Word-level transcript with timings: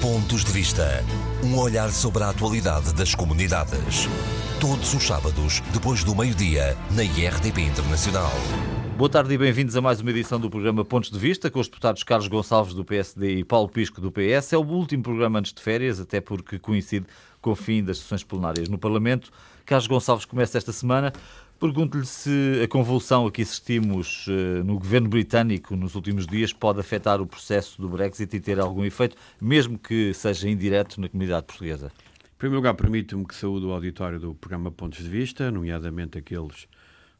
Pontos 0.00 0.44
de 0.44 0.52
Vista. 0.52 1.04
Um 1.42 1.58
olhar 1.58 1.90
sobre 1.90 2.22
a 2.22 2.28
atualidade 2.28 2.94
das 2.94 3.16
comunidades. 3.16 4.06
Todos 4.60 4.94
os 4.94 5.02
sábados, 5.02 5.60
depois 5.72 6.04
do 6.04 6.14
meio-dia, 6.14 6.76
na 6.92 7.02
IRTP 7.02 7.62
Internacional. 7.62 8.30
Boa 8.96 9.10
tarde 9.10 9.34
e 9.34 9.38
bem-vindos 9.38 9.74
a 9.74 9.80
mais 9.80 10.00
uma 10.00 10.10
edição 10.10 10.38
do 10.38 10.48
programa 10.48 10.84
Pontos 10.84 11.10
de 11.10 11.18
Vista, 11.18 11.50
com 11.50 11.58
os 11.58 11.66
deputados 11.66 12.04
Carlos 12.04 12.28
Gonçalves 12.28 12.74
do 12.74 12.84
PSD 12.84 13.38
e 13.38 13.44
Paulo 13.44 13.68
Pisco 13.68 14.00
do 14.00 14.12
PS. 14.12 14.52
É 14.52 14.56
o 14.56 14.64
último 14.64 15.02
programa 15.02 15.40
antes 15.40 15.52
de 15.52 15.60
férias, 15.60 15.98
até 15.98 16.20
porque 16.20 16.60
coincide 16.60 17.06
com 17.40 17.50
o 17.50 17.56
fim 17.56 17.82
das 17.82 17.98
sessões 17.98 18.22
plenárias 18.22 18.68
no 18.68 18.78
Parlamento. 18.78 19.32
Carlos 19.66 19.88
Gonçalves 19.88 20.24
começa 20.24 20.58
esta 20.58 20.72
semana. 20.72 21.12
Pergunto-lhe 21.58 22.06
se 22.06 22.60
a 22.62 22.68
convulsão 22.68 23.26
a 23.26 23.32
que 23.32 23.42
assistimos 23.42 24.28
uh, 24.28 24.62
no 24.64 24.78
governo 24.78 25.08
britânico 25.08 25.74
nos 25.74 25.96
últimos 25.96 26.24
dias 26.24 26.52
pode 26.52 26.78
afetar 26.78 27.20
o 27.20 27.26
processo 27.26 27.82
do 27.82 27.88
Brexit 27.88 28.36
e 28.36 28.38
ter 28.38 28.60
algum 28.60 28.84
efeito, 28.84 29.16
mesmo 29.40 29.76
que 29.76 30.14
seja 30.14 30.48
indireto 30.48 31.00
na 31.00 31.08
comunidade 31.08 31.46
portuguesa. 31.46 31.90
Em 32.24 32.38
primeiro 32.38 32.58
lugar, 32.58 32.74
permito-me 32.74 33.26
que 33.26 33.34
saúde 33.34 33.66
o 33.66 33.72
auditório 33.72 34.20
do 34.20 34.36
programa 34.36 34.70
Pontos 34.70 35.02
de 35.02 35.08
Vista, 35.08 35.50
nomeadamente 35.50 36.16
aqueles 36.16 36.68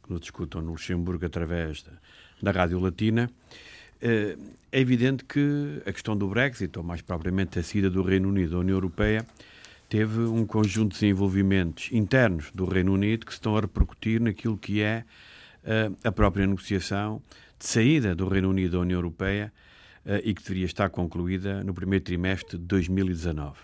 que 0.05 0.12
nos 0.12 0.20
discutam 0.20 0.62
no 0.62 0.70
Luxemburgo 0.70 1.27
através 1.27 1.83
da, 1.83 1.92
da 2.41 2.52
Rádio 2.52 2.78
Latina. 2.78 3.28
Uh, 4.00 4.41
é 4.70 4.80
evidente 4.80 5.25
que 5.25 5.83
a 5.84 5.92
questão 5.92 6.16
do 6.16 6.28
Brexit, 6.28 6.78
ou 6.78 6.84
mais 6.84 7.02
propriamente 7.02 7.59
a 7.59 7.62
saída 7.64 7.91
do 7.91 8.02
Reino 8.02 8.28
Unido 8.28 8.52
da 8.52 8.59
União 8.59 8.77
Europeia, 8.77 9.27
teve 9.88 10.20
um 10.20 10.45
conjunto 10.45 10.92
de 10.92 11.01
desenvolvimentos 11.01 11.88
internos 11.92 12.51
do 12.52 12.66
Reino 12.66 12.92
Unido 12.92 13.24
que 13.24 13.33
se 13.33 13.38
estão 13.38 13.56
a 13.56 13.60
repercutir 13.60 14.20
naquilo 14.20 14.56
que 14.56 14.83
é 14.83 15.05
uh, 15.64 15.97
a 16.05 16.12
própria 16.12 16.47
negociação 16.47 17.23
de 17.59 17.66
saída 17.66 18.14
do 18.14 18.28
Reino 18.28 18.51
Unido 18.51 18.73
da 18.73 18.80
União 18.80 18.98
Europeia 18.98 19.52
uh, 20.05 20.20
e 20.23 20.34
que 20.34 20.42
deveria 20.42 20.66
estar 20.66 20.91
concluída 20.91 21.64
no 21.64 21.73
primeiro 21.73 22.05
trimestre 22.05 22.59
de 22.59 22.64
2019. 22.64 23.56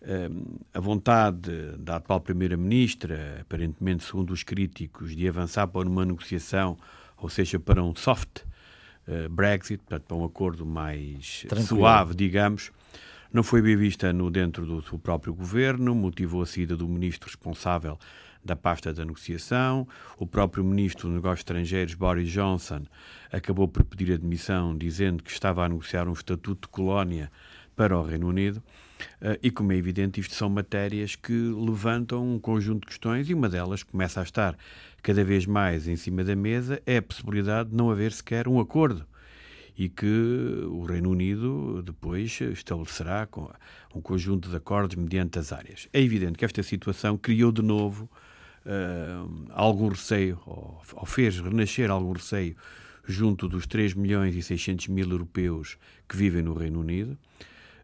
Uh, 0.00 0.60
a 0.72 0.80
vontade 0.80 1.50
da 1.78 1.96
atual 1.96 2.20
Primeira-Ministra, 2.20 3.38
aparentemente 3.40 4.04
segundo 4.04 4.30
os 4.30 4.44
críticos, 4.44 5.14
de 5.16 5.26
avançar 5.26 5.66
para 5.66 5.88
uma 5.88 6.04
negociação, 6.04 6.78
ou 7.16 7.28
seja, 7.28 7.58
para 7.58 7.82
um 7.82 7.94
soft 7.94 8.44
Brexit, 9.32 9.78
portanto, 9.78 10.04
para 10.06 10.16
um 10.16 10.24
acordo 10.24 10.64
mais 10.64 11.44
Tranquilo. 11.48 11.66
suave, 11.66 12.14
digamos, 12.14 12.70
não 13.32 13.42
foi 13.42 13.62
bem 13.62 13.76
vista 13.76 14.12
no 14.12 14.30
dentro 14.30 14.66
do 14.66 14.98
próprio 14.98 15.32
governo, 15.32 15.94
motivou 15.94 16.42
a 16.42 16.46
saída 16.46 16.76
do 16.76 16.86
ministro 16.86 17.28
responsável 17.28 17.98
da 18.44 18.54
pasta 18.54 18.92
da 18.92 19.04
negociação. 19.04 19.88
O 20.18 20.26
próprio 20.26 20.62
ministro 20.62 21.08
dos 21.08 21.14
Negócios 21.14 21.40
Estrangeiros, 21.40 21.94
Boris 21.94 22.28
Johnson, 22.28 22.82
acabou 23.32 23.66
por 23.66 23.84
pedir 23.84 24.12
admissão, 24.12 24.76
dizendo 24.76 25.22
que 25.22 25.30
estava 25.30 25.64
a 25.64 25.68
negociar 25.68 26.08
um 26.08 26.12
estatuto 26.12 26.66
de 26.66 26.72
colónia 26.72 27.32
para 27.74 27.98
o 27.98 28.02
Reino 28.02 28.28
Unido. 28.28 28.62
Uh, 29.20 29.38
e, 29.42 29.50
como 29.50 29.72
é 29.72 29.76
evidente, 29.76 30.20
isto 30.20 30.34
são 30.34 30.48
matérias 30.48 31.16
que 31.16 31.32
levantam 31.32 32.34
um 32.34 32.38
conjunto 32.38 32.82
de 32.82 32.88
questões 32.88 33.30
e 33.30 33.34
uma 33.34 33.48
delas 33.48 33.82
começa 33.82 34.20
a 34.20 34.22
estar 34.22 34.56
cada 35.02 35.24
vez 35.24 35.46
mais 35.46 35.88
em 35.88 35.96
cima 35.96 36.22
da 36.22 36.36
mesa 36.36 36.80
é 36.86 36.98
a 36.98 37.02
possibilidade 37.02 37.70
de 37.70 37.76
não 37.76 37.90
haver 37.90 38.12
sequer 38.12 38.46
um 38.46 38.60
acordo 38.60 39.04
e 39.76 39.88
que 39.88 40.66
o 40.68 40.84
Reino 40.84 41.10
Unido 41.10 41.82
depois 41.82 42.40
estabelecerá 42.40 43.28
um 43.94 44.00
conjunto 44.00 44.48
de 44.48 44.56
acordos 44.56 44.96
mediante 44.96 45.38
as 45.38 45.52
áreas. 45.52 45.88
É 45.92 46.00
evidente 46.00 46.38
que 46.38 46.44
esta 46.44 46.62
situação 46.62 47.16
criou 47.16 47.50
de 47.50 47.62
novo 47.62 48.08
uh, 48.66 49.50
algum 49.50 49.88
receio, 49.88 50.38
ou, 50.46 50.80
ou, 50.94 51.06
fez 51.06 51.38
renascer 51.38 51.90
algum 51.90 52.12
receio 52.12 52.56
junto 53.06 53.48
dos 53.48 53.66
3 53.66 53.94
milhões 53.94 54.34
e 54.36 54.42
600 54.42 54.88
mil 54.88 55.10
europeus 55.10 55.76
que 56.08 56.16
vivem 56.16 56.42
no 56.42 56.54
Reino 56.54 56.80
Unido, 56.80 57.18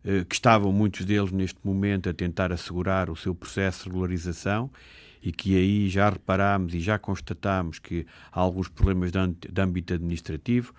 uh, 0.04 0.24
que 0.26 0.34
estavam 0.34 0.72
muitos 0.72 1.04
deles 1.04 1.32
neste 1.32 1.58
momento 1.64 2.08
a 2.08 2.14
tentar 2.14 2.52
assegurar 2.52 3.10
o 3.10 3.16
seu 3.16 3.34
processo 3.34 3.84
de 3.84 3.90
regularização 3.90 4.70
e 5.22 5.32
que 5.32 5.56
aí 5.56 5.88
já 5.88 6.08
reparámos 6.10 6.74
e 6.74 6.80
já 6.80 6.98
constatámos 6.98 7.78
que 7.78 8.06
há 8.30 8.40
alguns 8.40 8.68
problemas 8.68 9.10
de, 9.10 9.18
âmbito 9.60 9.94
administrativo. 9.94 10.72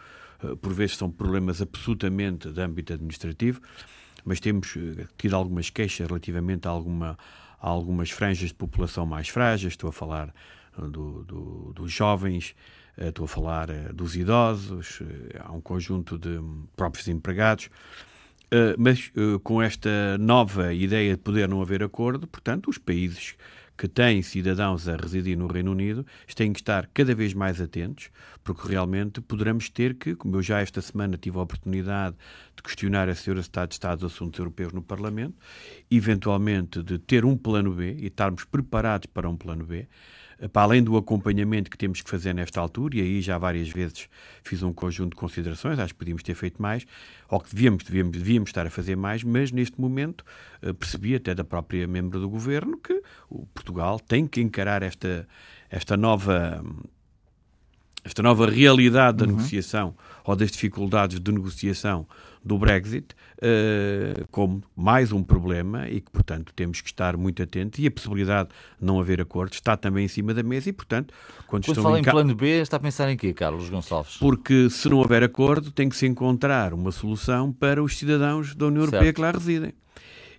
Eh, 0.43 0.55
por 0.55 0.73
vezes 0.73 0.97
são 0.97 1.09
problemas 1.09 1.61
absolutamente 1.61 2.49
de 2.49 2.61
âmbito 2.61 2.93
administrativo, 2.93 3.61
mas 4.23 4.39
temos 4.39 4.75
eh, 4.75 5.05
tido 5.17 5.35
algumas 5.35 5.69
queixas 5.69 6.07
relativamente 6.07 6.67
a, 6.67 6.71
alguma, 6.71 7.17
a 7.59 7.69
algumas 7.69 8.09
franjas 8.09 8.49
de 8.49 8.55
população 8.55 9.05
mais 9.05 9.29
frágeis. 9.29 9.73
Estou 9.73 9.89
a 9.89 9.93
falar 9.93 10.33
eh, 10.77 10.81
do, 10.81 11.23
do, 11.23 11.73
dos 11.73 11.91
jovens, 11.91 12.55
estou 12.97 13.25
a 13.25 13.27
falar 13.27 13.67
dos 13.93 14.17
idosos, 14.17 15.01
há 15.39 15.53
um 15.53 15.61
conjunto 15.61 16.17
de 16.17 16.37
próprios 16.75 17.07
empregados. 17.07 17.69
Mas 18.77 19.09
com 19.41 19.61
esta 19.61 20.17
nova 20.17 20.73
ideia 20.73 21.15
de 21.15 21.21
poder 21.21 21.47
não 21.47 21.61
haver 21.61 21.81
acordo, 21.81 22.27
portanto, 22.27 22.69
os 22.69 22.77
países 22.77 23.35
que 23.79 23.87
têm 23.87 24.21
cidadãos 24.21 24.89
a 24.89 24.97
residir 24.97 25.37
no 25.37 25.47
Reino 25.47 25.71
Unido 25.71 26.05
têm 26.35 26.51
que 26.51 26.59
estar 26.59 26.85
cada 26.93 27.15
vez 27.15 27.33
mais 27.33 27.61
atentos, 27.61 28.09
porque 28.43 28.67
realmente 28.67 29.21
poderemos 29.21 29.69
ter 29.69 29.95
que, 29.95 30.15
como 30.15 30.35
eu 30.35 30.41
já 30.41 30.59
esta 30.59 30.81
semana 30.81 31.17
tive 31.17 31.37
a 31.37 31.43
oportunidade 31.43 32.17
de 32.57 32.61
questionar 32.61 33.07
a 33.07 33.15
Senhora 33.15 33.39
Estado 33.39 33.69
de 33.69 33.75
Estado 33.75 33.99
dos 34.01 34.13
Assuntos 34.13 34.37
Europeus 34.37 34.73
no 34.73 34.81
Parlamento, 34.81 35.37
eventualmente 35.89 36.83
de 36.83 36.99
ter 36.99 37.23
um 37.23 37.37
plano 37.37 37.71
B 37.71 37.95
e 37.97 38.07
estarmos 38.07 38.43
preparados 38.43 39.05
para 39.05 39.29
um 39.29 39.37
plano 39.37 39.65
B, 39.65 39.87
para 40.47 40.61
além 40.61 40.83
do 40.83 40.95
acompanhamento 40.95 41.69
que 41.69 41.77
temos 41.77 42.01
que 42.01 42.09
fazer 42.09 42.33
nesta 42.33 42.61
altura, 42.61 42.97
e 42.97 43.01
aí 43.01 43.21
já 43.21 43.37
várias 43.37 43.69
vezes 43.69 44.07
fiz 44.43 44.63
um 44.63 44.71
conjunto 44.71 45.11
de 45.11 45.17
considerações, 45.17 45.77
acho 45.79 45.93
que 45.93 45.99
podíamos 45.99 46.23
ter 46.23 46.35
feito 46.35 46.61
mais, 46.61 46.85
ou 47.27 47.39
que 47.39 47.53
devíamos, 47.53 47.83
devíamos, 47.83 48.17
devíamos 48.17 48.49
estar 48.49 48.65
a 48.65 48.69
fazer 48.69 48.95
mais, 48.95 49.23
mas 49.23 49.51
neste 49.51 49.79
momento 49.79 50.23
eh, 50.61 50.71
percebi 50.71 51.15
até 51.15 51.35
da 51.35 51.43
própria 51.43 51.87
membro 51.87 52.19
do 52.19 52.29
governo 52.29 52.77
que 52.77 53.01
o 53.29 53.45
Portugal 53.47 53.99
tem 53.99 54.25
que 54.25 54.39
encarar 54.41 54.81
esta, 54.81 55.27
esta 55.69 55.97
nova 55.97 56.63
esta 58.03 58.23
nova 58.23 58.49
realidade 58.49 59.17
da 59.17 59.25
uhum. 59.25 59.31
negociação 59.31 59.95
ou 60.23 60.35
das 60.35 60.51
dificuldades 60.51 61.19
de 61.19 61.31
negociação 61.31 62.05
do 62.43 62.57
Brexit 62.57 63.15
uh, 63.37 64.27
como 64.31 64.63
mais 64.75 65.11
um 65.11 65.21
problema 65.21 65.89
e 65.89 65.99
que, 65.99 66.09
portanto, 66.09 66.53
temos 66.55 66.81
que 66.81 66.87
estar 66.87 67.17
muito 67.17 67.43
atentos 67.43 67.79
e 67.79 67.87
a 67.87 67.91
possibilidade 67.91 68.49
de 68.79 68.85
não 68.85 68.99
haver 68.99 69.21
acordo 69.21 69.53
está 69.53 69.75
também 69.75 70.05
em 70.05 70.07
cima 70.07 70.33
da 70.33 70.41
mesa 70.41 70.69
e, 70.69 70.73
portanto, 70.73 71.13
quando, 71.47 71.65
quando 71.65 71.81
fala 71.81 71.99
em, 71.99 72.03
ca... 72.03 72.11
plano 72.11 72.33
B, 72.33 72.61
está 72.61 72.77
a 72.77 72.79
pensar 72.79 73.09
em 73.11 73.17
quê, 73.17 73.33
Carlos 73.33 73.69
Gonçalves? 73.69 74.17
Porque 74.17 74.69
se 74.69 74.87
não 74.87 74.97
houver 74.97 75.23
acordo, 75.23 75.71
tem 75.71 75.89
que 75.89 75.95
se 75.95 76.07
encontrar 76.07 76.73
uma 76.73 76.91
solução 76.91 77.51
para 77.51 77.83
os 77.83 77.97
cidadãos 77.97 78.55
da 78.55 78.67
União 78.67 78.83
Europeia 78.83 79.03
certo. 79.03 79.15
que 79.15 79.21
lá 79.21 79.31
residem. 79.31 79.73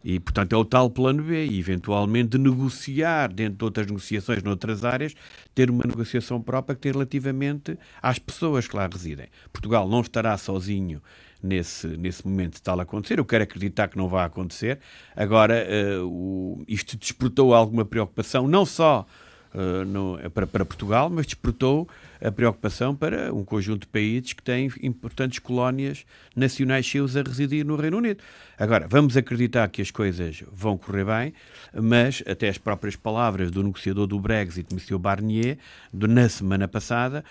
E, 0.02 0.18
portanto, 0.18 0.54
é 0.54 0.56
o 0.56 0.64
tal 0.64 0.88
plano 0.88 1.22
B, 1.22 1.46
e 1.46 1.58
eventualmente 1.58 2.38
negociar 2.38 3.32
dentro 3.32 3.58
de 3.58 3.64
outras 3.64 3.86
negociações 3.86 4.42
noutras 4.42 4.84
áreas, 4.84 5.14
ter 5.54 5.70
uma 5.70 5.84
negociação 5.86 6.40
própria 6.40 6.74
que 6.74 6.80
tem 6.80 6.92
relativamente 6.92 7.78
às 8.02 8.18
pessoas 8.18 8.66
que 8.66 8.74
lá 8.74 8.88
residem. 8.90 9.26
Portugal 9.52 9.86
não 9.88 10.00
estará 10.00 10.36
sozinho 10.38 11.02
nesse, 11.42 11.86
nesse 11.86 12.26
momento 12.26 12.54
de 12.54 12.62
tal 12.62 12.80
acontecer. 12.80 13.18
Eu 13.18 13.24
quero 13.24 13.44
acreditar 13.44 13.88
que 13.88 13.98
não 13.98 14.08
vai 14.08 14.24
acontecer. 14.24 14.78
Agora, 15.14 15.66
uh, 16.00 16.06
o, 16.06 16.64
isto 16.66 16.96
despertou 16.96 17.54
alguma 17.54 17.84
preocupação, 17.84 18.48
não 18.48 18.64
só 18.64 19.06
uh, 19.54 19.84
no, 19.84 20.18
para, 20.30 20.46
para 20.46 20.64
Portugal, 20.64 21.10
mas 21.10 21.26
despertou 21.26 21.88
a 22.22 22.30
preocupação 22.30 22.94
para 22.94 23.32
um 23.32 23.44
conjunto 23.44 23.82
de 23.82 23.86
países 23.88 24.32
que 24.32 24.42
têm 24.42 24.70
importantes 24.82 25.38
colónias 25.38 26.04
nacionais 26.36 26.86
seus 26.86 27.16
a 27.16 27.22
residir 27.22 27.64
no 27.64 27.76
Reino 27.76 27.98
Unido. 27.98 28.22
Agora, 28.58 28.86
vamos 28.86 29.16
acreditar 29.16 29.68
que 29.68 29.80
as 29.80 29.90
coisas 29.90 30.44
vão 30.52 30.76
correr 30.76 31.04
bem, 31.04 31.32
mas 31.74 32.22
até 32.26 32.48
as 32.48 32.58
próprias 32.58 32.94
palavras 32.94 33.50
do 33.50 33.62
negociador 33.62 34.06
do 34.06 34.20
Brexit, 34.20 34.68
M. 34.72 34.98
Barnier, 34.98 35.56
na 35.92 36.28
semana 36.28 36.68
passada, 36.68 37.24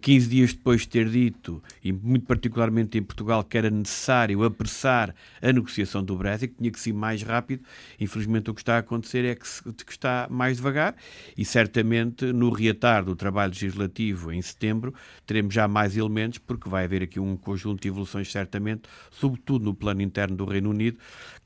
15 0.00 0.26
eh, 0.26 0.30
dias 0.30 0.54
depois 0.54 0.82
de 0.82 0.88
ter 0.88 1.08
dito, 1.08 1.62
e 1.84 1.92
muito 1.92 2.24
particularmente 2.24 2.96
em 2.96 3.02
Portugal, 3.02 3.44
que 3.44 3.58
era 3.58 3.68
necessário 3.68 4.42
apressar 4.42 5.14
a 5.42 5.52
negociação 5.52 6.02
do 6.02 6.16
Brexit, 6.16 6.54
que 6.54 6.58
tinha 6.58 6.70
que 6.70 6.80
ser 6.80 6.94
mais 6.94 7.22
rápido. 7.22 7.62
Infelizmente, 7.98 8.50
o 8.50 8.54
que 8.54 8.62
está 8.62 8.76
a 8.76 8.78
acontecer 8.78 9.24
é 9.26 9.34
que, 9.34 9.46
se, 9.46 9.62
que 9.62 9.92
está 9.92 10.26
mais 10.30 10.56
devagar 10.56 10.94
e 11.36 11.44
certamente 11.44 12.32
no 12.32 12.50
reatar 12.50 13.04
do 13.04 13.14
trabalho 13.14 13.52
legislativo 13.52 14.29
em 14.32 14.42
setembro, 14.42 14.94
teremos 15.26 15.54
já 15.54 15.66
mais 15.68 15.96
elementos, 15.96 16.38
porque 16.38 16.68
vai 16.68 16.84
haver 16.84 17.02
aqui 17.02 17.18
um 17.20 17.36
conjunto 17.36 17.82
de 17.82 17.88
evoluções, 17.88 18.30
certamente, 18.30 18.82
sobretudo 19.10 19.64
no 19.64 19.74
plano 19.74 20.02
interno 20.02 20.36
do 20.36 20.44
Reino 20.44 20.70
Unido, 20.70 20.98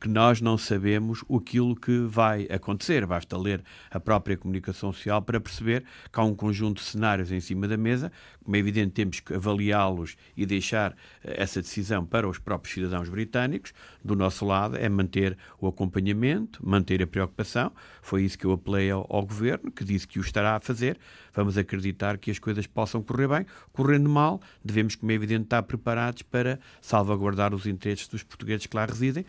que 0.04 0.10
nós 0.10 0.38
não 0.42 0.58
sabemos 0.58 1.24
aquilo 1.34 1.74
que 1.74 2.00
vai 2.00 2.46
acontecer. 2.50 3.06
Basta 3.06 3.38
ler 3.38 3.64
a 3.90 3.98
própria 3.98 4.36
comunicação 4.36 4.92
social 4.92 5.22
para 5.22 5.40
perceber 5.40 5.82
que 6.12 6.20
há 6.20 6.22
um 6.22 6.34
conjunto 6.34 6.82
de 6.82 6.86
cenários 6.86 7.32
em 7.32 7.40
cima 7.40 7.66
da 7.66 7.78
mesa. 7.78 8.12
Como 8.44 8.54
é 8.54 8.58
evidente, 8.58 8.92
temos 8.92 9.20
que 9.20 9.32
avaliá-los 9.32 10.14
e 10.36 10.44
deixar 10.44 10.94
eh, 11.24 11.36
essa 11.38 11.62
decisão 11.62 12.04
para 12.04 12.28
os 12.28 12.38
próprios 12.38 12.74
cidadãos 12.74 13.08
britânicos. 13.08 13.72
Do 14.04 14.14
nosso 14.14 14.44
lado, 14.44 14.76
é 14.76 14.86
manter 14.90 15.38
o 15.58 15.66
acompanhamento, 15.66 16.60
manter 16.62 17.02
a 17.02 17.06
preocupação. 17.06 17.72
Foi 18.02 18.24
isso 18.24 18.36
que 18.36 18.44
eu 18.44 18.52
apelei 18.52 18.90
ao, 18.90 19.06
ao 19.08 19.24
governo, 19.24 19.72
que 19.72 19.84
disse 19.84 20.06
que 20.06 20.18
o 20.18 20.20
estará 20.20 20.56
a 20.56 20.60
fazer. 20.60 20.98
Vamos 21.32 21.56
acreditar 21.56 22.18
que 22.18 22.30
as 22.30 22.38
coisas 22.38 22.66
possam 22.66 23.02
correr 23.02 23.26
bem. 23.26 23.46
Correndo 23.72 24.10
mal, 24.10 24.38
devemos, 24.62 24.96
como 24.96 25.10
é 25.12 25.14
evidente, 25.14 25.44
estar 25.44 25.62
preparados 25.62 26.20
para 26.20 26.60
salvaguardar 26.82 27.54
os 27.54 27.64
interesses 27.64 28.06
dos 28.06 28.22
portugueses 28.22 28.66
que 28.66 28.76
lá 28.76 28.84
residem, 28.84 29.24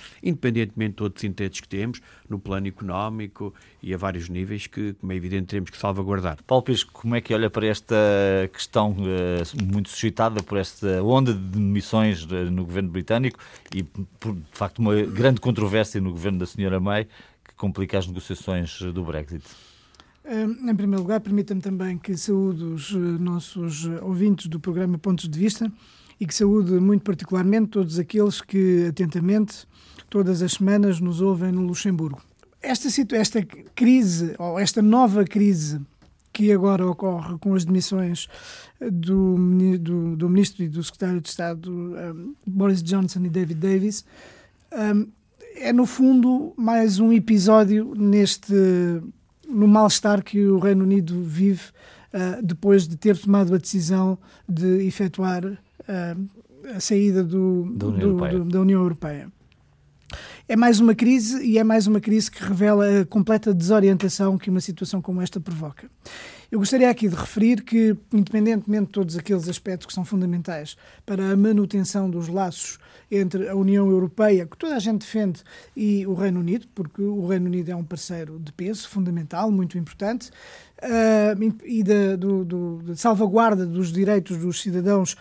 independentemente 0.66 0.92
de 0.92 0.96
todos 0.96 1.18
os 1.18 1.24
interesses 1.24 1.62
que 1.62 1.68
temos, 1.68 2.02
no 2.30 2.40
plano 2.40 2.68
económico 2.68 3.54
e 3.82 3.94
a 3.94 3.98
vários 3.98 4.30
níveis, 4.30 4.68
que, 4.68 4.94
como 4.94 5.12
é 5.12 5.16
evidente, 5.16 5.48
teremos 5.48 5.70
que 5.70 5.78
salvaguardar. 5.78 6.38
Paulo 6.46 6.64
Pisco, 6.64 6.92
como 6.94 7.16
é 7.16 7.22
que 7.22 7.34
olha 7.34 7.50
para 7.50 7.68
esta 7.68 7.96
questão 8.52 8.92
uh, 8.92 9.64
muito 9.64 9.90
suscitada 9.90 10.42
por 10.44 10.58
esta 10.58 11.02
onda 11.04 11.34
de 11.34 11.60
missões 11.60 12.24
uh, 12.26 12.52
no 12.52 12.66
governo 12.66 12.90
britânico 12.90 13.40
e, 13.74 13.84
por, 13.84 14.34
de 14.36 14.44
facto, 14.52 14.80
uma 14.80 14.96
grande 15.04 15.40
controvérsia 15.40 16.02
no 16.02 16.12
governo 16.12 16.40
da 16.40 16.46
senhora 16.46 16.80
May 16.80 17.06
que 17.44 17.56
complica 17.56 17.98
as 17.98 18.08
negociações 18.08 18.80
do 18.82 19.04
Brexit? 19.04 19.44
Em 20.28 20.76
primeiro 20.76 21.04
lugar, 21.04 21.20
permita-me 21.20 21.62
também 21.62 22.00
que 22.00 22.18
saúde 22.18 22.64
os 22.64 22.92
eh, 22.92 22.98
nossos 22.98 23.86
ouvintes 24.02 24.48
do 24.48 24.60
programa 24.60 24.98
Pontos 24.98 25.30
de 25.30 25.38
Vista 25.38 25.72
e 26.20 26.26
que 26.26 26.34
saúde 26.34 26.74
muito 26.74 27.04
particularmente 27.04 27.68
todos 27.68 28.00
aqueles 28.00 28.42
que 28.42 28.88
atentamente, 28.90 29.68
todas 30.10 30.42
as 30.42 30.54
semanas, 30.54 31.00
nos 31.00 31.22
ouvem 31.22 31.52
no 31.52 31.62
Luxemburgo. 31.62 32.22
Esta, 32.62 32.88
esta 33.16 33.44
crise, 33.76 34.36
ou 34.40 34.60
esta 34.60 34.82
nova 34.82 35.24
crise 35.24 35.80
que 36.34 36.52
agora 36.52 36.86
ocorre 36.86 37.38
com 37.40 37.54
as 37.54 37.64
demissões 37.64 38.28
do, 38.92 39.38
do, 39.80 40.16
do 40.18 40.30
Ministro 40.30 40.64
e 40.64 40.68
do 40.68 40.84
Secretário 40.84 41.22
de 41.22 41.30
Estado 41.30 41.72
um, 41.72 42.36
Boris 42.46 42.84
Johnson 42.84 43.24
e 43.24 43.30
David 43.30 43.60
Davis, 43.60 44.04
um, 44.74 45.08
é 45.56 45.72
no 45.72 45.86
fundo 45.86 46.54
mais 46.58 47.00
um 47.00 47.14
episódio 47.14 47.94
neste 47.96 48.54
no 49.48 49.68
mal-estar 49.68 50.24
que 50.24 50.46
o 50.46 50.60
Reino 50.60 50.84
Unido 50.84 51.22
vive 51.24 51.62
uh, 52.14 52.44
depois 52.44 52.88
de 52.88 52.98
ter 52.98 53.18
tomado 53.18 53.54
a 53.54 53.58
decisão 53.58 54.18
de 54.50 54.86
efetuar 54.86 55.46
uh, 55.46 56.76
a 56.76 56.80
saída 56.80 57.24
do, 57.24 57.72
da, 57.76 57.88
União 57.88 58.18
do, 58.18 58.30
do, 58.30 58.46
da 58.46 58.62
União 58.62 58.82
Europeia. 58.82 59.32
É 60.48 60.56
mais 60.56 60.80
uma 60.80 60.94
crise 60.94 61.44
e 61.44 61.58
é 61.58 61.64
mais 61.64 61.88
uma 61.88 62.00
crise 62.00 62.30
que 62.30 62.44
revela 62.44 63.02
a 63.02 63.06
completa 63.06 63.52
desorientação 63.52 64.38
que 64.38 64.48
uma 64.48 64.62
situação 64.62 65.02
como 65.02 65.20
esta 65.20 65.40
provoca. 65.40 65.90
Eu 66.52 66.60
gostaria 66.60 66.88
aqui 66.88 67.10
de 67.10 67.16
referir 67.16 67.64
que, 67.64 67.98
independentemente 68.14 68.86
de 68.86 68.92
todos 68.92 69.18
aqueles 69.18 69.50
aspectos 69.50 69.88
que 69.88 69.94
são 69.94 70.06
fundamentais 70.06 70.78
para 71.04 71.32
a 71.32 71.36
manutenção 71.36 72.08
dos 72.08 72.28
laços 72.28 72.78
entre 73.10 73.50
a 73.50 73.56
União 73.56 73.90
Europeia, 73.90 74.46
que 74.46 74.56
toda 74.56 74.76
a 74.76 74.80
gente 74.80 75.00
defende, 75.00 75.42
e 75.76 76.06
o 76.06 76.14
Reino 76.14 76.40
Unido, 76.40 76.68
porque 76.76 77.02
o 77.02 77.26
Reino 77.26 77.48
Unido 77.48 77.72
é 77.72 77.76
um 77.76 77.84
parceiro 77.84 78.40
de 78.40 78.54
peso 78.54 78.88
fundamental, 78.88 79.50
muito 79.50 79.80
importante, 79.80 80.30
uh, 80.84 81.66
e 81.66 81.84
da, 81.84 82.16
do, 82.16 82.46
do, 82.46 82.84
da 82.84 82.96
salvaguarda 82.96 83.66
dos 83.66 83.92
direitos 83.92 84.38
dos 84.38 84.62
cidadãos 84.62 85.18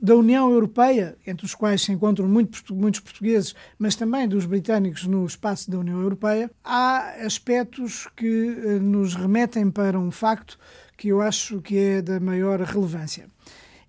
da 0.00 0.16
União 0.16 0.50
Europeia, 0.50 1.16
entre 1.26 1.44
os 1.44 1.54
quais 1.54 1.82
se 1.82 1.92
encontram 1.92 2.26
muito, 2.26 2.74
muitos 2.74 3.00
portugueses, 3.00 3.54
mas 3.78 3.94
também 3.94 4.26
dos 4.26 4.46
britânicos 4.46 5.04
no 5.04 5.26
espaço 5.26 5.70
da 5.70 5.78
União 5.78 6.00
Europeia, 6.00 6.50
há 6.64 7.16
aspectos 7.24 8.08
que 8.16 8.56
eh, 8.64 8.78
nos 8.78 9.14
remetem 9.14 9.70
para 9.70 9.98
um 9.98 10.10
facto 10.10 10.58
que 10.96 11.08
eu 11.08 11.20
acho 11.20 11.60
que 11.60 11.76
é 11.76 12.02
da 12.02 12.18
maior 12.18 12.60
relevância. 12.60 13.26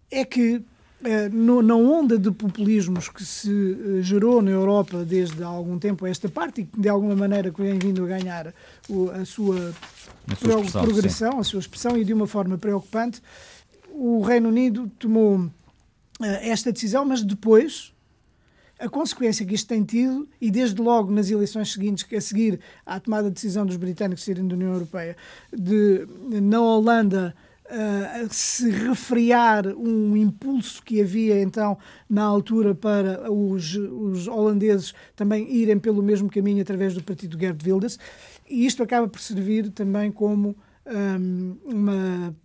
É 0.09 0.25
que 0.25 0.61
eh, 1.03 1.29
na 1.29 1.75
onda 1.75 2.17
de 2.19 2.29
populismos 2.29 3.07
que 3.07 3.23
se 3.23 3.49
eh, 3.49 4.01
gerou 4.01 4.41
na 4.41 4.51
Europa 4.51 5.05
desde 5.05 5.41
há 5.41 5.47
algum 5.47 5.79
tempo 5.79 6.05
a 6.05 6.09
esta 6.09 6.27
parte 6.27 6.61
e 6.61 6.65
que 6.65 6.77
de 6.77 6.89
alguma 6.89 7.15
maneira 7.15 7.51
vem 7.57 7.79
vindo 7.79 8.03
a 8.03 8.07
ganhar 8.07 8.47
a 8.47 9.25
sua, 9.25 9.73
a 10.27 10.35
sua 10.35 10.81
progressão, 10.81 11.31
sim. 11.31 11.39
a 11.39 11.43
sua 11.43 11.59
expressão 11.61 11.97
e 11.97 12.03
de 12.03 12.13
uma 12.13 12.27
forma 12.27 12.57
preocupante, 12.57 13.21
o 13.93 14.21
Reino 14.21 14.49
Unido 14.49 14.91
tomou 14.99 15.49
esta 16.23 16.71
decisão, 16.71 17.05
mas 17.05 17.23
depois 17.23 17.93
a 18.81 18.89
consequência 18.89 19.45
que 19.45 19.53
isto 19.53 19.67
tem 19.67 19.83
tido, 19.83 20.27
e 20.41 20.49
desde 20.49 20.81
logo 20.81 21.11
nas 21.11 21.29
eleições 21.29 21.71
seguintes, 21.71 22.05
a 22.11 22.19
seguir 22.19 22.59
à 22.83 22.99
tomada 22.99 23.27
de 23.27 23.35
decisão 23.35 23.63
dos 23.63 23.75
britânicos 23.77 24.23
saírem 24.23 24.47
da 24.47 24.55
União 24.55 24.73
Europeia, 24.73 25.15
de 25.53 26.07
na 26.41 26.59
Holanda 26.59 27.35
uh, 27.65 28.27
se 28.33 28.71
refriar 28.71 29.67
um 29.67 30.17
impulso 30.17 30.81
que 30.81 30.99
havia 30.99 31.39
então 31.39 31.77
na 32.09 32.23
altura 32.23 32.73
para 32.73 33.31
os, 33.31 33.75
os 33.75 34.27
holandeses 34.27 34.95
também 35.15 35.47
irem 35.53 35.77
pelo 35.77 36.01
mesmo 36.01 36.27
caminho 36.27 36.63
através 36.63 36.95
do 36.95 37.03
partido 37.03 37.39
Gerd 37.39 37.63
Wilders, 37.63 37.99
e 38.49 38.65
isto 38.65 38.81
acaba 38.81 39.07
por 39.07 39.21
servir 39.21 39.69
também 39.69 40.11
como 40.11 40.55
um, 40.87 41.55
uma 41.63 42.35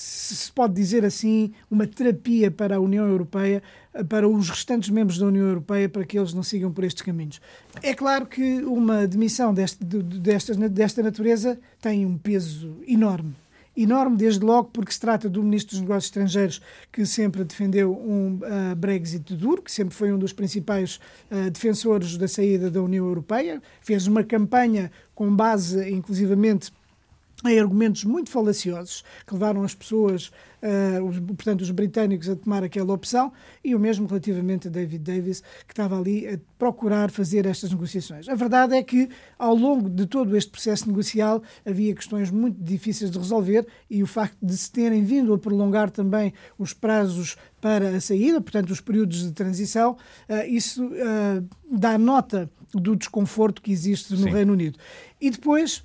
se 0.00 0.52
pode 0.52 0.74
dizer 0.74 1.04
assim, 1.04 1.52
uma 1.70 1.86
terapia 1.86 2.50
para 2.50 2.76
a 2.76 2.80
União 2.80 3.06
Europeia, 3.06 3.62
para 4.08 4.28
os 4.28 4.50
restantes 4.50 4.90
membros 4.90 5.18
da 5.18 5.26
União 5.26 5.46
Europeia, 5.46 5.88
para 5.88 6.04
que 6.04 6.18
eles 6.18 6.34
não 6.34 6.42
sigam 6.42 6.70
por 6.70 6.84
estes 6.84 7.02
caminhos. 7.02 7.40
É 7.82 7.94
claro 7.94 8.26
que 8.26 8.62
uma 8.62 9.06
demissão 9.06 9.54
deste, 9.54 9.84
desta, 9.84 10.54
desta 10.68 11.02
natureza 11.02 11.58
tem 11.80 12.04
um 12.04 12.18
peso 12.18 12.76
enorme. 12.86 13.34
Enorme, 13.76 14.16
desde 14.16 14.42
logo, 14.42 14.70
porque 14.72 14.90
se 14.90 15.00
trata 15.00 15.28
do 15.28 15.42
Ministro 15.42 15.72
dos 15.72 15.80
Negócios 15.82 16.06
Estrangeiros 16.06 16.62
que 16.90 17.04
sempre 17.04 17.44
defendeu 17.44 17.92
um 17.92 18.36
uh, 18.36 18.74
Brexit 18.74 19.34
duro, 19.34 19.60
que 19.60 19.70
sempre 19.70 19.94
foi 19.94 20.10
um 20.10 20.18
dos 20.18 20.32
principais 20.32 20.98
uh, 21.30 21.50
defensores 21.50 22.16
da 22.16 22.26
saída 22.26 22.70
da 22.70 22.82
União 22.82 23.06
Europeia, 23.06 23.62
fez 23.82 24.06
uma 24.06 24.24
campanha 24.24 24.90
com 25.14 25.34
base, 25.34 25.90
inclusivamente, 25.90 26.72
em 27.44 27.58
argumentos 27.60 28.04
muito 28.04 28.30
falaciosos 28.30 29.04
que 29.26 29.34
levaram 29.34 29.62
as 29.62 29.74
pessoas, 29.74 30.28
uh, 30.62 31.04
os, 31.04 31.18
portanto, 31.18 31.60
os 31.60 31.70
britânicos 31.70 32.28
a 32.28 32.36
tomar 32.36 32.64
aquela 32.64 32.92
opção 32.94 33.32
e 33.62 33.74
o 33.74 33.78
mesmo 33.78 34.06
relativamente 34.06 34.68
a 34.68 34.70
David 34.70 35.02
Davis, 35.04 35.42
que 35.66 35.72
estava 35.72 35.98
ali 35.98 36.26
a 36.26 36.38
procurar 36.58 37.10
fazer 37.10 37.44
estas 37.44 37.70
negociações. 37.70 38.28
A 38.28 38.34
verdade 38.34 38.74
é 38.74 38.82
que, 38.82 39.08
ao 39.38 39.54
longo 39.54 39.90
de 39.90 40.06
todo 40.06 40.36
este 40.36 40.50
processo 40.50 40.88
negocial, 40.88 41.42
havia 41.64 41.94
questões 41.94 42.30
muito 42.30 42.62
difíceis 42.62 43.10
de 43.10 43.18
resolver 43.18 43.66
e 43.90 44.02
o 44.02 44.06
facto 44.06 44.38
de 44.42 44.56
se 44.56 44.72
terem 44.72 45.04
vindo 45.04 45.34
a 45.34 45.38
prolongar 45.38 45.90
também 45.90 46.32
os 46.58 46.72
prazos 46.72 47.36
para 47.60 47.96
a 47.96 48.00
saída, 48.00 48.40
portanto, 48.40 48.70
os 48.70 48.80
períodos 48.80 49.22
de 49.22 49.32
transição, 49.32 49.92
uh, 50.28 50.46
isso 50.48 50.86
uh, 50.86 51.46
dá 51.70 51.98
nota 51.98 52.50
do 52.72 52.96
desconforto 52.96 53.60
que 53.60 53.72
existe 53.72 54.12
no 54.12 54.24
Sim. 54.24 54.30
Reino 54.30 54.52
Unido. 54.52 54.78
E 55.20 55.30
depois 55.30 55.82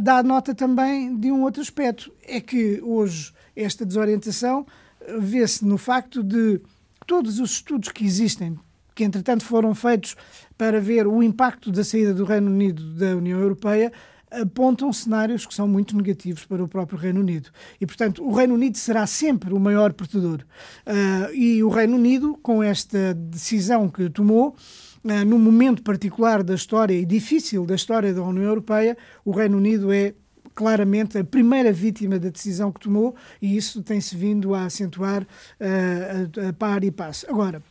dá 0.00 0.22
nota 0.22 0.54
também 0.54 1.16
de 1.16 1.30
um 1.30 1.42
outro 1.42 1.62
aspecto. 1.62 2.12
É 2.22 2.40
que 2.40 2.80
hoje 2.82 3.32
esta 3.54 3.84
desorientação 3.84 4.66
eh, 5.00 5.18
vê-se 5.18 5.64
no 5.64 5.78
facto 5.78 6.22
de 6.22 6.60
todos 7.06 7.38
os 7.38 7.52
estudos 7.52 7.90
que 7.90 8.04
existem, 8.04 8.58
que 8.94 9.04
entretanto 9.04 9.44
foram 9.44 9.74
feitos 9.74 10.16
para 10.56 10.80
ver 10.80 11.06
o 11.06 11.22
impacto 11.22 11.70
da 11.70 11.84
saída 11.84 12.14
do 12.14 12.24
Reino 12.24 12.50
Unido 12.50 12.94
da 12.94 13.16
União 13.16 13.38
Europeia, 13.38 13.92
apontam 14.30 14.92
cenários 14.92 15.46
que 15.46 15.54
são 15.54 15.68
muito 15.68 15.96
negativos 15.96 16.44
para 16.44 16.62
o 16.62 16.68
próprio 16.68 16.98
Reino 16.98 17.20
Unido. 17.20 17.50
E, 17.80 17.86
portanto, 17.86 18.24
o 18.24 18.32
Reino 18.32 18.54
Unido 18.54 18.76
será 18.76 19.06
sempre 19.06 19.54
o 19.54 19.60
maior 19.60 19.92
perdedor. 19.92 20.44
Uh, 20.86 21.32
e 21.34 21.62
o 21.62 21.68
Reino 21.68 21.96
Unido, 21.96 22.36
com 22.42 22.62
esta 22.62 23.14
decisão 23.14 23.88
que 23.88 24.10
tomou, 24.10 24.56
uh, 25.04 25.24
num 25.24 25.38
momento 25.38 25.82
particular 25.82 26.42
da 26.42 26.54
história 26.54 26.94
e 26.94 27.04
difícil 27.04 27.64
da 27.66 27.74
história 27.74 28.12
da 28.12 28.22
União 28.22 28.44
Europeia, 28.44 28.96
o 29.24 29.30
Reino 29.30 29.56
Unido 29.56 29.92
é 29.92 30.14
claramente 30.54 31.18
a 31.18 31.24
primeira 31.24 31.72
vítima 31.72 32.18
da 32.18 32.28
decisão 32.28 32.70
que 32.70 32.80
tomou 32.80 33.14
e 33.42 33.56
isso 33.56 33.82
tem-se 33.82 34.16
vindo 34.16 34.54
a 34.54 34.64
acentuar 34.64 35.22
uh, 35.22 36.40
a, 36.46 36.48
a 36.48 36.52
par 36.52 36.84
e 36.84 36.90
passo. 36.90 37.26
Agora, 37.28 37.62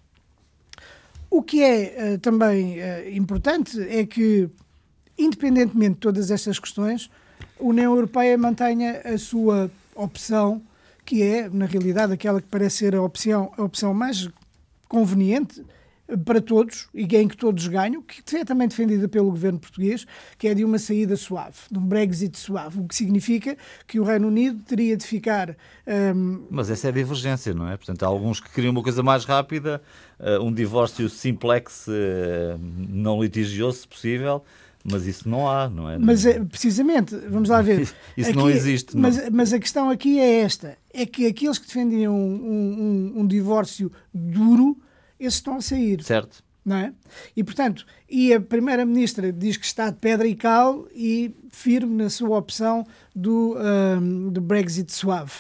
o 1.30 1.42
que 1.42 1.64
é 1.64 2.14
uh, 2.14 2.20
também 2.20 2.80
uh, 2.80 3.10
importante 3.12 3.82
é 3.82 4.06
que, 4.06 4.50
independentemente 5.18 5.96
de 5.96 6.00
todas 6.00 6.30
estas 6.30 6.60
questões, 6.60 7.10
a 7.60 7.64
União 7.64 7.96
Europeia 7.96 8.38
mantenha 8.38 9.02
a 9.04 9.18
sua 9.18 9.72
opção, 9.96 10.62
que 11.06 11.22
é, 11.22 11.50
na 11.50 11.66
realidade, 11.66 12.14
aquela 12.14 12.42
que 12.42 12.48
parece 12.48 12.78
ser 12.78 12.96
a 12.96 13.02
opção, 13.02 13.52
a 13.58 13.64
opção 13.64 13.94
mais 13.94 14.30
conveniente 14.88 15.64
para 16.18 16.42
todos 16.42 16.88
e 16.94 17.04
em 17.16 17.28
que 17.28 17.38
todos 17.38 17.68
ganham, 17.68 18.02
que 18.02 18.36
é 18.36 18.46
também 18.46 18.68
defendida 18.68 19.08
pelo 19.08 19.30
governo 19.30 19.60
português, 19.60 20.06
que 20.38 20.48
é 20.48 20.54
de 20.54 20.64
uma 20.64 20.80
saída 20.80 21.16
suave, 21.16 21.58
de 21.72 21.78
um 21.78 21.86
Brexit 21.86 22.38
suave, 22.38 22.80
o 22.80 22.88
que 22.88 22.96
significa 22.96 23.58
que 23.88 24.00
o 24.00 24.04
Reino 24.04 24.28
Unido 24.28 24.60
teria 24.64 24.96
de 24.98 25.06
ficar. 25.06 25.56
Um... 26.16 26.46
Mas 26.50 26.70
essa 26.70 26.88
é 26.88 26.90
a 26.90 26.94
divergência, 26.94 27.54
não 27.54 27.68
é? 27.68 27.78
Portanto, 27.78 28.04
há 28.04 28.08
alguns 28.08 28.40
que 28.40 28.50
queriam 28.52 28.72
uma 28.72 28.84
coisa 28.84 29.04
mais 29.04 29.26
rápida, 29.26 29.82
uh, 30.20 30.44
um 30.44 30.54
divórcio 30.54 31.10
simplex, 31.10 31.88
uh, 31.88 31.92
não 32.90 33.22
litigioso, 33.22 33.80
se 33.80 33.88
possível. 33.88 34.44
Mas 34.84 35.06
isso 35.06 35.30
não 35.30 35.50
há, 35.50 35.70
não 35.70 35.90
é? 35.90 35.98
Mas 35.98 36.26
é, 36.26 36.44
precisamente, 36.44 37.16
vamos 37.30 37.48
lá 37.48 37.62
ver. 37.62 37.82
isso 38.18 38.30
aqui, 38.30 38.38
não 38.38 38.50
existe. 38.50 38.98
Mas, 38.98 39.16
não. 39.16 39.32
mas 39.32 39.54
a 39.54 39.60
questão 39.60 39.90
aqui 39.90 40.20
é 40.20 40.42
esta: 40.42 40.78
é 40.94 41.06
que 41.06 41.26
aqueles 41.26 41.58
que 41.58 41.68
defendiam 41.68 42.14
um, 42.14 43.14
um, 43.16 43.22
um 43.22 43.28
divórcio 43.28 43.90
duro 44.14 44.78
esses 45.20 45.36
estão 45.36 45.58
a 45.58 45.62
sair. 45.62 46.04
Certo. 46.04 46.44
não 46.66 46.78
é? 46.78 46.94
E, 47.36 47.44
portanto, 47.44 47.86
e 48.10 48.34
a 48.34 48.40
Primeira-Ministra 48.40 49.32
diz 49.32 49.58
que 49.58 49.66
está 49.66 49.90
de 49.90 49.98
pedra 49.98 50.28
e 50.28 50.36
cal 50.36 50.88
e 50.94 51.36
firme 51.50 51.96
na 52.04 52.10
sua 52.10 52.38
opção 52.38 52.86
do, 53.16 53.58
um, 53.58 54.30
do 54.30 54.42
Brexit 54.42 54.92
suave. 54.92 55.34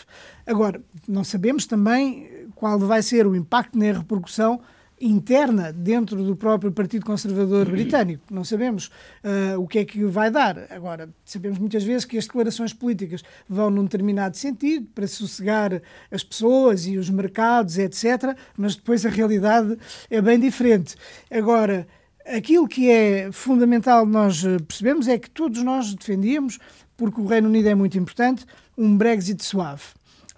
Agora, 0.45 0.81
não 1.07 1.23
sabemos 1.23 1.65
também 1.65 2.47
qual 2.55 2.77
vai 2.79 3.01
ser 3.01 3.25
o 3.25 3.35
impacto 3.35 3.77
nem 3.77 3.91
a 3.91 3.97
repercussão 3.99 4.59
interna 4.99 5.71
dentro 5.73 6.23
do 6.23 6.35
próprio 6.35 6.71
Partido 6.71 7.05
Conservador 7.05 7.69
Britânico. 7.69 8.23
Não 8.31 8.43
sabemos 8.43 8.87
uh, 8.87 9.59
o 9.59 9.67
que 9.67 9.79
é 9.79 9.85
que 9.85 10.03
vai 10.05 10.31
dar. 10.31 10.65
Agora, 10.69 11.09
sabemos 11.25 11.59
muitas 11.59 11.83
vezes 11.83 12.05
que 12.05 12.17
as 12.17 12.25
declarações 12.25 12.73
políticas 12.73 13.23
vão 13.47 13.69
num 13.69 13.83
determinado 13.83 14.37
sentido 14.37 14.87
para 14.93 15.07
sossegar 15.07 15.81
as 16.11 16.23
pessoas 16.23 16.85
e 16.85 16.97
os 16.97 17.09
mercados, 17.09 17.77
etc., 17.77 18.35
mas 18.57 18.75
depois 18.75 19.05
a 19.05 19.09
realidade 19.09 19.77
é 20.09 20.21
bem 20.21 20.39
diferente. 20.39 20.95
Agora, 21.29 21.87
aquilo 22.25 22.67
que 22.67 22.89
é 22.89 23.31
fundamental 23.31 24.05
nós 24.05 24.43
percebemos 24.67 25.07
é 25.07 25.17
que 25.17 25.29
todos 25.29 25.61
nós 25.63 25.93
defendíamos, 25.93 26.59
porque 26.95 27.19
o 27.19 27.25
Reino 27.25 27.49
Unido 27.49 27.67
é 27.67 27.75
muito 27.75 27.97
importante, 27.97 28.45
um 28.77 28.97
Brexit 28.97 29.43
suave. 29.43 29.83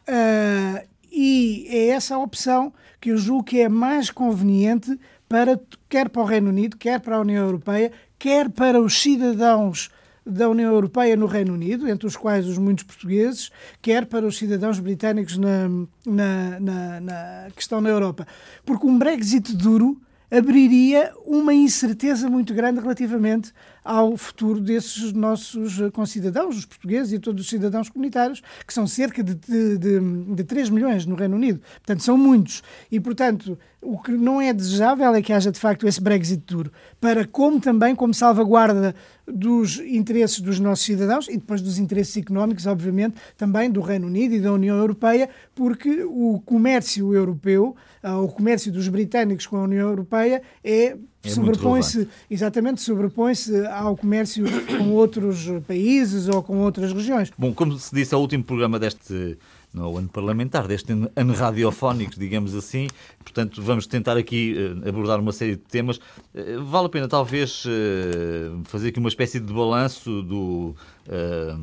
Uh, 0.08 0.95
e 1.16 1.66
é 1.70 1.88
essa 1.88 2.16
a 2.16 2.20
opção 2.20 2.74
que 3.00 3.10
eu 3.10 3.18
julgo 3.18 3.46
que 3.46 3.62
é 3.62 3.70
mais 3.70 4.12
conveniente 4.12 5.00
para 5.30 5.58
quer 5.88 6.10
para 6.10 6.22
o 6.22 6.26
Reino 6.26 6.50
Unido, 6.50 6.76
quer 6.76 7.00
para 7.00 7.16
a 7.16 7.22
União 7.22 7.46
Europeia, 7.46 7.92
quer 8.20 8.50
para 8.50 8.82
os 8.82 9.02
cidadãos 9.02 9.90
da 10.26 10.50
União 10.50 10.74
Europeia 10.74 11.16
no 11.16 11.26
Reino 11.26 11.54
Unido, 11.54 11.88
entre 11.88 12.06
os 12.06 12.18
quais 12.18 12.48
os 12.48 12.58
muitos 12.58 12.84
portugueses, 12.84 13.50
quer 13.82 14.06
para 14.08 14.26
os 14.26 14.38
cidadãos 14.38 14.80
britânicos 14.80 15.38
na, 15.38 15.70
na, 16.06 16.60
na, 16.60 17.00
na 17.00 17.48
que 17.56 17.62
estão 17.62 17.80
na 17.80 17.90
Europa. 17.90 18.28
Porque 18.66 18.86
um 18.86 18.98
Brexit 18.98 19.56
duro 19.56 20.02
abriria 20.30 21.14
uma 21.26 21.54
incerteza 21.54 22.30
muito 22.30 22.54
grande 22.54 22.82
relativamente 22.82 23.54
ao 23.86 24.18
futuro 24.18 24.60
desses 24.60 25.14
nossos 25.14 25.80
concidadãos, 25.94 26.58
os 26.58 26.66
portugueses 26.66 27.14
e 27.14 27.20
todos 27.20 27.44
os 27.44 27.50
cidadãos 27.50 27.88
comunitários, 27.88 28.42
que 28.66 28.74
são 28.74 28.88
cerca 28.88 29.24
de, 29.24 29.36
de, 29.36 29.78
de, 29.78 30.00
de 30.34 30.44
3 30.44 30.72
milhões 30.72 31.06
no 31.06 31.14
Reino 31.14 31.36
Unido. 31.36 31.62
Portanto, 31.76 32.02
são 32.02 32.18
muitos. 32.18 32.64
E, 32.92 33.00
portanto, 33.00 33.58
o 33.86 34.00
que 34.00 34.12
não 34.12 34.42
é 34.42 34.52
desejável 34.52 35.14
é 35.14 35.22
que 35.22 35.32
haja, 35.32 35.52
de 35.52 35.60
facto, 35.60 35.88
esse 35.88 36.02
Brexit 36.02 36.44
duro, 36.48 36.72
para 37.00 37.28
como 37.28 37.62
também 37.62 37.96
como 37.96 38.14
salvaguarda 38.14 38.96
dos 39.28 39.80
interesses 39.80 40.40
dos 40.40 40.60
nossos 40.60 40.86
cidadãos 40.86 41.28
e 41.28 41.38
depois 41.38 41.62
dos 41.62 41.78
interesses 41.78 42.18
económicos, 42.18 42.66
obviamente, 42.66 43.16
também 43.38 43.70
do 43.70 43.82
Reino 43.82 44.08
Unido 44.08 44.34
e 44.34 44.40
da 44.40 44.52
União 44.52 44.78
Europeia, 44.78 45.30
porque 45.54 46.04
o 46.04 46.42
comércio 46.44 47.14
europeu, 47.14 47.76
ah, 48.02 48.20
o 48.20 48.28
comércio 48.28 48.72
dos 48.72 48.88
britânicos 48.88 49.46
com 49.46 49.58
a 49.58 49.64
União 49.64 49.90
Europeia 49.90 50.42
é 50.64 50.98
é 51.26 51.30
sobrepõe-se 51.30 52.08
exatamente 52.30 52.82
sobrepõe-se 52.82 53.66
ao 53.68 53.96
comércio 53.98 54.46
com 54.78 54.92
outros 54.92 55.50
países 55.68 56.28
ou 56.28 56.42
com 56.44 56.60
outras 56.60 56.92
regiões. 56.92 57.32
Bom, 57.38 57.54
como 57.54 57.78
se 57.78 57.94
disse, 57.94 58.14
é 58.14 58.18
o 58.18 58.22
último 58.22 58.44
programa 58.44 58.80
deste 58.80 59.38
no 59.76 59.98
ano 59.98 60.08
parlamentar, 60.08 60.68
deste 60.68 60.94
ano 60.94 61.34
radiofónico, 61.34 62.18
digamos 62.18 62.56
assim. 62.56 62.88
Portanto, 63.20 63.62
vamos 63.62 63.86
tentar 63.86 64.16
aqui 64.16 64.56
uh, 64.58 64.88
abordar 64.88 65.20
uma 65.20 65.34
série 65.34 65.58
de 65.58 65.64
temas. 65.64 65.98
Uh, 66.34 66.64
vale 66.64 66.86
a 66.86 66.90
pena, 66.90 67.08
talvez, 67.10 67.66
uh, 67.66 68.64
fazer 68.64 68.90
aqui 68.90 69.00
uma 69.00 69.10
espécie 69.10 69.40
de 69.40 69.54
balanço 69.54 70.22
do, 70.22 70.74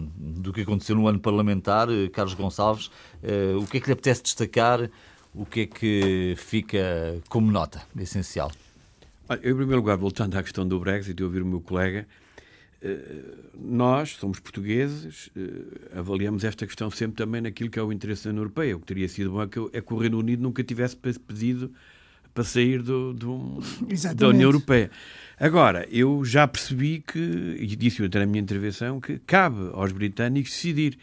do 0.07 0.53
que 0.53 0.61
aconteceu 0.61 0.95
no 0.95 1.09
ano 1.09 1.19
parlamentar. 1.19 1.89
Carlos 2.13 2.35
Gonçalves, 2.35 2.91
o 3.59 3.67
que 3.67 3.79
é 3.79 3.81
que 3.81 3.87
lhe 3.87 3.93
apetece 3.93 4.23
destacar? 4.23 4.91
O 5.35 5.47
que 5.47 5.61
é 5.61 5.67
que 5.67 6.35
fica 6.37 7.17
como 7.29 7.51
nota 7.51 7.83
essencial? 7.99 8.53
Eu, 9.43 9.53
em 9.53 9.57
primeiro 9.57 9.77
lugar, 9.77 9.97
voltando 9.97 10.37
à 10.37 10.43
questão 10.43 10.67
do 10.67 10.79
Brexit 10.81 11.21
e 11.21 11.25
ouvir 11.25 11.43
o 11.43 11.47
meu 11.47 11.61
colega, 11.61 12.07
eh, 12.83 13.23
nós, 13.59 14.11
somos 14.11 14.41
portugueses, 14.41 15.31
eh, 15.37 15.99
avaliamos 15.99 16.43
esta 16.43 16.67
questão 16.67 16.91
sempre 16.91 17.17
também 17.17 17.41
naquilo 17.41 17.71
que 17.71 17.79
é 17.79 17.83
o 17.83 17.93
interesse 17.93 18.25
da 18.25 18.31
União 18.31 18.43
Europeia. 18.43 18.77
O 18.77 18.81
que 18.81 18.87
teria 18.87 19.09
sido 19.09 19.31
bom 19.31 19.43
é 19.43 19.47
que, 19.47 19.59
é 19.73 19.81
que 19.81 19.95
o 19.95 19.97
Reino 19.97 20.19
Unido 20.19 20.43
nunca 20.43 20.65
tivesse 20.65 20.97
pedido 20.97 21.73
para 22.35 22.45
sair 22.45 22.83
do, 22.83 23.13
do 23.13 23.61
da 24.17 24.29
União 24.29 24.49
Europeia. 24.49 24.91
Agora, 25.39 25.87
eu 25.91 26.25
já 26.25 26.49
percebi 26.49 27.03
que, 27.07 27.19
e 27.59 27.67
disse 27.77 28.05
até 28.05 28.19
na 28.19 28.27
minha 28.27 28.41
intervenção, 28.41 29.01
que 29.01 29.19
cabe 29.19 29.71
aos 29.73 29.93
britânicos 29.93 30.51
decidir. 30.51 30.99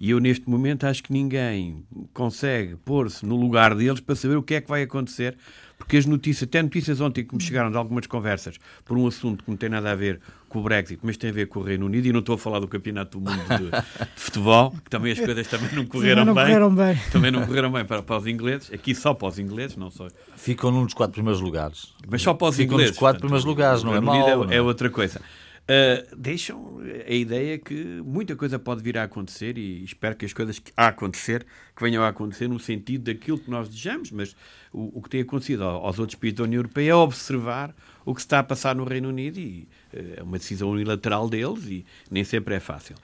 E 0.00 0.10
eu, 0.10 0.18
neste 0.18 0.50
momento, 0.50 0.84
acho 0.84 1.02
que 1.02 1.12
ninguém 1.12 1.84
consegue 2.12 2.74
pôr-se 2.74 3.24
no 3.24 3.36
lugar 3.36 3.74
deles 3.76 4.00
para 4.00 4.16
saber 4.16 4.36
o 4.36 4.42
que 4.42 4.54
é 4.54 4.60
que 4.60 4.68
vai 4.68 4.82
acontecer 4.82 5.36
porque 5.82 5.96
as 5.96 6.06
notícias, 6.06 6.48
até 6.48 6.62
notícias 6.62 7.00
ontem 7.00 7.24
que 7.24 7.34
me 7.34 7.42
chegaram 7.42 7.68
de 7.68 7.76
algumas 7.76 8.06
conversas 8.06 8.56
por 8.84 8.96
um 8.96 9.04
assunto 9.08 9.42
que 9.42 9.50
não 9.50 9.56
tem 9.56 9.68
nada 9.68 9.90
a 9.90 9.94
ver 9.96 10.20
com 10.48 10.60
o 10.60 10.62
Brexit, 10.62 11.00
mas 11.02 11.16
tem 11.16 11.30
a 11.30 11.32
ver 11.32 11.48
com 11.48 11.58
o 11.58 11.62
Reino 11.62 11.86
Unido, 11.86 12.06
e 12.06 12.12
não 12.12 12.20
estou 12.20 12.36
a 12.36 12.38
falar 12.38 12.60
do 12.60 12.68
Campeonato 12.68 13.18
do 13.18 13.28
Mundo 13.28 13.42
de, 13.48 13.70
de 13.70 14.20
futebol, 14.20 14.70
que 14.70 14.88
também 14.88 15.12
as 15.12 15.18
coisas 15.18 15.46
também 15.48 15.74
não 15.74 15.84
correram, 15.84 16.24
não 16.24 16.34
bem, 16.34 16.44
correram 16.44 16.74
bem. 16.74 16.98
Também 17.10 17.30
não 17.32 17.44
correram 17.44 17.72
bem 17.72 17.84
para, 17.84 18.00
para 18.00 18.16
os 18.16 18.26
ingleses, 18.28 18.70
aqui 18.72 18.94
só 18.94 19.12
para 19.12 19.28
os 19.28 19.38
ingleses, 19.40 19.76
não 19.76 19.90
só. 19.90 20.06
Ficam 20.36 20.70
num 20.70 20.84
dos 20.84 20.94
quatro 20.94 21.14
primeiros 21.14 21.40
lugares. 21.40 21.94
Mas 22.08 22.22
só 22.22 22.32
para 22.32 22.48
os 22.48 22.56
Ficam 22.56 22.74
ingleses. 22.74 22.92
nos 22.92 22.98
quatro 22.98 23.20
primeiros 23.20 23.44
lugares, 23.44 23.82
não 23.82 23.96
é 23.96 24.00
mal. 24.00 24.50
É, 24.50 24.56
é 24.56 24.62
outra 24.62 24.88
coisa. 24.88 25.20
Uh, 25.62 26.16
deixam 26.16 26.80
a 27.06 27.12
ideia 27.12 27.56
que 27.56 28.02
muita 28.04 28.34
coisa 28.34 28.58
pode 28.58 28.82
vir 28.82 28.98
a 28.98 29.04
acontecer 29.04 29.56
e 29.56 29.84
espero 29.84 30.16
que 30.16 30.24
as 30.24 30.32
coisas 30.32 30.58
que 30.58 30.72
a 30.76 30.88
acontecer 30.88 31.46
que 31.76 31.82
venham 31.84 32.02
a 32.02 32.08
acontecer 32.08 32.48
no 32.48 32.58
sentido 32.58 33.04
daquilo 33.04 33.38
que 33.38 33.48
nós 33.48 33.68
desejamos, 33.68 34.10
mas 34.10 34.34
o, 34.72 34.98
o 34.98 35.00
que 35.00 35.08
tem 35.08 35.20
acontecido 35.20 35.62
aos 35.62 36.00
outros 36.00 36.18
países 36.18 36.36
da 36.36 36.44
União 36.44 36.58
Europeia 36.58 36.90
é 36.90 36.94
observar 36.96 37.72
o 38.04 38.12
que 38.12 38.20
está 38.20 38.40
a 38.40 38.42
passar 38.42 38.74
no 38.74 38.82
Reino 38.82 39.08
Unido 39.08 39.38
e 39.38 39.68
uh, 39.94 40.14
é 40.16 40.22
uma 40.24 40.36
decisão 40.36 40.68
unilateral 40.68 41.28
deles 41.28 41.64
e 41.66 41.86
nem 42.10 42.24
sempre 42.24 42.56
é 42.56 42.60
fácil. 42.60 42.96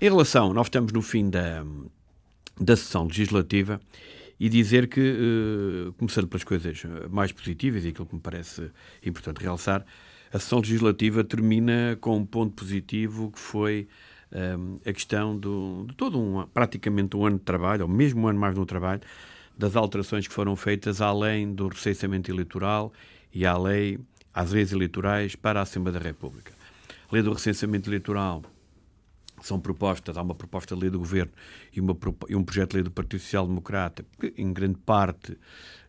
Em 0.00 0.08
relação, 0.08 0.54
nós 0.54 0.68
estamos 0.68 0.92
no 0.92 1.02
fim 1.02 1.28
da, 1.28 1.62
da 2.58 2.74
sessão 2.74 3.04
legislativa 3.04 3.78
e 4.40 4.48
dizer 4.48 4.88
que, 4.88 5.00
uh, 5.00 5.92
começando 5.92 6.26
pelas 6.26 6.44
coisas 6.44 6.82
mais 7.10 7.32
positivas 7.32 7.84
e 7.84 7.88
aquilo 7.88 8.06
que 8.06 8.14
me 8.14 8.20
parece 8.20 8.70
importante 9.04 9.42
realçar, 9.42 9.84
a 10.32 10.38
sessão 10.38 10.60
legislativa 10.60 11.24
termina 11.24 11.96
com 12.00 12.16
um 12.16 12.26
ponto 12.26 12.52
positivo 12.52 13.30
que 13.30 13.38
foi 13.38 13.88
um, 14.32 14.78
a 14.84 14.92
questão 14.92 15.36
do, 15.36 15.86
de 15.88 15.94
todo 15.94 16.18
um, 16.18 16.46
praticamente 16.46 17.16
um 17.16 17.26
ano 17.26 17.38
de 17.38 17.44
trabalho, 17.44 17.82
ou 17.82 17.88
mesmo 17.88 18.22
um 18.22 18.28
ano 18.28 18.38
mais 18.38 18.54
no 18.54 18.66
trabalho, 18.66 19.00
das 19.56 19.74
alterações 19.74 20.26
que 20.28 20.34
foram 20.34 20.54
feitas 20.54 21.00
além 21.00 21.52
do 21.52 21.68
recenseamento 21.68 22.30
eleitoral 22.30 22.92
e 23.32 23.44
à 23.44 23.56
lei, 23.56 23.98
às 24.32 24.52
leis 24.52 24.72
eleitorais 24.72 25.34
para 25.34 25.60
a 25.60 25.62
Assembleia 25.62 25.98
da 25.98 26.04
República. 26.04 26.52
A 27.10 27.14
lei 27.14 27.22
do 27.22 27.32
recenseamento 27.32 27.88
eleitoral 27.88 28.42
são 29.46 29.60
propostas, 29.60 30.16
há 30.16 30.22
uma 30.22 30.34
proposta 30.34 30.74
de 30.74 30.80
lei 30.80 30.90
do 30.90 30.98
Governo 30.98 31.32
e, 31.74 31.80
uma, 31.80 31.96
e 32.28 32.34
um 32.34 32.44
projeto 32.44 32.70
de 32.70 32.76
lei 32.76 32.82
do 32.82 32.90
Partido 32.90 33.20
Social 33.20 33.46
Democrata, 33.46 34.04
que 34.18 34.34
em 34.36 34.52
grande 34.52 34.78
parte 34.78 35.36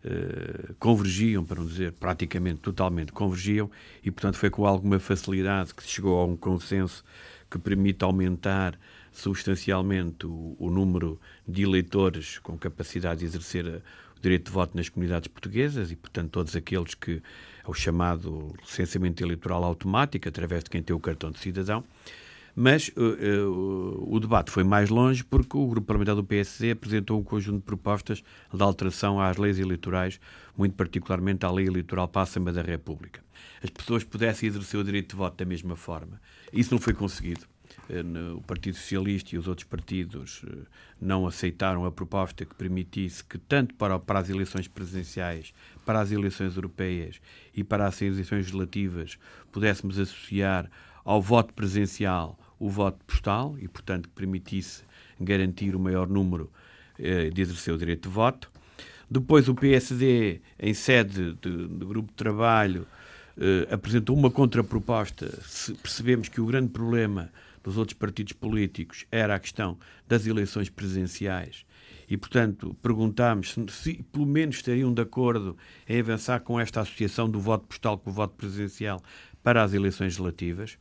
eh, 0.04 0.74
convergiam, 0.80 1.44
para 1.44 1.60
não 1.60 1.68
dizer 1.68 1.94
praticamente 1.94 2.60
totalmente 2.62 3.12
convergiam, 3.12 3.70
e 4.04 4.10
portanto 4.12 4.36
foi 4.36 4.50
com 4.50 4.66
alguma 4.66 5.00
facilidade 5.00 5.74
que 5.74 5.84
se 5.84 5.90
chegou 5.90 6.20
a 6.20 6.26
um 6.26 6.38
consenso 6.38 7.04
que 7.50 7.58
permite 7.58 8.04
aumentar 8.04 8.80
substancialmente 9.12 10.26
o, 10.26 10.56
o 10.60 10.70
número 10.70 11.20
de 11.48 11.64
eleitores 11.64 12.38
com 12.40 12.58
capacidade 12.58 13.20
de 13.22 13.26
exercer 13.26 13.66
eh, 13.66 13.82
o 14.18 14.22
direito 14.22 14.46
de 14.46 14.52
voto 14.52 14.76
nas 14.76 14.90
comunidades 14.90 15.28
portuguesas 15.28 15.92
e, 15.92 15.96
portanto, 15.96 16.32
todos 16.32 16.56
aqueles 16.56 16.94
que 16.94 17.22
é 17.66 17.70
o 17.70 17.74
chamado 17.74 18.54
licenciamento 18.62 19.24
eleitoral 19.24 19.64
automático, 19.64 20.28
através 20.28 20.64
de 20.64 20.70
quem 20.70 20.82
tem 20.82 20.96
o 20.96 21.00
cartão 21.00 21.32
de 21.32 21.40
cidadão. 21.40 21.84
Mas 22.56 22.90
uh, 22.90 23.02
uh, 23.02 24.16
o 24.16 24.20
debate 24.20 24.52
foi 24.52 24.64
mais 24.64 24.90
longe 24.90 25.24
porque 25.24 25.56
o 25.58 25.68
grupo 25.68 25.88
parlamentar 25.88 26.16
do 26.16 26.24
PSD 26.24 26.72
apresentou 26.72 27.20
um 27.20 27.24
conjunto 27.24 27.58
de 27.58 27.64
propostas 27.64 28.24
de 28.54 28.62
alteração 28.62 29.20
às 29.20 29.38
leis 29.38 29.60
eleitorais, 29.60 30.20
muito 30.58 30.76
particularmente 30.76 31.46
à 31.46 31.52
lei 31.52 31.68
eleitoral 31.68 32.08
para 32.08 32.22
a 32.22 32.24
Assembleia 32.24 32.62
da 32.62 32.70
República. 32.70 33.22
As 33.64 33.70
pessoas 33.70 34.04
pudessem 34.04 34.48
exercer 34.48 34.80
o 34.80 34.84
direito 34.84 35.12
de 35.12 35.16
voto 35.16 35.38
da 35.38 35.46
mesma 35.46 35.76
forma. 35.76 36.20
Isso 36.52 36.74
não 36.74 36.82
foi 36.82 36.94
conseguido. 36.94 37.46
Uh, 37.90 38.38
o 38.38 38.42
Partido 38.42 38.76
Socialista 38.76 39.36
e 39.36 39.38
os 39.38 39.48
outros 39.48 39.68
partidos 39.68 40.44
não 41.00 41.26
aceitaram 41.26 41.86
a 41.86 41.92
proposta 41.92 42.46
que 42.46 42.54
permitisse 42.56 43.24
que, 43.24 43.38
tanto 43.38 43.74
para, 43.76 43.98
para 44.00 44.20
as 44.20 44.30
eleições 44.30 44.68
presidenciais, 44.68 45.54
para 45.86 46.02
as 46.02 46.12
eleições 46.12 46.56
europeias 46.56 47.22
e 47.56 47.64
para 47.64 47.88
as 47.88 48.02
eleições 48.02 48.40
legislativas, 48.40 49.18
pudéssemos 49.52 49.98
associar 49.98 50.70
ao 51.10 51.20
voto 51.20 51.56
presencial 51.56 52.38
o 52.60 52.70
voto 52.70 53.04
postal 53.04 53.56
e, 53.58 53.68
portanto, 53.68 54.08
que 54.08 54.14
permitisse 54.14 54.84
garantir 55.20 55.76
o 55.76 55.80
maior 55.80 56.08
número 56.08 56.52
eh, 57.00 57.32
de 57.32 57.42
exercer 57.42 57.74
o 57.74 57.78
direito 57.80 58.08
de 58.08 58.14
voto. 58.14 58.52
Depois, 59.10 59.50
o 59.50 59.56
PSD, 59.56 60.40
em 60.60 60.72
sede 60.72 61.34
de, 61.42 61.68
de 61.68 61.86
grupo 61.86 62.10
de 62.10 62.14
trabalho, 62.14 62.86
eh, 63.40 63.68
apresentou 63.74 64.16
uma 64.16 64.30
contraproposta. 64.30 65.36
Se 65.42 65.74
percebemos 65.74 66.30
que 66.30 66.40
o 66.40 66.46
grande 66.46 66.70
problema 66.70 67.32
dos 67.64 67.76
outros 67.76 67.98
partidos 67.98 68.34
políticos 68.34 69.08
era 69.12 69.34
a 69.34 69.40
questão 69.40 69.80
das 70.08 70.28
eleições 70.28 70.70
presidenciais 70.70 71.66
e, 72.10 72.18
portanto, 72.18 72.76
perguntámos 72.82 73.54
se, 73.54 73.66
se, 73.70 74.04
pelo 74.12 74.26
menos 74.26 74.56
estariam 74.56 74.92
de 74.92 75.02
acordo 75.02 75.56
em 75.88 76.00
avançar 76.00 76.40
com 76.40 76.60
esta 76.60 76.82
associação 76.82 77.30
do 77.30 77.40
voto 77.40 77.68
postal 77.68 78.00
com 78.00 78.10
o 78.10 78.14
voto 78.14 78.34
presidencial 78.36 79.02
para 79.44 79.64
as 79.64 79.74
eleições 79.74 80.18
legislativas. 80.18 80.78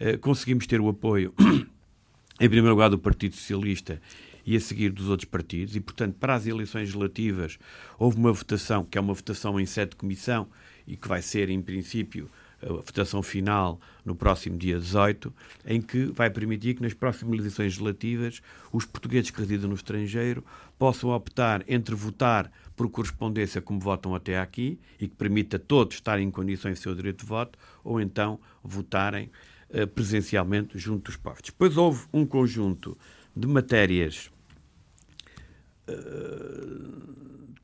Uh, 0.00 0.18
conseguimos 0.18 0.66
ter 0.66 0.80
o 0.80 0.88
apoio, 0.88 1.34
em 2.40 2.48
primeiro 2.48 2.70
lugar, 2.70 2.90
do 2.90 2.98
Partido 2.98 3.34
Socialista 3.34 4.00
e 4.46 4.56
a 4.56 4.60
seguir 4.60 4.90
dos 4.90 5.08
outros 5.08 5.28
partidos, 5.28 5.74
e, 5.74 5.80
portanto, 5.80 6.16
para 6.18 6.34
as 6.34 6.46
eleições 6.46 6.88
legislativas 6.88 7.58
houve 7.98 8.18
uma 8.18 8.32
votação, 8.32 8.84
que 8.84 8.98
é 8.98 9.00
uma 9.00 9.14
votação 9.14 9.58
em 9.58 9.66
sede 9.66 9.92
de 9.92 9.96
comissão 9.96 10.48
e 10.86 10.96
que 10.96 11.08
vai 11.08 11.22
ser, 11.22 11.48
em 11.48 11.62
princípio, 11.62 12.28
a 12.62 12.72
votação 12.72 13.22
final 13.22 13.78
no 14.04 14.14
próximo 14.14 14.56
dia 14.56 14.78
18, 14.78 15.32
em 15.66 15.80
que 15.80 16.06
vai 16.06 16.30
permitir 16.30 16.74
que 16.74 16.82
nas 16.82 16.94
próximas 16.94 17.38
eleições 17.38 17.66
legislativas 17.66 18.40
os 18.72 18.84
portugueses 18.84 19.30
que 19.30 19.40
residem 19.40 19.68
no 19.68 19.74
estrangeiro 19.74 20.44
possam 20.78 21.10
optar 21.10 21.64
entre 21.68 21.94
votar 21.94 22.50
por 22.76 22.90
correspondência 22.90 23.60
como 23.60 23.78
votam 23.78 24.14
até 24.14 24.38
aqui 24.38 24.78
e 24.98 25.08
que 25.08 25.14
permita 25.14 25.56
a 25.56 25.60
todos 25.60 25.96
estarem 25.96 26.26
em 26.26 26.30
condições 26.30 26.74
de 26.74 26.80
seu 26.80 26.94
direito 26.94 27.20
de 27.20 27.26
voto 27.26 27.58
ou 27.82 28.00
então 28.00 28.40
votarem 28.62 29.30
uh, 29.70 29.86
presencialmente 29.86 30.78
junto 30.78 31.04
dos 31.04 31.16
postos. 31.16 31.50
Depois 31.50 31.76
houve 31.76 32.06
um 32.12 32.26
conjunto 32.26 32.98
de 33.36 33.46
matérias 33.46 34.30
uh, 35.88 37.14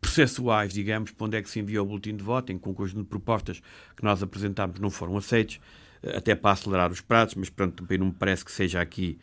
processuais, 0.01 0.73
digamos, 0.73 1.13
para 1.13 1.27
onde 1.27 1.37
é 1.37 1.43
que 1.43 1.49
se 1.49 1.61
enviou 1.61 1.85
o 1.85 1.89
boletim 1.89 2.17
de 2.17 2.25
voto, 2.25 2.53
em 2.53 2.59
que 2.59 2.69
um 2.69 2.75
conjunto 2.75 3.03
de 3.03 3.09
propostas 3.09 3.63
que 3.97 4.03
nós 4.03 4.23
apresentámos 4.23 4.81
não 4.81 4.91
foram 4.91 5.17
aceitos, 5.17 5.61
eh, 6.03 6.17
até 6.17 6.35
para 6.35 6.51
acelerar 6.51 6.91
os 6.91 7.01
prazos, 7.01 7.35
mas 7.37 7.49
pronto, 7.49 7.83
também 7.83 7.99
não 7.99 8.07
me 8.07 8.13
parece 8.13 8.45
que 8.45 8.51
seja 8.51 8.81
aqui 8.81 9.19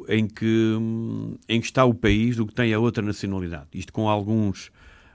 em 0.09 0.27
que, 0.27 0.75
hum, 0.81 1.37
em 1.47 1.61
que 1.61 1.67
está 1.67 1.85
o 1.85 1.93
país 1.93 2.37
do 2.37 2.47
que 2.47 2.55
tem 2.55 2.73
a 2.73 2.79
outra 2.79 3.05
nacionalidade. 3.05 3.67
Isto 3.75 3.93
com 3.93 4.09
alguns 4.09 4.73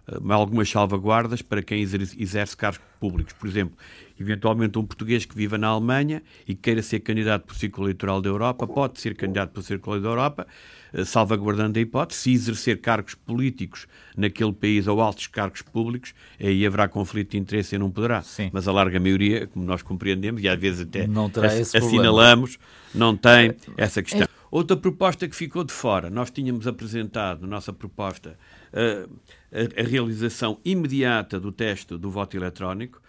eh, 0.08 0.20
algumas 0.30 0.70
salvaguardas 0.70 1.42
para 1.42 1.64
quem 1.64 1.82
exerce 1.82 2.56
cargos 2.56 2.80
públicos. 3.00 3.34
Por 3.34 3.50
exemplo, 3.50 3.76
eventualmente 4.20 4.78
um 4.78 4.86
português 4.86 5.26
que 5.26 5.36
viva 5.36 5.58
na 5.58 5.68
Alemanha 5.68 6.22
e 6.48 6.56
queira 6.56 6.82
ser 6.82 7.00
candidato 7.02 7.46
para 7.46 7.54
o 7.54 7.58
Círculo 7.58 7.88
Eleitoral 7.88 8.22
da 8.22 8.30
Europa, 8.30 8.68
pode 8.68 9.00
ser 9.00 9.16
candidato 9.16 9.52
para 9.52 9.60
o 9.60 9.64
Círculo 9.64 10.00
da 10.00 10.08
Europa, 10.08 10.48
eh, 10.94 11.06
salvaguardando 11.06 11.78
a 11.78 11.82
hipótese, 11.82 12.22
se 12.22 12.34
exercer 12.34 12.82
cargos 12.82 13.16
políticos 13.16 13.88
naquele 14.16 14.54
país 14.54 14.88
ou 14.88 15.02
altos 15.02 15.28
cargos 15.28 15.62
públicos, 15.62 16.14
aí 16.40 16.66
haverá 16.66 16.88
conflito 16.88 17.32
de 17.32 17.38
interesse 17.38 17.76
e 17.76 17.78
não 17.78 17.92
poderá. 17.92 18.22
Sim. 18.22 18.50
Mas 18.52 18.68
a 18.68 18.72
larga 18.72 19.00
maioria, 19.00 19.48
como 19.48 19.66
nós 19.66 19.82
compreendemos, 19.82 20.42
e 20.44 20.50
às 20.50 20.60
vezes 20.60 20.82
até 20.82 21.08
assinalamos, 21.78 22.58
não 22.94 23.16
tem 23.16 23.54
essa 23.78 24.02
questão. 24.02 24.24
É. 24.24 24.38
Outra 24.50 24.78
proposta 24.78 25.28
que 25.28 25.36
ficou 25.36 25.64
de 25.64 25.74
fora, 25.74 26.10
nós 26.10 26.32
tínhamos 26.32 26.68
apresentado, 26.68 27.46
nossa 27.46 27.74
proposta, 27.74 28.38
a, 28.74 29.82
a, 29.82 29.84
realização 29.84 30.60
imediata 30.64 31.40
do 31.40 31.52
teste 31.52 31.98
do 31.98 32.10
voto 32.10 32.38
eletrónico, 32.38 33.02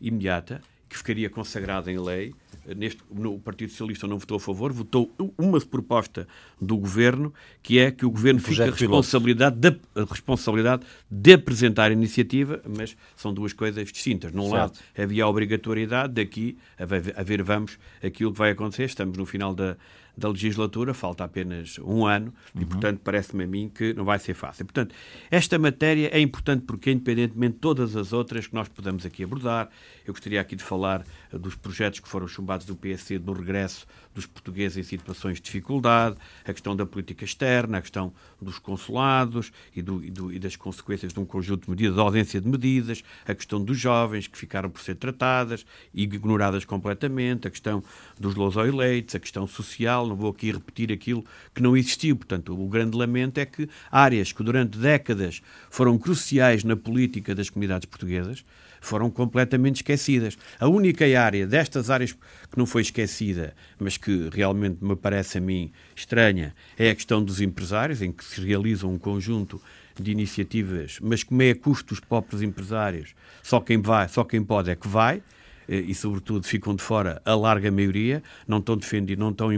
imediata, 0.00 0.60
que 0.88 0.96
ficaria 0.96 1.28
consagrada 1.28 1.92
em 1.92 1.98
lei. 1.98 2.34
Neste, 2.76 3.02
no, 3.10 3.34
o 3.34 3.38
Partido 3.38 3.70
Socialista 3.70 4.06
não 4.06 4.18
votou 4.18 4.36
a 4.36 4.40
favor, 4.40 4.72
votou 4.72 5.10
uma 5.38 5.60
proposta 5.60 6.26
do 6.60 6.76
Governo, 6.76 7.32
que 7.62 7.78
é 7.78 7.90
que 7.90 8.04
o 8.04 8.10
Governo 8.10 8.40
fica 8.40 8.64
a 8.64 8.70
responsabilidade 8.70 9.56
de, 9.56 9.80
a 9.94 10.04
responsabilidade 10.04 10.82
de 11.10 11.32
apresentar 11.32 11.90
a 11.90 11.94
iniciativa, 11.94 12.60
mas 12.76 12.96
são 13.16 13.32
duas 13.32 13.52
coisas 13.52 13.90
distintas. 13.90 14.32
Num 14.32 14.50
certo. 14.50 14.54
lado 14.54 14.72
havia 14.96 15.24
a 15.24 15.28
obrigatoriedade, 15.28 16.14
daqui 16.14 16.58
a 16.78 16.84
ver, 16.84 17.14
a 17.16 17.22
ver 17.22 17.42
vamos 17.42 17.78
aquilo 18.02 18.32
que 18.32 18.38
vai 18.38 18.50
acontecer, 18.50 18.84
estamos 18.84 19.16
no 19.16 19.24
final 19.24 19.54
da, 19.54 19.76
da 20.18 20.28
legislatura, 20.28 20.92
falta 20.92 21.24
apenas 21.24 21.78
um 21.78 22.04
ano, 22.04 22.32
uhum. 22.54 22.62
e 22.62 22.66
portanto 22.66 23.00
parece-me 23.02 23.44
a 23.44 23.46
mim 23.46 23.70
que 23.72 23.94
não 23.94 24.04
vai 24.04 24.18
ser 24.18 24.34
fácil. 24.34 24.64
Portanto, 24.64 24.94
esta 25.30 25.58
matéria 25.58 26.10
é 26.12 26.20
importante 26.20 26.64
porque, 26.66 26.90
independentemente 26.90 27.54
de 27.54 27.60
todas 27.60 27.96
as 27.96 28.12
outras 28.12 28.46
que 28.46 28.54
nós 28.54 28.68
podemos 28.68 29.06
aqui 29.06 29.24
abordar, 29.24 29.68
eu 30.06 30.12
gostaria 30.12 30.40
aqui 30.40 30.56
de 30.56 30.64
falar 30.64 31.04
dos 31.32 31.54
projetos 31.54 32.00
que 32.00 32.08
foram 32.08 32.26
chumbados 32.26 32.66
do 32.66 32.74
PSD 32.74 33.18
no 33.18 33.32
regresso 33.32 33.86
dos 34.14 34.26
portugueses 34.26 34.76
em 34.78 34.82
situações 34.82 35.36
de 35.36 35.42
dificuldade, 35.42 36.16
a 36.44 36.52
questão 36.52 36.74
da 36.74 36.84
política 36.84 37.24
externa, 37.24 37.78
a 37.78 37.80
questão 37.80 38.12
dos 38.40 38.58
consulados 38.58 39.52
e, 39.74 39.82
do, 39.82 40.04
e, 40.04 40.10
do, 40.10 40.32
e 40.32 40.38
das 40.38 40.56
consequências 40.56 41.12
de 41.12 41.20
um 41.20 41.24
conjunto 41.24 41.64
de 41.64 41.70
medidas, 41.70 41.96
da 41.96 42.02
ausência 42.02 42.40
de 42.40 42.48
medidas, 42.48 43.02
a 43.26 43.34
questão 43.34 43.62
dos 43.62 43.78
jovens 43.78 44.26
que 44.26 44.36
ficaram 44.36 44.70
por 44.70 44.80
ser 44.80 44.96
tratadas 44.96 45.64
e 45.94 46.02
ignoradas 46.02 46.64
completamente, 46.64 47.46
a 47.46 47.50
questão 47.50 47.82
dos 48.18 48.34
eleitos, 48.56 49.14
a 49.14 49.20
questão 49.20 49.46
social, 49.46 50.06
não 50.06 50.16
vou 50.16 50.30
aqui 50.30 50.50
repetir 50.50 50.92
aquilo 50.92 51.24
que 51.54 51.62
não 51.62 51.76
existiu. 51.76 52.16
Portanto, 52.16 52.60
o 52.60 52.68
grande 52.68 52.96
lamento 52.96 53.38
é 53.38 53.46
que 53.46 53.68
áreas 53.90 54.32
que 54.32 54.42
durante 54.42 54.78
décadas 54.78 55.42
foram 55.70 55.98
cruciais 55.98 56.64
na 56.64 56.76
política 56.76 57.34
das 57.34 57.50
comunidades 57.50 57.86
portuguesas, 57.86 58.44
foram 58.80 59.10
completamente 59.10 59.76
esquecidas. 59.76 60.36
A 60.58 60.68
única 60.68 61.04
área 61.20 61.46
destas 61.46 61.90
áreas 61.90 62.12
que 62.12 62.56
não 62.56 62.66
foi 62.66 62.82
esquecida, 62.82 63.54
mas 63.78 63.96
que 63.96 64.28
realmente 64.32 64.82
me 64.82 64.96
parece 64.96 65.38
a 65.38 65.40
mim 65.40 65.70
estranha, 65.94 66.54
é 66.78 66.90
a 66.90 66.94
questão 66.94 67.22
dos 67.22 67.40
empresários, 67.40 68.02
em 68.02 68.12
que 68.12 68.24
se 68.24 68.40
realiza 68.40 68.86
um 68.86 68.98
conjunto 68.98 69.60
de 70.00 70.12
iniciativas, 70.12 70.98
mas 71.02 71.22
como 71.22 71.42
é 71.42 71.50
a 71.50 71.56
custo 71.56 71.88
dos 71.88 72.00
próprios 72.00 72.42
empresários, 72.42 73.14
só 73.42 73.60
quem 73.60 73.80
vai, 73.80 74.08
só 74.08 74.24
quem 74.24 74.42
pode 74.42 74.70
é 74.70 74.76
que 74.76 74.86
vai, 74.86 75.22
eh, 75.68 75.80
e 75.80 75.94
sobretudo 75.94 76.46
ficam 76.46 76.74
de 76.74 76.82
fora 76.82 77.20
a 77.24 77.34
larga 77.34 77.70
maioria, 77.70 78.22
não 78.46 78.58
estão 78.58 78.76
defendidos, 78.76 79.20
não 79.20 79.30
estão 79.30 79.52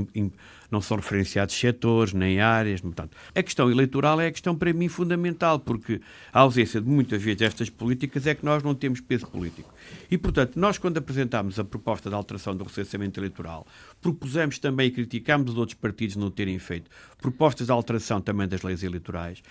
não 0.71 0.81
são 0.81 0.97
referenciados 0.97 1.55
setores 1.55 2.13
nem 2.13 2.41
áreas. 2.41 2.81
Portanto, 2.81 3.17
a 3.35 3.43
questão 3.43 3.71
eleitoral 3.71 4.21
é 4.21 4.27
a 4.27 4.31
questão 4.31 4.57
para 4.57 4.73
mim 4.73 4.89
fundamental, 4.89 5.59
porque 5.59 6.01
a 6.33 6.41
ausência 6.41 6.81
de 6.81 6.89
muitas 6.89 7.23
vezes 7.23 7.39
destas 7.39 7.71
políticas 7.71 8.27
é 8.27 8.35
que 8.35 8.45
nós 8.45 8.63
não 8.63 8.75
temos 8.75 9.01
peso 9.01 9.27
político. 9.27 9.73
E, 10.11 10.19
portanto, 10.19 10.57
nós 10.57 10.79
quando 10.79 10.99
apresentámos 10.99 11.59
a 11.59 11.65
proposta 11.65 12.09
de 12.09 12.15
alteração 12.15 12.57
do 12.57 12.65
recenseamento 12.65 13.19
eleitoral, 13.21 13.67
propusemos 14.01 14.59
também 14.59 14.89
e 14.89 14.91
criticámos 14.91 15.53
os 15.53 15.59
outros 15.59 15.79
partidos 15.79 16.17
não 16.17 16.31
terem 16.31 16.59
feito 16.59 16.91
propostas 17.21 17.67
de 17.67 17.73
alteração 17.73 18.21
também 18.21 18.49
das 18.49 18.63
leis 18.63 18.83
eleitorais, 18.83 19.43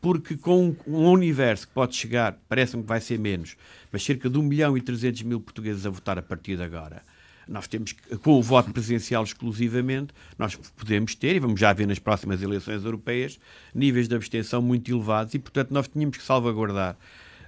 porque 0.00 0.36
com 0.36 0.76
um 0.86 1.10
universo 1.10 1.66
que 1.66 1.74
pode 1.74 1.96
chegar, 1.96 2.38
parece-me 2.48 2.82
que 2.82 2.88
vai 2.88 3.00
ser 3.00 3.18
menos, 3.18 3.56
mas 3.90 4.04
cerca 4.04 4.30
de 4.30 4.38
1 4.38 4.42
milhão 4.42 4.76
e 4.76 4.80
300 4.80 5.22
mil 5.22 5.40
portugueses 5.40 5.86
a 5.86 5.90
votar 5.90 6.18
a 6.18 6.22
partir 6.22 6.56
de 6.56 6.62
agora, 6.62 7.02
nós 7.48 7.68
temos, 7.68 7.92
com 8.22 8.32
o 8.32 8.42
voto 8.42 8.72
presidencial 8.72 9.22
exclusivamente, 9.22 10.12
nós 10.38 10.56
podemos 10.76 11.14
ter, 11.14 11.36
e 11.36 11.38
vamos 11.38 11.60
já 11.60 11.72
ver 11.72 11.86
nas 11.86 11.98
próximas 11.98 12.42
eleições 12.42 12.84
europeias, 12.84 13.38
níveis 13.74 14.08
de 14.08 14.14
abstenção 14.14 14.60
muito 14.60 14.90
elevados 14.90 15.34
e, 15.34 15.38
portanto, 15.38 15.70
nós 15.70 15.86
tínhamos 15.86 16.16
que 16.16 16.22
salvaguardar 16.22 16.96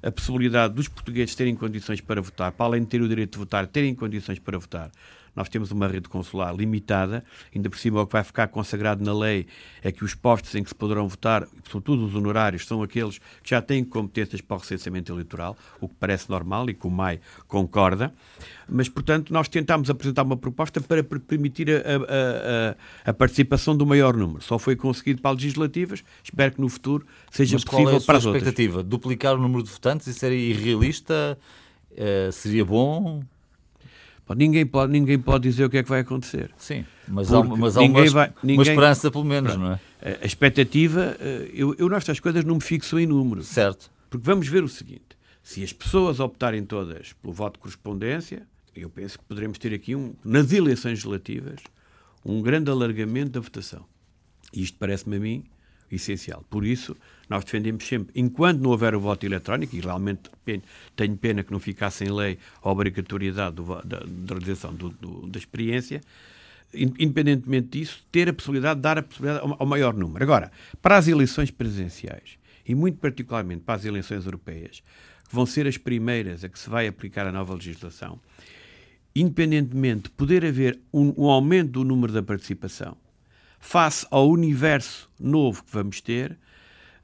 a 0.02 0.10
possibilidade 0.12 0.74
dos 0.74 0.86
portugueses 0.86 1.34
terem 1.34 1.56
condições 1.56 2.00
para 2.00 2.20
votar, 2.20 2.52
para 2.52 2.66
além 2.66 2.82
de 2.82 2.88
ter 2.88 3.02
o 3.02 3.08
direito 3.08 3.32
de 3.32 3.38
votar, 3.38 3.66
terem 3.66 3.94
condições 3.94 4.38
para 4.38 4.56
votar 4.56 4.90
nós 5.34 5.48
temos 5.48 5.70
uma 5.70 5.86
rede 5.86 6.08
consular 6.08 6.54
limitada, 6.54 7.24
ainda 7.54 7.68
por 7.70 7.78
cima 7.78 8.02
o 8.02 8.06
que 8.06 8.12
vai 8.12 8.24
ficar 8.24 8.48
consagrado 8.48 9.04
na 9.04 9.12
lei 9.12 9.46
é 9.82 9.92
que 9.92 10.04
os 10.04 10.14
postos 10.14 10.54
em 10.54 10.62
que 10.62 10.68
se 10.68 10.74
poderão 10.74 11.08
votar, 11.08 11.46
sobretudo 11.68 12.06
os 12.06 12.14
honorários, 12.14 12.66
são 12.66 12.82
aqueles 12.82 13.18
que 13.18 13.50
já 13.50 13.62
têm 13.62 13.84
competências 13.84 14.40
para 14.40 14.56
o 14.56 14.60
recenseamento 14.60 15.12
eleitoral, 15.12 15.56
o 15.80 15.88
que 15.88 15.94
parece 15.98 16.28
normal 16.30 16.68
e 16.70 16.74
que 16.74 16.86
o 16.86 16.90
MAI 16.90 17.20
concorda, 17.46 18.12
mas, 18.68 18.88
portanto, 18.88 19.32
nós 19.32 19.48
tentámos 19.48 19.88
apresentar 19.88 20.22
uma 20.22 20.36
proposta 20.36 20.80
para 20.80 21.02
permitir 21.02 21.70
a, 21.70 21.74
a, 21.74 23.06
a, 23.06 23.10
a 23.10 23.14
participação 23.14 23.76
do 23.76 23.86
maior 23.86 24.16
número. 24.16 24.42
Só 24.42 24.58
foi 24.58 24.76
conseguido 24.76 25.22
para 25.22 25.30
legislativas, 25.30 26.04
espero 26.22 26.52
que 26.52 26.60
no 26.60 26.68
futuro 26.68 27.06
seja 27.30 27.56
mas 27.56 27.64
possível 27.64 27.84
qual 27.86 27.94
é 27.94 27.98
a 27.98 28.00
para 28.00 28.18
as 28.18 28.26
outras. 28.26 28.42
expectativa? 28.42 28.82
Duplicar 28.82 29.34
o 29.34 29.38
número 29.38 29.62
de 29.62 29.70
votantes? 29.70 30.06
Isso 30.06 30.24
era 30.24 30.34
irrealista? 30.34 31.38
Uh, 31.92 32.30
seria 32.32 32.64
bom? 32.64 33.22
Ninguém 34.36 34.66
pode, 34.66 34.92
ninguém 34.92 35.18
pode 35.18 35.48
dizer 35.48 35.64
o 35.64 35.70
que 35.70 35.78
é 35.78 35.82
que 35.82 35.88
vai 35.88 36.00
acontecer. 36.00 36.50
Sim, 36.56 36.84
mas 37.06 37.32
há, 37.32 37.42
mas 37.42 37.76
há 37.76 37.80
uma, 37.80 38.10
vai, 38.10 38.32
ninguém, 38.42 38.58
uma 38.58 38.62
esperança, 38.62 39.10
pelo 39.10 39.24
menos, 39.24 39.56
não 39.56 39.72
é? 39.72 39.80
A 40.22 40.26
expectativa, 40.26 41.16
eh, 41.18 41.50
eu, 41.52 41.74
eu 41.78 41.88
nestas 41.88 42.20
coisas 42.20 42.44
não 42.44 42.56
me 42.56 42.60
fixo 42.60 42.98
em 42.98 43.06
número. 43.06 43.42
Certo. 43.42 43.90
Porque 44.10 44.24
vamos 44.24 44.46
ver 44.46 44.62
o 44.62 44.68
seguinte: 44.68 45.16
se 45.42 45.62
as 45.62 45.72
pessoas 45.72 46.20
optarem 46.20 46.64
todas 46.64 47.12
pelo 47.14 47.32
voto 47.32 47.54
de 47.54 47.60
correspondência, 47.60 48.46
eu 48.76 48.88
penso 48.88 49.18
que 49.18 49.24
poderemos 49.24 49.58
ter 49.58 49.74
aqui, 49.74 49.96
um, 49.96 50.14
nas 50.24 50.52
eleições 50.52 50.90
legislativas, 51.04 51.60
um 52.24 52.40
grande 52.42 52.70
alargamento 52.70 53.30
da 53.30 53.40
votação. 53.40 53.84
E 54.52 54.62
isto 54.62 54.78
parece-me 54.78 55.16
a 55.16 55.20
mim 55.20 55.44
essencial. 55.90 56.44
Por 56.48 56.64
isso, 56.64 56.96
nós 57.28 57.44
defendemos 57.44 57.86
sempre, 57.86 58.12
enquanto 58.20 58.60
não 58.60 58.70
houver 58.70 58.94
o 58.94 59.00
voto 59.00 59.24
eletrónico, 59.26 59.76
e 59.76 59.80
realmente 59.80 60.30
tenho 60.96 61.16
pena 61.16 61.42
que 61.42 61.52
não 61.52 61.60
ficasse 61.60 62.04
em 62.04 62.12
lei 62.12 62.38
a 62.62 62.70
obrigatoriedade 62.70 63.56
do, 63.56 63.64
da, 63.82 64.00
da 64.00 64.34
realização 64.34 64.74
do, 64.74 64.90
do, 64.90 65.26
da 65.26 65.38
experiência, 65.38 66.00
independentemente 66.74 67.78
disso, 67.78 68.04
ter 68.12 68.28
a 68.28 68.32
possibilidade 68.32 68.76
de 68.76 68.82
dar 68.82 68.98
a 68.98 69.02
possibilidade 69.02 69.54
ao, 69.58 69.66
maior 69.66 69.94
número. 69.94 70.22
Agora, 70.22 70.52
para 70.82 70.96
as 70.96 71.08
eleições 71.08 71.50
presidenciais, 71.50 72.38
e 72.66 72.74
muito 72.74 72.98
particularmente 72.98 73.62
para 73.62 73.74
as 73.74 73.84
eleições 73.84 74.24
europeias, 74.24 74.82
que 75.28 75.34
vão 75.34 75.46
ser 75.46 75.66
as 75.66 75.76
primeiras 75.76 76.44
a 76.44 76.48
que 76.48 76.58
se 76.58 76.68
vai 76.68 76.86
aplicar 76.86 77.26
a 77.26 77.32
nova 77.32 77.54
legislação, 77.54 78.20
independentemente 79.14 80.04
de 80.04 80.10
poder 80.10 80.44
haver 80.44 80.78
um, 80.92 81.12
um 81.16 81.26
aumento 81.26 81.72
do 81.72 81.84
número 81.84 82.12
da 82.12 82.22
participação, 82.22 82.96
face 83.58 84.06
ao 84.10 84.28
universo 84.28 85.10
novo 85.18 85.62
que 85.64 85.72
vamos 85.72 86.00
ter, 86.00 86.32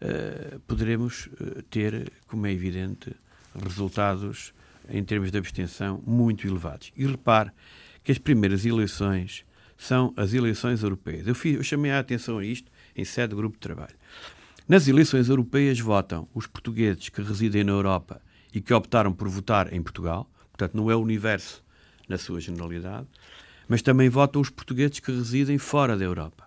uh, 0.01 0.59
poderemos 0.61 1.27
uh, 1.27 1.63
ter, 1.65 2.13
como 2.27 2.47
é 2.47 2.53
evidente, 2.53 3.15
resultados 3.63 4.53
em 4.89 5.03
termos 5.03 5.31
de 5.31 5.39
abstenção 5.39 6.03
muito 6.07 6.47
elevados. 6.47 6.93
E 6.97 7.07
repare 7.07 7.51
que 8.03 8.13
as 8.13 8.19
primeiras 8.19 8.65
eleições 8.67 9.45
são 9.77 10.13
as 10.17 10.33
eleições 10.33 10.83
europeias. 10.83 11.27
Eu, 11.27 11.35
fiz, 11.35 11.57
eu 11.57 11.63
chamei 11.63 11.91
a 11.91 11.99
atenção 11.99 12.39
a 12.39 12.45
isto 12.45 12.71
em 12.95 13.05
sede 13.05 13.31
de 13.31 13.37
grupo 13.37 13.57
de 13.57 13.61
trabalho. 13.61 13.95
Nas 14.69 14.89
eleições 14.89 15.29
europeias 15.29 15.79
votam 15.79 16.29
os 16.33 16.47
portugueses 16.47 17.09
que 17.09 17.21
residem 17.21 17.65
na 17.65 17.73
Europa 17.73 18.21
e 18.53 18.61
que 18.61 18.73
optaram 18.73 19.13
por 19.13 19.29
votar 19.29 19.73
em 19.73 19.83
Portugal, 19.83 20.31
portanto, 20.53 20.75
não 20.75 20.91
é 20.91 20.97
o 20.97 21.01
universo 21.01 21.63
na 22.09 22.17
sua 22.17 22.41
generalidade, 22.41 23.07
mas 23.69 23.83
também 23.83 24.09
votam 24.09 24.41
os 24.41 24.51
portugueses 24.51 25.01
que 25.01 25.13
residem 25.13 25.59
fora 25.59 25.97
da 25.97 26.05
Europa. 26.05 26.45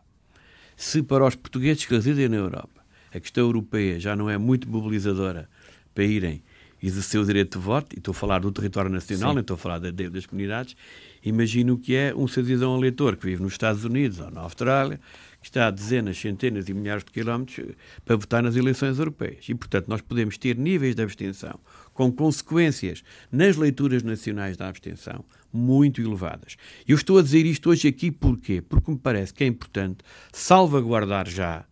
Se 0.75 1.01
para 1.01 1.25
os 1.25 1.35
portugueses 1.35 1.85
que 1.85 1.93
residem 1.93 2.29
na 2.29 2.37
Europa 2.37 2.77
a 3.13 3.19
questão 3.19 3.45
europeia 3.45 3.99
já 3.99 4.15
não 4.15 4.29
é 4.29 4.37
muito 4.37 4.69
mobilizadora 4.69 5.49
para 5.93 6.03
irem 6.03 6.43
exercer 6.81 7.19
o 7.19 7.25
direito 7.25 7.57
de 7.57 7.65
voto, 7.65 7.95
e 7.95 7.99
estou 7.99 8.11
a 8.11 8.15
falar 8.15 8.39
do 8.39 8.51
território 8.51 8.91
nacional, 8.91 9.33
não 9.33 9.41
estou 9.41 9.55
a 9.55 9.57
falar 9.57 9.79
das 9.79 10.25
comunidades, 10.27 10.75
imagino 11.23 11.77
que 11.77 11.95
é 11.95 12.13
um 12.15 12.27
cidadão 12.27 12.77
eleitor 12.77 13.17
que 13.17 13.25
vive 13.25 13.41
nos 13.41 13.53
Estados 13.53 13.83
Unidos 13.83 14.19
ou 14.19 14.29
na 14.29 14.41
Austrália, 14.41 14.99
que 15.41 15.47
está 15.47 15.67
a 15.67 15.71
dezenas, 15.71 16.17
centenas 16.17 16.69
e 16.69 16.73
milhares 16.73 17.03
de 17.03 17.11
quilómetros 17.11 17.75
para 18.05 18.15
votar 18.15 18.43
nas 18.43 18.55
eleições 18.55 18.99
europeias. 18.99 19.49
E, 19.49 19.55
portanto, 19.55 19.87
nós 19.87 20.01
podemos 20.01 20.37
ter 20.37 20.55
níveis 20.55 20.93
de 20.93 21.01
abstenção 21.01 21.59
com 21.93 22.11
consequências 22.11 23.03
nas 23.31 23.55
leituras 23.55 24.03
nacionais 24.03 24.55
da 24.55 24.67
abstenção 24.67 25.25
muito 25.51 26.01
elevadas. 26.01 26.55
Eu 26.87 26.95
estou 26.95 27.17
a 27.17 27.21
dizer 27.21 27.45
isto 27.45 27.69
hoje 27.69 27.87
aqui 27.87 28.11
porquê? 28.11 28.61
Porque 28.61 28.91
me 28.91 28.97
parece 28.97 29.33
que 29.33 29.43
é 29.43 29.47
importante 29.47 29.99
salvaguardar 30.31 31.29
já 31.29 31.65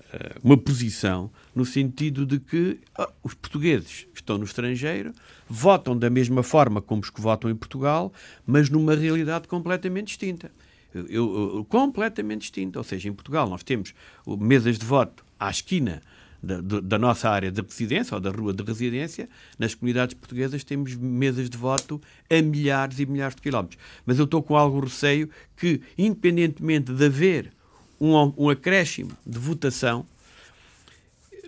uh, 0.00 0.40
uma 0.42 0.56
posição 0.56 1.30
no 1.54 1.64
sentido 1.64 2.24
de 2.24 2.38
que 2.38 2.80
uh, 2.98 3.06
os 3.22 3.34
portugueses 3.34 4.06
que 4.12 4.20
estão 4.20 4.38
no 4.38 4.44
estrangeiro 4.44 5.12
votam 5.48 5.96
da 5.96 6.10
mesma 6.10 6.42
forma 6.42 6.80
como 6.80 7.02
os 7.02 7.10
que 7.10 7.20
votam 7.20 7.50
em 7.50 7.56
Portugal, 7.56 8.12
mas 8.46 8.68
numa 8.68 8.94
realidade 8.94 9.48
completamente 9.48 10.08
distinta 10.08 10.50
eu, 10.94 11.56
eu, 11.56 11.64
completamente 11.68 12.42
distinta. 12.42 12.78
Ou 12.78 12.84
seja, 12.84 13.08
em 13.08 13.12
Portugal 13.12 13.48
nós 13.48 13.62
temos 13.62 13.94
mesas 14.26 14.78
de 14.78 14.84
voto 14.84 15.24
à 15.38 15.50
esquina 15.50 16.02
da, 16.42 16.80
da, 16.80 16.98
nossa 16.98 17.30
área 17.30 17.52
de 17.52 17.60
residência 17.60 18.14
ou 18.14 18.20
da 18.20 18.30
rua 18.30 18.52
de 18.52 18.62
residência, 18.62 19.28
nas 19.58 19.74
comunidades 19.74 20.14
portuguesas 20.14 20.64
temos 20.64 20.94
mesas 20.96 21.48
de 21.48 21.56
voto 21.56 22.00
a 22.28 22.42
milhares 22.42 22.98
e 22.98 23.06
milhares 23.06 23.36
de 23.36 23.42
quilómetros. 23.42 23.78
Mas 24.04 24.18
eu 24.18 24.24
estou 24.24 24.42
com 24.42 24.56
algo 24.56 24.80
receio 24.80 25.30
que, 25.56 25.80
independentemente 25.96 26.92
de 26.92 27.04
haver 27.04 27.52
um, 28.00 28.14
um 28.36 28.50
acréscimo 28.50 29.12
de 29.24 29.38
votação, 29.38 30.04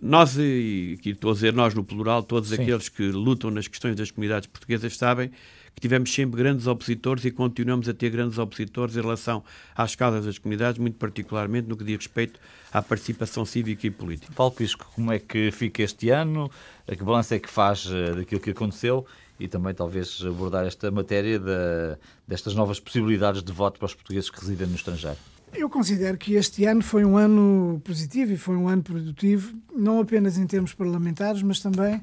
nós, 0.00 0.36
e 0.36 0.96
aqui 0.98 1.10
estou 1.10 1.30
a 1.30 1.34
dizer 1.34 1.52
nós 1.52 1.74
no 1.74 1.82
plural, 1.82 2.22
todos 2.22 2.50
Sim. 2.50 2.62
aqueles 2.62 2.88
que 2.88 3.04
lutam 3.04 3.50
nas 3.50 3.66
questões 3.66 3.96
das 3.96 4.10
comunidades 4.10 4.46
portuguesas 4.46 4.96
sabem 4.96 5.30
que 5.74 5.80
tivemos 5.80 6.12
sempre 6.12 6.40
grandes 6.40 6.66
opositores 6.66 7.24
e 7.24 7.30
continuamos 7.30 7.88
a 7.88 7.94
ter 7.94 8.10
grandes 8.10 8.38
opositores 8.38 8.96
em 8.96 9.00
relação 9.00 9.42
às 9.74 9.94
causas 9.96 10.24
das 10.24 10.38
comunidades, 10.38 10.78
muito 10.78 10.96
particularmente 10.96 11.68
no 11.68 11.76
que 11.76 11.84
diz 11.84 11.96
respeito 11.96 12.38
à 12.72 12.80
participação 12.80 13.44
cívica 13.44 13.86
e 13.86 13.90
política. 13.90 14.32
Paulo 14.34 14.52
Pisco, 14.52 14.86
como 14.94 15.12
é 15.12 15.18
que 15.18 15.50
fica 15.50 15.82
este 15.82 16.10
ano? 16.10 16.50
A 16.86 16.94
que 16.94 17.02
balanço 17.02 17.34
é 17.34 17.38
que 17.38 17.50
faz 17.50 17.86
eh, 17.90 18.14
daquilo 18.14 18.40
que 18.40 18.50
aconteceu? 18.50 19.06
E 19.38 19.48
também 19.48 19.74
talvez 19.74 20.22
abordar 20.24 20.64
esta 20.64 20.90
matéria 20.90 21.38
de, 21.40 21.98
destas 22.26 22.54
novas 22.54 22.78
possibilidades 22.78 23.42
de 23.42 23.52
voto 23.52 23.78
para 23.78 23.86
os 23.86 23.94
portugueses 23.94 24.30
que 24.30 24.40
residem 24.40 24.68
no 24.68 24.76
estrangeiro. 24.76 25.18
Eu 25.52 25.68
considero 25.70 26.18
que 26.18 26.34
este 26.34 26.64
ano 26.64 26.82
foi 26.82 27.04
um 27.04 27.16
ano 27.16 27.80
positivo 27.84 28.32
e 28.32 28.36
foi 28.36 28.56
um 28.56 28.68
ano 28.68 28.82
produtivo, 28.82 29.52
não 29.74 30.00
apenas 30.00 30.36
em 30.36 30.46
termos 30.46 30.74
parlamentares, 30.74 31.42
mas 31.42 31.60
também 31.60 32.00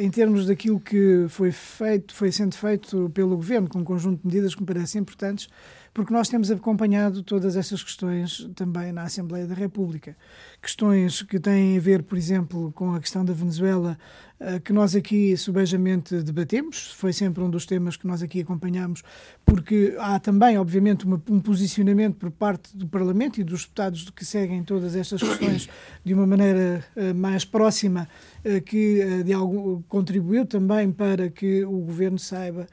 em 0.00 0.10
termos 0.10 0.46
daquilo 0.46 0.78
que 0.78 1.26
foi 1.28 1.50
feito, 1.50 2.14
foi 2.14 2.30
sendo 2.30 2.54
feito 2.56 3.10
pelo 3.10 3.36
Governo, 3.36 3.68
com 3.68 3.78
um 3.78 3.84
conjunto 3.84 4.20
de 4.20 4.26
medidas 4.26 4.54
que 4.54 4.60
me 4.60 4.66
parecem 4.66 5.00
importantes, 5.00 5.48
porque 5.94 6.12
nós 6.12 6.28
temos 6.28 6.50
acompanhado 6.50 7.22
todas 7.22 7.54
essas 7.54 7.82
questões 7.82 8.48
também 8.54 8.92
na 8.92 9.02
Assembleia 9.02 9.46
da 9.46 9.54
República. 9.54 10.16
Questões 10.60 11.22
que 11.22 11.38
têm 11.38 11.76
a 11.76 11.80
ver, 11.80 12.02
por 12.02 12.16
exemplo, 12.16 12.72
com 12.72 12.94
a 12.94 13.00
questão 13.00 13.24
da 13.24 13.32
Venezuela, 13.34 13.98
eh, 14.44 14.58
que 14.58 14.72
nós 14.72 14.96
aqui 14.96 15.36
subejamente 15.36 16.22
debatemos, 16.22 16.92
foi 16.92 17.12
sempre 17.12 17.44
um 17.44 17.50
dos 17.50 17.64
temas 17.64 17.96
que 17.96 18.06
nós 18.06 18.22
aqui 18.22 18.40
acompanhamos, 18.40 19.02
porque 19.44 19.94
há 19.98 20.18
também, 20.18 20.58
obviamente, 20.58 21.04
uma, 21.04 21.22
um 21.28 21.38
posicionamento 21.40 22.16
por 22.16 22.30
parte 22.30 22.76
do 22.76 22.88
Parlamento 22.88 23.40
e 23.40 23.44
dos 23.44 23.62
deputados 23.62 24.10
que 24.10 24.24
seguem 24.24 24.64
todas 24.64 24.96
estas 24.96 25.22
questões 25.22 25.68
de 26.02 26.12
uma 26.12 26.26
maneira 26.26 26.84
uh, 26.96 27.14
mais 27.14 27.44
próxima, 27.44 28.08
uh, 28.44 28.60
que 28.62 29.22
de 29.22 29.32
algo 29.32 29.84
contribuiu 29.88 30.44
também 30.44 30.90
para 30.90 31.30
que 31.30 31.64
o 31.64 31.78
Governo 31.78 32.18
saiba 32.18 32.66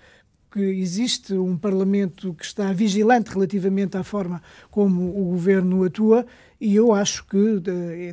que 0.51 0.59
existe 0.59 1.33
um 1.33 1.57
Parlamento 1.57 2.33
que 2.33 2.43
está 2.43 2.73
vigilante 2.73 3.31
relativamente 3.31 3.97
à 3.97 4.03
forma 4.03 4.41
como 4.69 5.09
o 5.09 5.25
governo 5.25 5.83
atua, 5.83 6.25
e 6.59 6.75
eu 6.75 6.93
acho 6.93 7.25
que, 7.25 7.61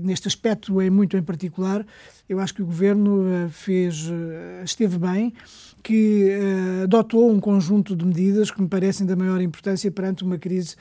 neste 0.03 0.29
aspecto, 0.29 0.81
é 0.81 0.89
muito 0.89 1.17
em 1.17 1.23
particular, 1.23 1.85
eu 2.29 2.41
acho 2.41 2.55
que 2.55 2.63
o 2.63 2.67
governo 2.67 3.25
eh, 3.29 3.49
fez, 3.49 4.11
eh, 4.11 4.63
esteve 4.65 4.99
bem 4.99 5.33
que 5.83 6.37
uh, 6.37 6.83
adotou 6.83 7.31
um 7.31 7.39
conjunto 7.39 7.95
de 7.95 8.05
medidas 8.05 8.51
que 8.51 8.61
me 8.61 8.67
parecem 8.67 9.07
da 9.07 9.15
maior 9.15 9.41
importância 9.41 9.89
perante 9.89 10.25
uma 10.25 10.37
crise 10.37 10.75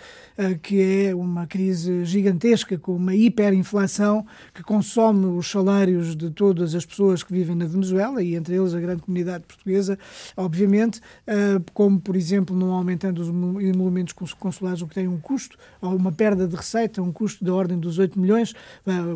que 0.63 0.81
é 0.81 1.13
uma 1.15 1.45
crise 1.45 2.03
gigantesca, 2.03 2.77
com 2.77 2.95
uma 2.95 3.15
hiperinflação 3.15 4.25
que 4.53 4.63
consome 4.63 5.27
os 5.27 5.49
salários 5.49 6.15
de 6.15 6.31
todas 6.31 6.73
as 6.73 6.85
pessoas 6.85 7.21
que 7.21 7.31
vivem 7.31 7.55
na 7.55 7.65
Venezuela 7.65 8.21
e 8.23 8.35
entre 8.35 8.55
eles 8.55 8.73
a 8.73 8.79
grande 8.79 9.03
comunidade 9.03 9.45
portuguesa, 9.47 9.97
obviamente, 10.35 10.99
como 11.73 12.01
por 12.01 12.15
exemplo 12.15 12.55
não 12.55 12.73
aumentando 12.73 13.21
os 13.21 13.29
emolumentos 13.29 14.13
consulares, 14.33 14.81
o 14.81 14.87
que 14.87 14.95
tem 14.95 15.07
um 15.07 15.19
custo, 15.19 15.55
ou 15.81 15.95
uma 15.95 16.11
perda 16.11 16.47
de 16.47 16.55
receita, 16.55 17.01
um 17.01 17.11
custo 17.11 17.45
da 17.45 17.53
ordem 17.53 17.79
dos 17.79 17.97
8 17.97 18.19
milhões, 18.19 18.53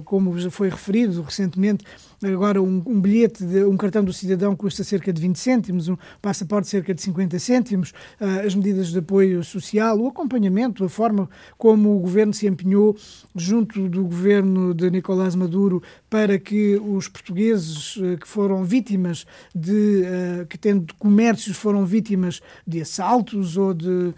como 0.06 0.38
já 0.39 0.52
foi 0.52 0.70
referido 0.70 1.22
recentemente, 1.22 1.84
agora 2.27 2.62
um, 2.62 2.82
um 2.86 2.99
bilhete, 2.99 3.45
de, 3.45 3.63
um 3.63 3.77
cartão 3.77 4.03
do 4.03 4.12
cidadão 4.12 4.55
custa 4.55 4.84
cerca 4.84 5.13
de 5.13 5.21
20 5.21 5.38
cêntimos, 5.38 5.88
um 5.88 5.97
passaporte 6.21 6.67
cerca 6.67 6.93
de 6.93 7.01
50 7.01 7.39
cêntimos, 7.39 7.93
ah, 8.19 8.41
as 8.45 8.53
medidas 8.55 8.89
de 8.89 8.99
apoio 8.99 9.43
social, 9.43 9.97
o 9.99 10.08
acompanhamento, 10.08 10.84
a 10.84 10.89
forma 10.89 11.29
como 11.58 11.95
o 11.95 11.99
governo 11.99 12.34
se 12.34 12.47
empenhou 12.47 12.95
junto 13.36 13.88
do 13.88 14.03
governo 14.03 14.73
de 14.73 14.89
Nicolás 14.89 15.36
Maduro 15.36 15.82
para 16.10 16.38
que 16.38 16.75
os 16.75 17.08
portugueses 17.08 17.97
ah, 18.01 18.17
que 18.17 18.27
foram 18.27 18.63
vítimas 18.63 19.25
de, 19.55 20.03
ah, 20.05 20.45
que 20.45 20.58
tendo 20.58 20.93
comércios 20.95 21.55
foram 21.55 21.86
vítimas 21.86 22.41
de 22.67 22.82
assaltos 22.82 23.55
ou 23.55 23.73
de, 23.73 24.13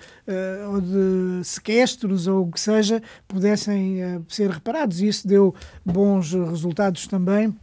ou 0.68 0.82
de 0.82 1.44
sequestros 1.44 2.28
ou 2.28 2.48
o 2.48 2.52
que 2.52 2.60
seja, 2.60 3.02
pudessem 3.28 4.00
ser 4.28 4.50
reparados. 4.50 5.02
Isso 5.02 5.28
deu 5.28 5.54
bons 5.86 6.34
resultados 6.34 7.08
também 7.08 7.54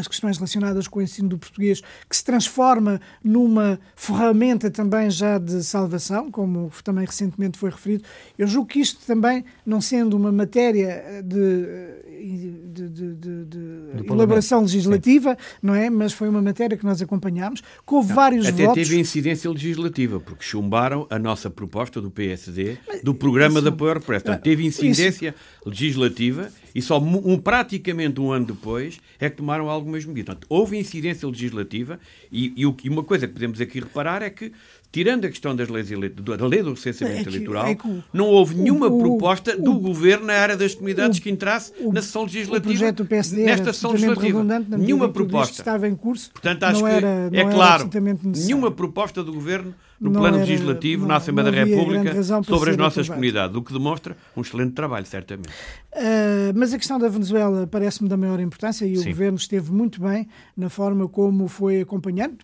as 0.00 0.08
questões 0.08 0.36
relacionadas 0.36 0.88
com 0.88 0.98
o 0.98 1.02
ensino 1.02 1.28
do 1.28 1.38
português, 1.38 1.82
que 2.08 2.16
se 2.16 2.24
transforma 2.24 3.00
numa 3.22 3.78
ferramenta 3.94 4.70
também 4.70 5.10
já 5.10 5.38
de 5.38 5.62
salvação, 5.62 6.30
como 6.30 6.70
também 6.82 7.04
recentemente 7.04 7.58
foi 7.58 7.70
referido. 7.70 8.04
Eu 8.38 8.46
julgo 8.46 8.68
que 8.68 8.80
isto 8.80 9.04
também, 9.06 9.44
não 9.64 9.80
sendo 9.80 10.16
uma 10.16 10.32
matéria 10.32 11.22
de, 11.24 12.88
de, 12.88 12.88
de, 12.88 13.44
de 13.44 14.12
elaboração 14.12 14.62
legislativa, 14.62 15.30
Sim. 15.30 15.58
não 15.62 15.74
é? 15.74 15.90
Mas 15.90 16.12
foi 16.12 16.28
uma 16.28 16.42
matéria 16.42 16.76
que 16.76 16.84
nós 16.84 17.00
acompanhámos, 17.00 17.62
com 17.84 18.02
vários 18.02 18.46
até 18.46 18.64
votos. 18.64 18.82
Até 18.82 18.88
teve 18.88 19.00
incidência 19.00 19.50
legislativa, 19.50 20.20
porque 20.20 20.44
chumbaram 20.44 21.06
a 21.10 21.18
nossa 21.18 21.50
proposta 21.50 22.00
do 22.00 22.10
PSD, 22.10 22.78
do 23.02 23.14
programa 23.14 23.54
isso, 23.54 23.62
de 23.62 23.68
apoio 23.68 23.92
ao 23.92 23.98
repressão. 23.98 24.36
Teve 24.38 24.64
incidência 24.64 25.34
isso, 25.36 25.68
legislativa 25.68 26.50
e 26.76 26.82
só 26.82 26.98
um, 26.98 27.38
praticamente 27.38 28.20
um 28.20 28.30
ano 28.30 28.44
depois 28.44 29.00
é 29.18 29.30
que 29.30 29.36
tomaram 29.38 29.70
algumas 29.70 30.04
medidas. 30.04 30.26
Portanto, 30.26 30.46
houve 30.50 30.76
incidência 30.76 31.26
legislativa 31.26 31.98
e, 32.30 32.48
e, 32.54 32.74
e 32.84 32.88
uma 32.90 33.02
coisa 33.02 33.26
que 33.26 33.32
podemos 33.32 33.58
aqui 33.62 33.80
reparar 33.80 34.20
é 34.20 34.28
que 34.28 34.52
tirando 34.92 35.24
a 35.24 35.30
questão 35.30 35.56
das 35.56 35.70
leis 35.70 35.88
da 35.88 36.46
lei 36.46 36.62
do 36.62 36.74
recenseamento 36.74 37.20
é 37.20 37.22
que, 37.22 37.28
eleitoral, 37.30 37.66
é 37.66 37.74
que 37.74 37.88
o, 37.88 38.04
não 38.12 38.26
houve 38.26 38.56
nenhuma 38.56 38.88
o, 38.88 38.98
proposta 38.98 39.56
o, 39.56 39.62
do 39.62 39.78
governo 39.78 40.26
na 40.26 40.34
área 40.34 40.54
das 40.54 40.74
comunidades 40.74 41.18
que 41.18 41.30
entrasse 41.30 41.72
na 41.80 42.02
sessão 42.02 42.24
legislativa. 42.24 42.58
O 42.58 42.76
projeto 42.76 42.96
do 42.98 43.06
PSD 43.06 43.44
nesta 43.44 43.72
sessão 43.72 43.92
legislativa. 43.92 44.44
Nenhuma 44.76 45.08
proposta. 45.08 45.62
estava 45.62 45.88
em 45.88 45.96
curso. 45.96 46.30
Portanto, 46.30 46.62
acho 46.62 46.84
que 46.84 46.90
era, 46.90 47.30
é 47.32 47.44
claro, 47.44 47.88
nenhuma 48.22 48.70
proposta 48.70 49.24
do 49.24 49.32
governo 49.32 49.74
no 50.00 50.10
não 50.10 50.20
plano 50.20 50.36
era, 50.36 50.46
legislativo, 50.46 51.02
não, 51.02 51.08
na 51.08 51.16
Assembleia 51.16 51.50
da 51.50 51.64
República, 51.64 52.22
sobre 52.42 52.70
as 52.70 52.76
nossas 52.76 53.08
comunidades, 53.08 53.56
o 53.56 53.62
que 53.62 53.72
demonstra 53.72 54.16
um 54.36 54.42
excelente 54.42 54.72
trabalho, 54.72 55.06
certamente. 55.06 55.48
Uh, 55.48 56.52
mas 56.54 56.72
a 56.72 56.78
questão 56.78 56.98
da 56.98 57.08
Venezuela 57.08 57.66
parece-me 57.66 58.08
da 58.08 58.16
maior 58.16 58.38
importância 58.40 58.84
e 58.84 58.96
Sim. 58.96 59.02
o 59.02 59.10
governo 59.10 59.38
esteve 59.38 59.72
muito 59.72 60.00
bem 60.00 60.28
na 60.56 60.68
forma 60.68 61.08
como 61.08 61.48
foi 61.48 61.80
acompanhando, 61.80 62.38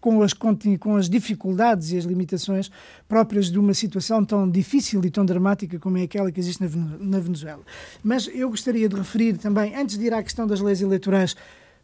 com 0.00 0.22
as, 0.22 0.32
com 0.32 0.96
as 0.96 1.08
dificuldades 1.08 1.92
e 1.92 1.96
as 1.96 2.04
limitações 2.04 2.70
próprias 3.08 3.50
de 3.50 3.58
uma 3.58 3.74
situação 3.74 4.24
tão 4.24 4.48
difícil 4.48 5.04
e 5.04 5.10
tão 5.10 5.24
dramática 5.24 5.78
como 5.78 5.98
é 5.98 6.02
aquela 6.02 6.30
que 6.30 6.38
existe 6.38 6.62
na 7.00 7.18
Venezuela. 7.18 7.62
Mas 8.02 8.28
eu 8.32 8.48
gostaria 8.48 8.88
de 8.88 8.94
referir 8.94 9.38
também, 9.38 9.74
antes 9.74 9.98
de 9.98 10.06
ir 10.06 10.14
à 10.14 10.22
questão 10.22 10.46
das 10.46 10.60
leis 10.60 10.80
eleitorais, 10.80 11.34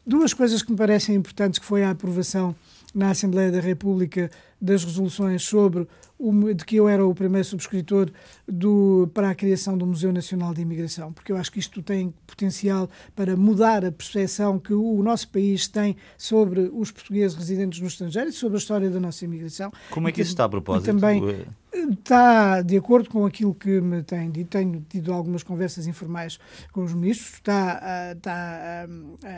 duas 0.07 0.33
coisas 0.33 0.63
que 0.63 0.71
me 0.71 0.77
parecem 0.77 1.15
importantes, 1.17 1.59
que 1.59 1.67
foi 1.67 1.83
a 1.83 1.91
aprovação 1.91 2.55
na 2.95 3.11
Assembleia 3.11 3.51
da 3.51 3.61
República 3.61 4.31
das 4.65 4.83
resoluções 4.83 5.43
sobre 5.43 5.87
o, 6.19 6.55
de 6.55 6.65
que 6.65 6.77
eu 6.77 6.89
era 6.89 7.05
o 7.05 7.15
primeiro 7.15 7.47
subscritor 7.47 8.11
do, 8.49 9.11
para 9.13 9.31
a 9.31 9.35
criação 9.35 9.77
do 9.77 9.87
Museu 9.87 10.13
Nacional 10.13 10.55
de 10.55 10.63
Imigração, 10.63 11.13
porque 11.13 11.31
eu 11.31 11.37
acho 11.37 11.53
que 11.53 11.59
isto 11.59 11.83
tem 11.83 12.15
potencial 12.27 12.89
para 13.15 13.37
mudar 13.37 13.85
a 13.85 13.93
percepção 13.93 14.59
que 14.59 14.73
o 14.73 15.03
nosso 15.03 15.29
país 15.29 15.69
tem 15.69 15.97
sobre 16.17 16.71
os 16.73 16.91
portugueses 16.91 17.37
residentes 17.37 17.81
no 17.81 17.87
estrangeiro 17.87 18.31
e 18.31 18.33
sobre 18.33 18.57
a 18.57 18.59
história 18.59 18.89
da 18.89 18.99
nossa 18.99 19.25
imigração. 19.25 19.71
Como 19.91 20.09
é 20.09 20.13
que 20.13 20.23
isso 20.23 20.31
está 20.31 20.45
a 20.45 20.49
propósito? 20.49 20.85
E 20.85 20.87
também, 20.87 21.47
Está 21.75 22.63
de 22.63 22.77
acordo 22.77 23.11
com 23.11 23.27
aquilo 23.27 23.53
que 23.53 23.81
me 23.81 24.01
tem 24.03 24.31
dito. 24.31 24.51
Tenho 24.51 24.85
tido 24.89 25.13
algumas 25.13 25.43
conversas 25.43 25.89
informais 25.89 26.39
com 26.73 26.85
os 26.85 26.95
ministros. 26.95 27.35
Está, 27.35 28.13
está 28.17 28.87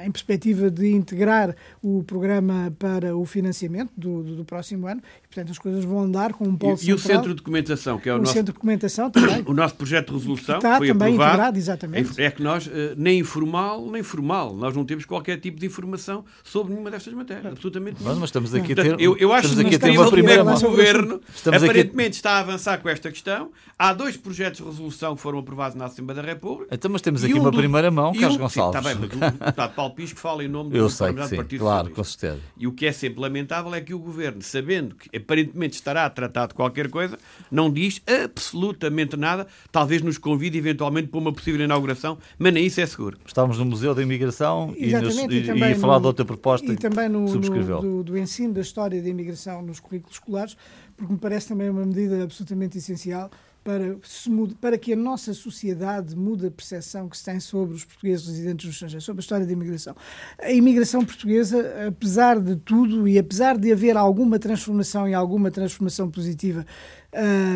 em 0.04 0.10
perspectiva 0.10 0.70
de 0.70 0.92
integrar 0.92 1.56
o 1.82 2.04
programa 2.04 2.74
para 2.78 3.16
o 3.16 3.24
financiamento 3.24 3.90
do, 3.96 4.22
do, 4.22 4.36
do 4.36 4.44
próximo 4.44 4.86
ano. 4.86 5.02
E, 5.24 5.26
portanto, 5.28 5.50
as 5.50 5.58
coisas 5.58 5.84
vão 5.84 6.00
andar 6.00 6.32
com 6.32 6.44
um 6.44 6.56
polo 6.56 6.78
e, 6.82 6.88
e 6.88 6.92
o 6.92 6.98
Centro 6.98 7.28
de 7.28 7.34
Documentação, 7.34 7.98
que 7.98 8.08
é 8.08 8.12
o, 8.12 8.16
o 8.16 8.18
nosso... 8.18 8.32
Centro 8.32 8.52
de 8.52 8.52
Documentação 8.52 9.10
também. 9.10 9.44
O 9.46 9.54
nosso 9.54 9.74
projeto 9.74 10.08
de 10.08 10.18
resolução 10.18 10.56
está 10.56 10.78
foi 10.78 10.88
também 10.88 11.14
aprovado, 11.14 11.32
integrado, 11.32 11.58
exatamente. 11.58 12.20
É 12.20 12.30
que 12.30 12.42
nós, 12.42 12.68
eh, 12.72 12.94
nem 12.96 13.20
informal, 13.20 13.90
nem 13.90 14.02
formal, 14.02 14.54
nós 14.54 14.74
não 14.74 14.84
temos 14.84 15.04
qualquer 15.04 15.38
tipo 15.38 15.58
de 15.60 15.66
informação 15.66 16.24
sobre 16.42 16.72
nenhuma 16.72 16.90
destas 16.90 17.12
matérias. 17.12 17.52
Absolutamente 17.52 18.02
Mas, 18.02 18.18
mas 18.18 18.28
estamos 18.28 18.54
aqui 18.54 18.72
a 18.72 18.76
ter, 18.76 19.00
eu, 19.00 19.16
eu 19.16 19.32
acho 19.32 19.48
estamos 19.48 19.74
aqui 19.74 19.88
a 19.88 20.00
uma 20.00 20.10
primeira 20.10 20.44
mão. 20.44 20.58
governo, 20.60 21.20
estamos 21.34 21.62
aparentemente 21.62 22.16
está 22.16 22.32
a 22.32 22.38
avançar 22.40 22.78
com 22.78 22.88
esta 22.88 23.10
questão. 23.10 23.50
Há 23.78 23.92
dois 23.92 24.16
projetos 24.16 24.60
de 24.60 24.66
resolução 24.66 25.14
que 25.14 25.22
foram 25.22 25.38
aprovados 25.38 25.76
na 25.76 25.84
Assembleia 25.86 26.22
da 26.22 26.26
República. 26.26 26.74
Então, 26.74 26.90
mas 26.90 27.02
temos 27.02 27.22
aqui 27.22 27.34
um 27.34 27.40
uma 27.40 27.50
do... 27.50 27.58
primeira 27.58 27.90
mão, 27.90 28.12
Carlos 28.12 28.36
um... 28.36 28.40
Gonçalves. 28.40 28.80
Está 28.80 28.88
bem, 28.88 28.98
mas 28.98 29.12
o 29.12 29.32
deputado 29.38 29.74
Paulo 29.74 29.94
Pisco 29.94 30.18
fala 30.18 30.42
em 30.42 30.48
nome 30.48 30.70
do 30.70 30.76
Eu 30.76 30.88
sei 30.88 31.12
que 31.12 31.28
sim, 31.28 31.36
Partido 31.36 31.60
claro, 31.60 31.90
com 31.90 32.04
certeza. 32.04 32.40
E 32.56 32.66
o 32.66 32.72
que 32.72 32.86
é 32.86 32.92
sempre 32.92 33.20
lamentável 33.20 33.74
é 33.74 33.80
que 33.80 33.94
o 33.94 33.98
Governo, 33.98 34.42
sabendo 34.42 34.95
que 34.96 35.16
aparentemente 35.16 35.74
estará 35.74 36.04
a 36.06 36.10
tratar 36.10 36.46
de 36.46 36.54
qualquer 36.54 36.88
coisa, 36.90 37.18
não 37.50 37.70
diz 37.70 38.02
absolutamente 38.24 39.16
nada. 39.16 39.46
Talvez 39.70 40.02
nos 40.02 40.18
convide 40.18 40.58
eventualmente 40.58 41.08
para 41.08 41.20
uma 41.20 41.32
possível 41.32 41.64
inauguração, 41.64 42.18
mas 42.38 42.52
nem 42.52 42.66
isso 42.66 42.80
é 42.80 42.86
seguro. 42.86 43.18
Estávamos 43.26 43.58
no 43.58 43.64
Museu 43.64 43.94
da 43.94 44.02
Imigração 44.02 44.74
e, 44.76 44.92
nos, 44.92 45.16
e, 45.16 45.50
e 45.50 45.58
ia 45.58 45.76
falar 45.76 45.98
de 45.98 46.06
outra 46.06 46.24
proposta 46.24 46.72
e 46.72 46.76
também 46.76 47.08
no, 47.08 47.26
no 47.26 47.80
do, 47.80 48.04
do 48.04 48.18
ensino 48.18 48.54
da 48.54 48.60
história 48.60 49.00
da 49.00 49.08
imigração 49.08 49.62
nos 49.62 49.80
currículos 49.80 50.16
escolares 50.16 50.56
porque 50.96 51.12
me 51.12 51.18
parece 51.18 51.48
também 51.48 51.68
uma 51.68 51.84
medida 51.84 52.22
absolutamente 52.22 52.78
essencial 52.78 53.30
para, 53.66 53.96
mude, 54.28 54.54
para 54.54 54.78
que 54.78 54.92
a 54.92 54.96
nossa 54.96 55.34
sociedade 55.34 56.14
mude 56.14 56.46
a 56.46 56.50
percepção 56.52 57.08
que 57.08 57.18
se 57.18 57.24
tem 57.24 57.40
sobre 57.40 57.74
os 57.74 57.84
portugueses 57.84 58.28
residentes 58.28 58.64
no 58.64 58.70
estrangeiro, 58.70 59.04
sobre 59.04 59.18
a 59.18 59.24
história 59.24 59.44
da 59.44 59.52
imigração. 59.52 59.96
A 60.38 60.52
imigração 60.52 61.04
portuguesa, 61.04 61.88
apesar 61.88 62.38
de 62.38 62.54
tudo 62.54 63.08
e 63.08 63.18
apesar 63.18 63.58
de 63.58 63.72
haver 63.72 63.96
alguma 63.96 64.38
transformação 64.38 65.08
e 65.08 65.14
alguma 65.14 65.50
transformação 65.50 66.08
positiva 66.08 66.64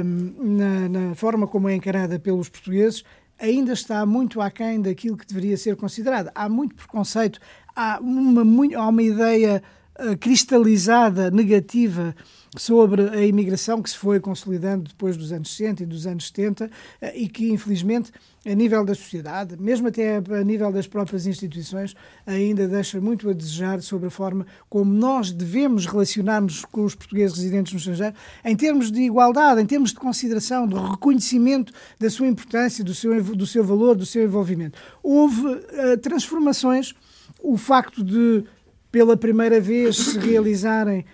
hum, 0.05 0.35
na, 0.37 0.89
na 0.89 1.15
forma 1.15 1.47
como 1.47 1.69
é 1.69 1.77
encarada 1.77 2.19
pelos 2.19 2.49
portugueses, 2.49 3.05
ainda 3.39 3.73
está 3.73 4.05
muito 4.05 4.41
aquém 4.41 4.83
daquilo 4.83 5.17
que 5.17 5.27
deveria 5.27 5.57
ser 5.57 5.77
considerado. 5.77 6.33
Há 6.35 6.49
muito 6.49 6.75
preconceito, 6.75 7.39
há 7.77 8.01
uma, 8.01 8.43
há 8.77 8.89
uma 8.89 9.03
ideia 9.03 9.63
uh, 9.97 10.19
cristalizada, 10.19 11.31
negativa, 11.31 12.17
sobre 12.57 13.09
a 13.11 13.25
imigração 13.25 13.81
que 13.81 13.91
se 13.91 13.97
foi 13.97 14.19
consolidando 14.19 14.89
depois 14.89 15.17
dos 15.17 15.31
anos 15.31 15.55
60 15.57 15.85
e 15.85 15.87
dos 15.87 16.07
anos 16.07 16.27
70 16.29 16.71
eh, 17.01 17.19
e 17.19 17.29
que, 17.29 17.51
infelizmente, 17.53 18.11
a 18.45 18.55
nível 18.55 18.85
da 18.85 18.95
sociedade, 18.95 19.57
mesmo 19.61 19.87
até 19.89 20.17
a 20.17 20.45
nível 20.45 20.73
das 20.73 20.87
próprias 20.87 21.27
instituições, 21.27 21.95
ainda 22.27 22.67
deixa 22.67 23.01
muito 23.01 23.29
a 23.29 23.33
desejar 23.33 23.83
sobre 23.83 24.09
a 24.09 24.11
forma 24.11 24.47
como 24.69 24.93
nós 24.93 25.31
devemos 25.31 25.87
relacionar-nos 25.87 26.65
com 26.65 26.85
os 26.85 26.95
portugueses 26.95 27.37
residentes 27.37 27.73
no 27.73 27.79
estrangeiro, 27.79 28.15
em 28.45 28.57
termos 28.57 28.91
de 28.91 29.03
igualdade, 29.03 29.61
em 29.61 29.67
termos 29.67 29.91
de 29.91 29.97
consideração, 29.97 30.67
de 30.67 30.75
reconhecimento 30.75 31.73
da 32.01 32.11
sua 32.11 32.27
importância, 32.27 32.83
do 32.83 32.95
seu, 32.95 33.23
do 33.23 33.47
seu 33.47 33.63
valor, 33.63 33.95
do 33.95 34.07
seu 34.07 34.25
envolvimento. 34.25 34.79
Houve 35.03 35.47
uh, 35.47 35.99
transformações, 36.01 36.95
o 37.43 37.57
facto 37.57 38.03
de, 38.03 38.43
pela 38.91 39.17
primeira 39.17 39.61
vez, 39.61 39.97
se 39.97 40.19
realizarem 40.19 41.05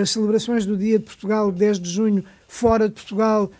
as 0.00 0.10
celebrações 0.10 0.64
do 0.64 0.76
Dia 0.76 0.98
de 0.98 1.04
Portugal, 1.04 1.52
10 1.52 1.80
de 1.80 1.90
junho, 1.90 2.24
fora 2.46 2.88
de 2.88 2.94
Portugal, 2.94 3.50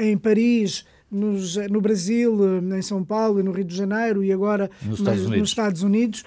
em 0.00 0.16
Paris, 0.16 0.84
nos, 1.10 1.56
no 1.68 1.80
Brasil, 1.80 2.38
em 2.74 2.82
São 2.82 3.04
Paulo 3.04 3.40
e 3.40 3.42
no 3.42 3.52
Rio 3.52 3.64
de 3.64 3.76
Janeiro 3.76 4.24
e 4.24 4.32
agora 4.32 4.70
nos 4.82 4.98
Estados, 4.98 5.26
nos 5.26 5.48
Estados 5.48 5.82
Unidos. 5.82 6.24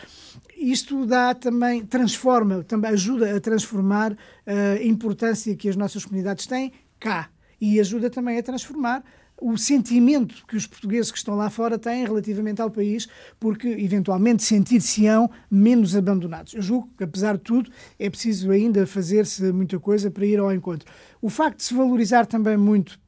Isto 0.55 1.05
dá 1.05 1.33
também, 1.33 1.85
transforma, 1.85 2.63
também 2.63 2.91
ajuda 2.91 3.35
a 3.35 3.39
transformar 3.39 4.15
a 4.45 4.83
importância 4.83 5.55
que 5.55 5.67
as 5.67 5.75
nossas 5.75 6.05
comunidades 6.05 6.45
têm 6.45 6.71
cá 6.99 7.29
e 7.59 7.79
ajuda 7.79 8.09
também 8.09 8.37
a 8.37 8.43
transformar 8.43 9.03
o 9.39 9.57
sentimento 9.57 10.45
que 10.47 10.55
os 10.55 10.65
portugueses 10.65 11.11
que 11.11 11.17
estão 11.17 11.35
lá 11.35 11.49
fora 11.49 11.77
têm 11.77 12.05
relativamente 12.05 12.61
ao 12.61 12.71
país, 12.71 13.07
porque 13.39 13.67
eventualmente 13.67 14.43
sentir-se-ão 14.43 15.29
menos 15.51 15.95
abandonados. 15.95 16.53
Eu 16.53 16.61
julgo 16.61 16.89
que, 16.97 17.03
apesar 17.03 17.37
de 17.37 17.43
tudo, 17.43 17.69
é 17.99 18.09
preciso 18.09 18.51
ainda 18.51 18.87
fazer-se 18.87 19.51
muita 19.51 19.79
coisa 19.79 20.09
para 20.09 20.25
ir 20.25 20.39
ao 20.39 20.53
encontro. 20.53 20.89
O 21.21 21.29
facto 21.29 21.57
de 21.57 21.63
se 21.63 21.73
valorizar 21.73 22.25
também 22.25 22.55
muito, 22.55 22.99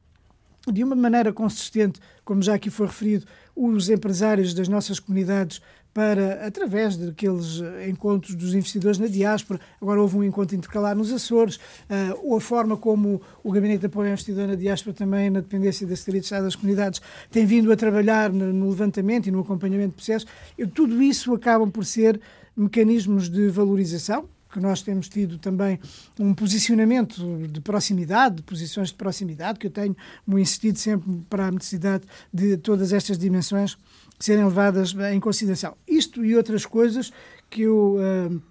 de 0.70 0.84
uma 0.84 0.94
maneira 0.94 1.32
consistente, 1.32 1.98
como 2.24 2.42
já 2.42 2.54
aqui 2.54 2.68
foi 2.68 2.86
referido, 2.86 3.24
os 3.56 3.88
empresários 3.88 4.52
das 4.52 4.68
nossas 4.68 5.00
comunidades 5.00 5.60
para, 5.92 6.46
através 6.46 6.96
daqueles 6.96 7.60
eh, 7.60 7.88
encontros 7.88 8.34
dos 8.34 8.54
investidores 8.54 8.98
na 8.98 9.06
diáspora, 9.06 9.60
agora 9.80 10.00
houve 10.00 10.16
um 10.16 10.24
encontro 10.24 10.54
intercalar 10.54 10.94
nos 10.94 11.12
Açores, 11.12 11.56
uh, 11.56 11.60
ou 12.22 12.36
a 12.36 12.40
forma 12.40 12.76
como 12.76 13.20
o 13.42 13.50
Gabinete 13.50 13.80
de 13.80 13.86
Apoio 13.86 14.06
ao 14.06 14.12
Investidor 14.12 14.46
na 14.46 14.54
Diáspora, 14.54 14.94
também 14.94 15.30
na 15.30 15.40
dependência 15.40 15.86
da 15.86 15.96
Secretaria 15.96 16.20
de 16.20 16.26
Estado 16.26 16.44
das 16.44 16.54
Comunidades, 16.54 17.00
tem 17.30 17.44
vindo 17.44 17.72
a 17.72 17.76
trabalhar 17.76 18.32
no, 18.32 18.68
levantamento 18.68 19.26
e 19.26 19.30
no 19.30 19.40
acompanhamento 19.40 19.90
de 19.90 19.94
processos, 19.96 20.28
eu, 20.56 20.68
tudo 20.68 21.02
isso 21.02 21.34
acabam 21.34 21.70
por 21.70 21.84
ser 21.84 22.20
mecanismos 22.56 23.28
de 23.28 23.48
valorização, 23.48 24.28
que 24.50 24.60
nós 24.60 24.82
temos 24.82 25.08
tido 25.08 25.38
também 25.38 25.78
um 26.18 26.32
posicionamento 26.32 27.46
de 27.48 27.60
proximidade, 27.60 28.36
de 28.36 28.42
posições 28.42 28.88
de 28.88 28.94
proximidade, 28.94 29.58
que 29.58 29.66
eu 29.66 29.70
tenho 29.70 29.96
insistido 30.28 30.78
sempre 30.78 31.22
para 31.28 31.48
a 31.48 31.50
necessidade 31.50 32.04
de 32.32 32.56
todas 32.56 32.92
estas 32.92 33.18
dimensões 33.18 33.76
serem 34.18 34.44
levadas 34.44 34.94
em 35.12 35.20
consideração. 35.20 35.76
Isto 35.86 36.24
e 36.24 36.36
outras 36.36 36.66
coisas 36.66 37.12
que 37.48 37.62
eu 37.62 37.96
uh, 37.96 38.42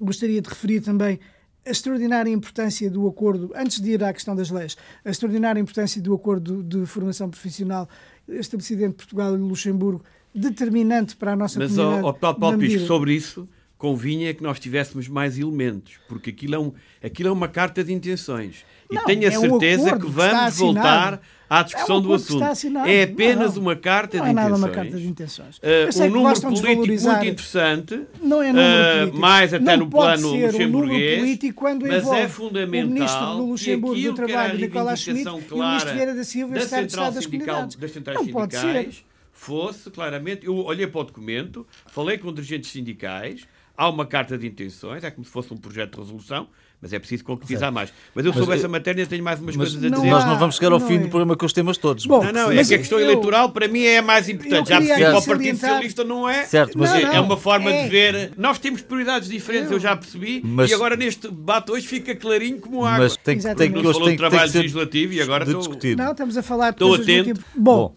gostaria 0.00 0.40
de 0.40 0.48
referir 0.48 0.80
também 0.80 1.18
a 1.66 1.70
extraordinária 1.70 2.30
importância 2.30 2.90
do 2.90 3.06
acordo, 3.08 3.50
antes 3.54 3.80
de 3.80 3.92
ir 3.92 4.04
à 4.04 4.12
questão 4.12 4.36
das 4.36 4.50
leis, 4.50 4.76
a 5.04 5.10
extraordinária 5.10 5.58
importância 5.58 6.00
do 6.00 6.14
acordo 6.14 6.62
de 6.62 6.84
formação 6.84 7.30
profissional 7.30 7.88
estabelecido 8.28 8.84
entre 8.84 8.98
Portugal 8.98 9.34
e 9.34 9.38
Luxemburgo, 9.38 10.04
determinante 10.34 11.16
para 11.16 11.32
a 11.32 11.36
nossa 11.36 11.58
Mas, 11.58 11.74
comunidade. 11.74 12.02
Mas, 12.02 12.18
Paulo, 12.18 12.38
Paulo 12.38 12.58
Pisco, 12.58 12.86
sobre 12.86 13.14
isso, 13.14 13.48
convinha 13.78 14.32
que 14.34 14.42
nós 14.42 14.58
tivéssemos 14.60 15.08
mais 15.08 15.38
elementos, 15.38 15.94
porque 16.08 16.30
aquilo 16.30 16.54
é, 16.54 16.58
um, 16.58 16.72
aquilo 17.02 17.28
é 17.28 17.32
uma 17.32 17.48
carta 17.48 17.82
de 17.82 17.92
intenções. 17.92 18.64
E 18.90 18.94
não, 18.94 19.04
tenho 19.04 19.22
a 19.22 19.32
é 19.32 19.38
certeza 19.38 19.98
que 19.98 20.06
vamos 20.06 20.56
voltar 20.56 21.20
à 21.48 21.62
discussão 21.62 21.98
é 21.98 22.00
do 22.00 22.14
assunto. 22.14 22.44
É 22.86 23.02
apenas 23.02 23.54
não, 23.54 23.62
uma 23.62 23.76
carta 23.76 24.18
não 24.18 24.24
de 24.24 24.28
é 24.28 24.32
intenções. 24.32 24.50
Nada 24.50 24.56
uma 24.56 24.68
carta 24.68 24.96
de 24.96 25.06
intenções. 25.06 25.58
Uh, 25.58 26.04
um 26.04 26.10
número 26.10 26.40
político 26.40 27.08
muito 27.10 27.26
interessante. 27.26 28.02
Não 28.22 28.42
é 28.42 28.52
número 28.52 28.68
uh, 28.68 28.98
político. 28.98 29.18
Mais 29.18 29.54
até 29.54 29.76
no 29.76 29.88
plano 29.88 30.30
luxemburguês. 30.30 31.22
Um 31.22 31.78
mas 31.88 32.12
é 32.12 32.28
fundamental. 32.28 32.88
O 32.88 32.92
ministro 32.92 33.26
do 33.26 33.46
Luxemburgo 33.46 34.02
do 34.02 34.14
Trabalho, 34.14 34.58
Nicolás 34.58 35.00
Schmidt, 35.00 35.28
e 35.28 35.30
o 35.30 35.58
ministro 35.58 35.92
Vieira 35.92 36.14
da 36.14 36.24
Silva, 36.24 36.54
da 36.54 36.60
Estado 36.60 36.86
de 36.86 36.92
Estado 36.92 37.14
das 37.14 37.26
Comunidades. 37.26 37.76
Das 37.76 37.90
centrais 37.92 38.18
não 38.18 38.24
sindicais, 38.24 39.04
fosse 39.32 39.90
claramente. 39.90 40.46
Eu 40.46 40.56
olhei 40.56 40.86
para 40.86 41.00
o 41.00 41.04
documento, 41.04 41.66
falei 41.86 42.16
com 42.18 42.32
dirigentes 42.32 42.70
sindicais, 42.70 43.46
há 43.76 43.88
uma 43.88 44.06
carta 44.06 44.38
de 44.38 44.46
intenções, 44.46 45.04
é 45.04 45.10
como 45.10 45.24
se 45.24 45.30
fosse 45.30 45.52
um 45.52 45.56
projeto 45.56 45.92
de 45.92 45.98
resolução, 45.98 46.48
mas 46.82 46.92
é 46.92 46.98
preciso 46.98 47.24
concretizar 47.24 47.72
mais. 47.72 47.92
Mas 48.14 48.26
eu 48.26 48.32
sobre 48.32 48.50
Mas, 48.50 48.58
essa 48.60 48.68
matéria 48.68 49.06
tenho 49.06 49.24
mais 49.24 49.40
umas 49.40 49.56
Mas 49.56 49.70
coisas 49.70 49.84
a 49.92 49.94
dizer. 49.96 50.10
nós 50.10 50.22
há- 50.24 50.26
não 50.26 50.38
vamos 50.38 50.56
chegar 50.56 50.72
ao 50.72 50.78
não 50.80 50.86
fim 50.86 50.96
é. 50.96 50.98
do 50.98 51.08
programa 51.08 51.34
com 51.36 51.46
os 51.46 51.52
temas 51.52 51.76
todos. 51.78 52.04
Bom, 52.06 52.22
Não, 52.24 52.32
não, 52.32 52.52
é 52.52 52.56
Mas 52.56 52.68
que 52.68 52.74
a 52.74 52.78
questão 52.78 52.98
eu- 52.98 53.04
eleitoral 53.06 53.50
para 53.50 53.66
mim 53.68 53.82
é 53.84 53.98
a 53.98 54.02
mais 54.02 54.28
importante. 54.28 54.68
Já 54.68 54.78
percebi 54.78 55.00
que 55.00 55.08
o 55.10 55.22
Partido 55.24 55.58
Socialista 55.58 56.04
não 56.04 56.28
é. 56.28 56.44
Certo, 56.44 56.78
mas 56.78 56.90
Não, 56.90 56.96
é- 56.96 57.02
não. 57.02 57.12
É 57.14 57.20
uma 57.20 57.36
forma 57.36 57.70
É. 57.70 57.84
de 57.84 57.88
ver. 57.88 58.32
Nós 58.36 58.58
temos 58.58 58.82
prioridades 58.82 59.28
diferentes, 59.28 59.70
eu, 59.70 59.80
já 59.80 59.96
percebi. 59.96 60.42
Mas- 60.44 60.70
E 60.70 60.74
agora 60.74 60.94
neste 60.96 61.28
debate 61.28 61.72
hoje 61.72 61.86
fica 61.86 62.14
clarinho 62.14 62.58
como 62.60 62.84
água. 62.84 63.04
mas 63.04 63.16
tem, 63.16 63.38
que- 63.38 63.54
tem 63.54 63.72
que 63.72 63.78
hoje 63.78 63.92
falou 63.92 63.92
tem, 63.92 63.92
de 63.94 64.00
que- 64.02 64.08
tem 64.08 64.16
trabalho 64.30 64.52
que 64.52 64.58
legislativo 64.58 65.12
e 65.14 65.20
agora 65.22 65.44
de 65.44 65.50
estou- 65.52 65.60
discutido. 65.62 66.02
Não, 66.02 66.10
estamos 66.12 66.36
a 66.36 66.42
falar 66.42 66.70
de 66.70 66.74
Estou 66.76 66.94
atento. 66.94 67.32
tipo. 67.34 67.44
Bom, 67.56 67.94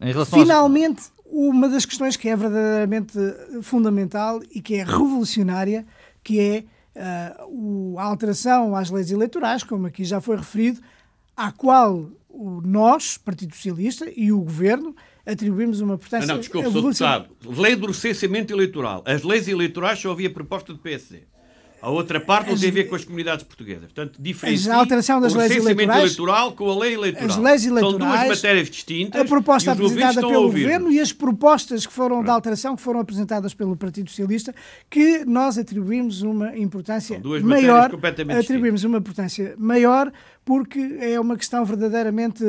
em 0.00 0.12
relação 0.12 0.38
às- 0.38 0.44
finalmente, 0.46 1.02
uma 1.26 1.68
das 1.68 1.84
questões 1.84 2.16
que 2.16 2.28
é 2.28 2.36
verdadeiramente 2.36 3.12
fundamental 3.62 4.40
e 4.52 4.60
que 4.60 4.74
é 4.74 4.84
revolucionária, 4.84 5.86
que 6.22 6.38
é 6.40 6.64
a 6.96 8.02
alteração 8.02 8.74
às 8.74 8.90
leis 8.90 9.10
eleitorais, 9.10 9.62
como 9.62 9.86
aqui 9.86 10.04
já 10.04 10.20
foi 10.20 10.36
referido, 10.36 10.80
à 11.36 11.52
qual 11.52 12.10
o 12.28 12.60
nós, 12.62 13.16
Partido 13.18 13.54
Socialista, 13.54 14.06
e 14.14 14.30
o 14.32 14.40
Governo 14.40 14.94
atribuímos 15.26 15.80
uma 15.80 15.88
Não, 15.88 15.94
importância 15.94 16.26
não, 16.26 16.38
desculpe, 16.38 16.68
sou 16.68 16.78
evolucionária. 16.78 17.28
deputado. 17.28 17.60
Lei 17.60 17.76
do 17.76 17.86
recenseamento 17.86 18.52
eleitoral. 18.52 19.02
As 19.06 19.22
leis 19.22 19.48
eleitorais 19.48 19.98
só 19.98 20.10
havia 20.12 20.30
proposta 20.30 20.72
do 20.72 20.78
PSD. 20.78 21.22
A 21.82 21.90
outra 21.90 22.20
parte 22.20 22.50
não 22.50 22.58
tem 22.58 22.68
a 22.68 22.72
ver 22.72 22.84
com 22.84 22.94
as 22.94 23.04
comunidades 23.04 23.44
portuguesas. 23.44 23.84
Portanto, 23.84 24.20
diferencia 24.20 24.72
A 24.74 24.76
alteração 24.76 25.20
das 25.20 25.34
o 25.34 25.38
leis 25.38 25.50
eleitorais- 25.56 25.98
eleitoral 26.02 26.52
com 26.52 26.70
a 26.70 26.78
lei 26.78 26.94
eleitoral. 26.94 27.28
As 27.28 27.36
leis 27.36 27.62
São 27.62 27.72
duas 27.74 27.84
eleitorais, 27.92 28.28
matérias 28.28 28.70
distintas. 28.70 29.20
A 29.20 29.24
proposta 29.24 29.72
apresentada 29.72 30.20
pelo. 30.20 30.42
Governo 30.42 30.90
e 30.90 31.00
as 31.00 31.12
propostas 31.12 31.86
que 31.86 31.92
foram 31.92 32.22
de 32.22 32.30
alteração 32.30 32.76
que 32.76 32.82
foram 32.82 33.00
apresentadas 33.00 33.54
pelo 33.54 33.76
Partido 33.76 34.10
Socialista, 34.10 34.54
que 34.88 35.24
nós 35.24 35.56
atribuímos 35.58 36.22
uma 36.22 36.56
importância 36.56 37.14
São 37.14 37.22
duas 37.22 37.42
matérias 37.42 37.90
maior, 37.90 38.38
atribuímos 38.38 38.84
uma 38.84 38.98
importância 38.98 39.54
maior 39.58 40.12
porque 40.44 40.96
é 41.00 41.18
uma 41.20 41.36
questão 41.36 41.64
verdadeiramente 41.64 42.42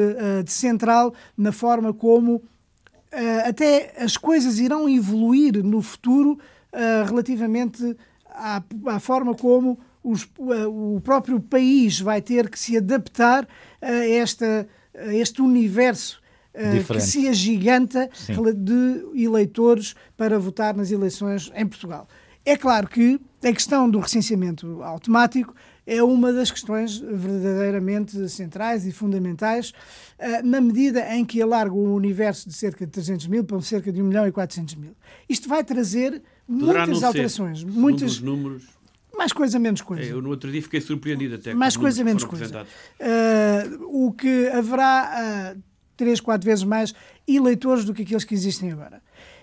de 0.44 0.52
central 0.52 1.14
na 1.38 1.52
forma 1.52 1.94
como 1.94 2.42
eh, 3.12 3.48
até 3.48 3.94
as 3.98 4.16
coisas 4.18 4.58
irão 4.60 4.88
evoluir 4.90 5.64
no 5.64 5.82
futuro 5.82 6.40
eh, 6.72 7.04
relativamente 7.06 7.96
à, 8.32 8.64
à 8.88 9.00
forma 9.00 9.36
como 9.36 9.80
os- 10.04 10.28
o 10.68 11.00
próprio 11.02 11.40
país 11.40 12.00
vai 12.00 12.22
ter 12.22 12.50
que 12.50 12.58
se 12.60 12.76
adaptar 12.78 13.48
a, 13.82 13.92
esta, 13.92 14.68
a 14.98 15.14
este 15.14 15.42
universo 15.42 16.20
eh, 16.54 16.72
que 16.72 16.78
Diferente. 16.80 17.06
se 17.06 17.28
agiganta 17.28 18.10
Sim. 18.14 18.34
de 18.56 19.24
eleitores 19.24 19.96
para 20.18 20.38
votar 20.40 20.76
nas 20.76 20.92
eleições 20.92 21.52
em 21.56 21.66
Portugal. 21.68 22.08
É 22.44 22.58
claro 22.58 22.88
que 22.88 23.20
a 23.44 23.52
questão 23.54 23.88
do 23.90 24.00
recenseamento 24.00 24.82
automático 24.82 25.54
é 25.86 26.02
uma 26.02 26.32
das 26.34 26.50
questões 26.52 26.98
verdadeiramente 26.98 28.28
centrais 28.30 28.86
e 28.86 28.92
fundamentais, 28.92 29.74
eh, 30.18 30.42
na 30.42 30.62
medida 30.62 31.14
em 31.16 31.26
que 31.26 31.42
alarga 31.42 31.74
o 31.74 31.94
universo 31.96 32.48
de 32.50 32.56
cerca 32.56 32.86
de 32.86 32.92
300 32.92 33.28
mil 33.28 33.44
para 33.44 33.60
cerca 33.62 33.92
de 33.92 34.02
1 34.02 34.06
milhão 34.06 34.28
e 34.28 34.32
400 34.32 34.76
mil. 34.76 34.96
Isto 35.28 35.48
vai 35.50 35.64
trazer 35.64 36.22
Poderá 36.48 36.86
muitas 36.86 37.04
alterações, 37.04 37.64
muitas, 37.64 38.12
os 38.14 38.22
números. 38.22 38.64
mais 39.16 39.32
coisa, 39.32 39.60
menos 39.60 39.82
coisa. 39.82 40.04
É, 40.04 40.12
eu 40.12 40.22
no 40.22 40.30
outro 40.30 40.52
dia 40.52 40.62
fiquei 40.62 40.82
surpreendido 40.82 41.36
até. 41.36 41.54
Mais 41.54 41.78
coisa, 41.78 42.04
menos 42.04 42.24
coisa. 42.24 42.66
Uh, 43.00 44.08
o 44.08 44.12
que 44.12 44.48
haverá 44.48 45.56
uh, 45.56 45.62
três, 45.96 46.20
quatro 46.20 46.46
vezes 46.46 46.64
mais 46.64 46.94
eleitores 47.28 47.86
do 47.86 47.94
que 47.94 48.02
aqueles 48.02 48.24
que 48.24 48.34
existem 48.34 48.72
agora. 48.72 49.02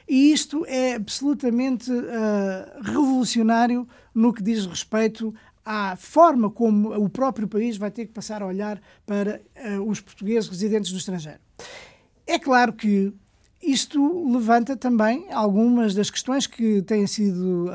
E 0.09 0.33
isto 0.33 0.65
é 0.67 0.95
absolutamente 0.95 1.93
uh, 1.93 2.83
revolucionário 2.83 3.87
no 4.15 4.33
que 4.33 4.43
diz 4.43 4.65
respeito 4.65 5.35
à 5.65 5.97
forma 5.97 6.51
como 6.51 6.95
o 6.95 7.11
próprio 7.11 7.47
país 7.47 7.77
vai 7.77 7.91
ter 7.91 8.07
que 8.07 8.13
passar 8.13 8.43
a 8.43 8.47
olhar 8.47 8.81
para 9.05 9.41
uh, 9.77 9.83
os 9.89 10.01
portugueses 10.01 10.49
residentes 10.49 10.91
no 10.91 10.99
estrangeiro. 10.99 11.41
É 12.27 12.39
claro 12.39 12.73
que 12.73 13.13
isto 13.63 14.31
levanta 14.31 14.77
também 14.77 15.27
algumas 15.33 15.95
das 15.95 16.11
questões 16.11 16.47
que 16.47 16.81
têm 16.83 17.07
sido 17.07 17.67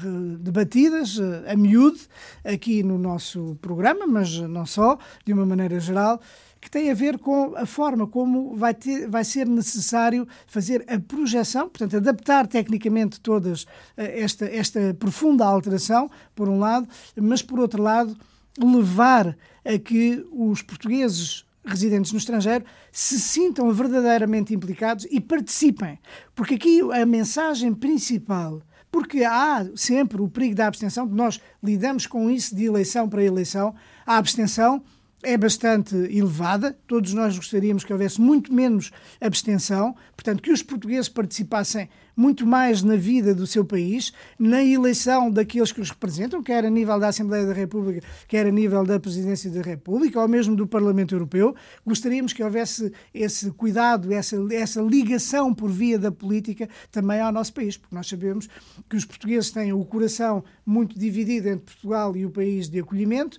re- 0.00 0.36
debatidas 0.38 1.18
ah, 1.20 1.52
a 1.52 1.56
miúde 1.56 2.00
aqui 2.44 2.82
no 2.82 2.96
nosso 2.96 3.56
programa, 3.60 4.06
mas 4.06 4.38
não 4.38 4.64
só, 4.64 4.98
de 5.24 5.32
uma 5.32 5.44
maneira 5.44 5.80
geral, 5.80 6.20
que 6.60 6.70
tem 6.70 6.90
a 6.90 6.94
ver 6.94 7.18
com 7.18 7.54
a 7.56 7.66
forma 7.66 8.06
como 8.06 8.56
vai, 8.56 8.72
ter, 8.74 9.08
vai 9.08 9.24
ser 9.24 9.46
necessário 9.46 10.26
fazer 10.46 10.84
a 10.88 10.98
projeção, 10.98 11.68
portanto, 11.68 11.96
adaptar 11.96 12.46
tecnicamente 12.46 13.20
todas 13.20 13.66
ah, 13.96 14.02
esta, 14.04 14.46
esta 14.46 14.94
profunda 14.94 15.44
alteração, 15.44 16.10
por 16.34 16.48
um 16.48 16.58
lado, 16.58 16.88
mas 17.16 17.42
por 17.42 17.58
outro 17.58 17.82
lado, 17.82 18.16
levar 18.58 19.36
a 19.64 19.78
que 19.78 20.24
os 20.32 20.62
portugueses 20.62 21.44
residentes 21.66 22.12
no 22.12 22.18
estrangeiro 22.18 22.64
se 22.92 23.18
sintam 23.20 23.72
verdadeiramente 23.72 24.54
implicados 24.54 25.06
e 25.10 25.20
participem. 25.20 25.98
Porque 26.34 26.54
aqui 26.54 26.80
a 26.92 27.04
mensagem 27.04 27.74
principal, 27.74 28.62
porque 28.90 29.24
há 29.24 29.66
sempre 29.74 30.22
o 30.22 30.28
perigo 30.28 30.54
da 30.54 30.66
abstenção, 30.66 31.06
nós 31.06 31.40
lidamos 31.62 32.06
com 32.06 32.30
isso 32.30 32.54
de 32.54 32.64
eleição 32.64 33.08
para 33.08 33.22
eleição, 33.22 33.74
a 34.06 34.16
abstenção 34.16 34.82
é 35.22 35.36
bastante 35.36 35.96
elevada, 35.96 36.76
todos 36.86 37.12
nós 37.14 37.36
gostaríamos 37.36 37.84
que 37.84 37.92
houvesse 37.92 38.20
muito 38.20 38.52
menos 38.52 38.90
abstenção, 39.20 39.96
portanto, 40.14 40.42
que 40.42 40.52
os 40.52 40.62
portugueses 40.62 41.08
participassem 41.08 41.88
muito 42.16 42.46
mais 42.46 42.82
na 42.82 42.96
vida 42.96 43.34
do 43.34 43.46
seu 43.46 43.64
país, 43.64 44.12
na 44.38 44.64
eleição 44.64 45.30
daqueles 45.30 45.70
que 45.70 45.80
os 45.80 45.90
representam, 45.90 46.42
quer 46.42 46.64
a 46.64 46.70
nível 46.70 46.98
da 46.98 47.08
Assembleia 47.08 47.44
da 47.44 47.52
República, 47.52 48.06
quer 48.26 48.46
a 48.46 48.50
nível 48.50 48.84
da 48.84 48.98
Presidência 48.98 49.50
da 49.50 49.60
República, 49.60 50.20
ou 50.20 50.26
mesmo 50.26 50.56
do 50.56 50.66
Parlamento 50.66 51.14
Europeu. 51.14 51.54
Gostaríamos 51.84 52.32
que 52.32 52.42
houvesse 52.42 52.90
esse 53.12 53.50
cuidado, 53.50 54.12
essa, 54.12 54.36
essa 54.50 54.80
ligação 54.80 55.52
por 55.52 55.70
via 55.70 55.98
da 55.98 56.10
política 56.10 56.68
também 56.90 57.20
ao 57.20 57.32
nosso 57.32 57.52
país, 57.52 57.76
porque 57.76 57.94
nós 57.94 58.08
sabemos 58.08 58.48
que 58.88 58.96
os 58.96 59.04
portugueses 59.04 59.50
têm 59.50 59.72
o 59.72 59.84
coração 59.84 60.42
muito 60.64 60.98
dividido 60.98 61.48
entre 61.48 61.66
Portugal 61.66 62.16
e 62.16 62.24
o 62.24 62.30
país 62.30 62.68
de 62.68 62.80
acolhimento, 62.80 63.38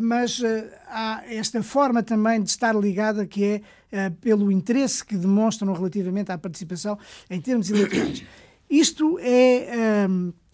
mas 0.00 0.38
uh, 0.40 0.64
há 0.86 1.22
esta 1.28 1.62
forma 1.62 2.02
também 2.02 2.42
de 2.42 2.50
estar 2.50 2.74
ligada 2.74 3.26
que 3.26 3.44
é 3.44 4.08
uh, 4.08 4.14
pelo 4.16 4.52
interesse 4.52 5.04
que 5.04 5.16
demonstram 5.16 5.72
relativamente 5.72 6.30
à 6.30 6.38
participação 6.38 6.98
em 7.28 7.40
termos 7.40 7.70
eleitorais. 7.70 8.24
Isto 8.70 9.18
é 9.20 10.06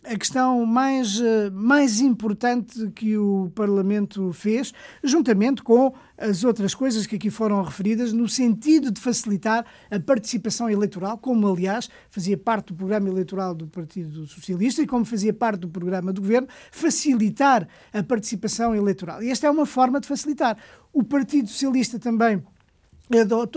a 0.04 0.16
questão 0.16 0.64
mais, 0.66 1.20
mais 1.52 2.00
importante 2.00 2.90
que 2.90 3.16
o 3.16 3.50
Parlamento 3.54 4.32
fez, 4.32 4.72
juntamente 5.02 5.62
com 5.62 5.94
as 6.16 6.44
outras 6.44 6.74
coisas 6.74 7.06
que 7.06 7.16
aqui 7.16 7.30
foram 7.30 7.62
referidas, 7.62 8.12
no 8.12 8.28
sentido 8.28 8.90
de 8.90 9.00
facilitar 9.00 9.64
a 9.90 9.98
participação 9.98 10.68
eleitoral, 10.68 11.18
como 11.18 11.48
aliás 11.48 11.88
fazia 12.10 12.36
parte 12.36 12.68
do 12.68 12.74
programa 12.74 13.08
eleitoral 13.08 13.54
do 13.54 13.66
Partido 13.66 14.26
Socialista 14.26 14.82
e 14.82 14.86
como 14.86 15.04
fazia 15.04 15.32
parte 15.32 15.60
do 15.60 15.68
programa 15.68 16.12
do 16.12 16.20
Governo, 16.20 16.48
facilitar 16.70 17.66
a 17.92 18.02
participação 18.02 18.74
eleitoral. 18.74 19.22
E 19.22 19.30
esta 19.30 19.46
é 19.46 19.50
uma 19.50 19.66
forma 19.66 20.00
de 20.00 20.06
facilitar. 20.06 20.56
O 20.92 21.02
Partido 21.02 21.48
Socialista 21.48 21.98
também 21.98 22.42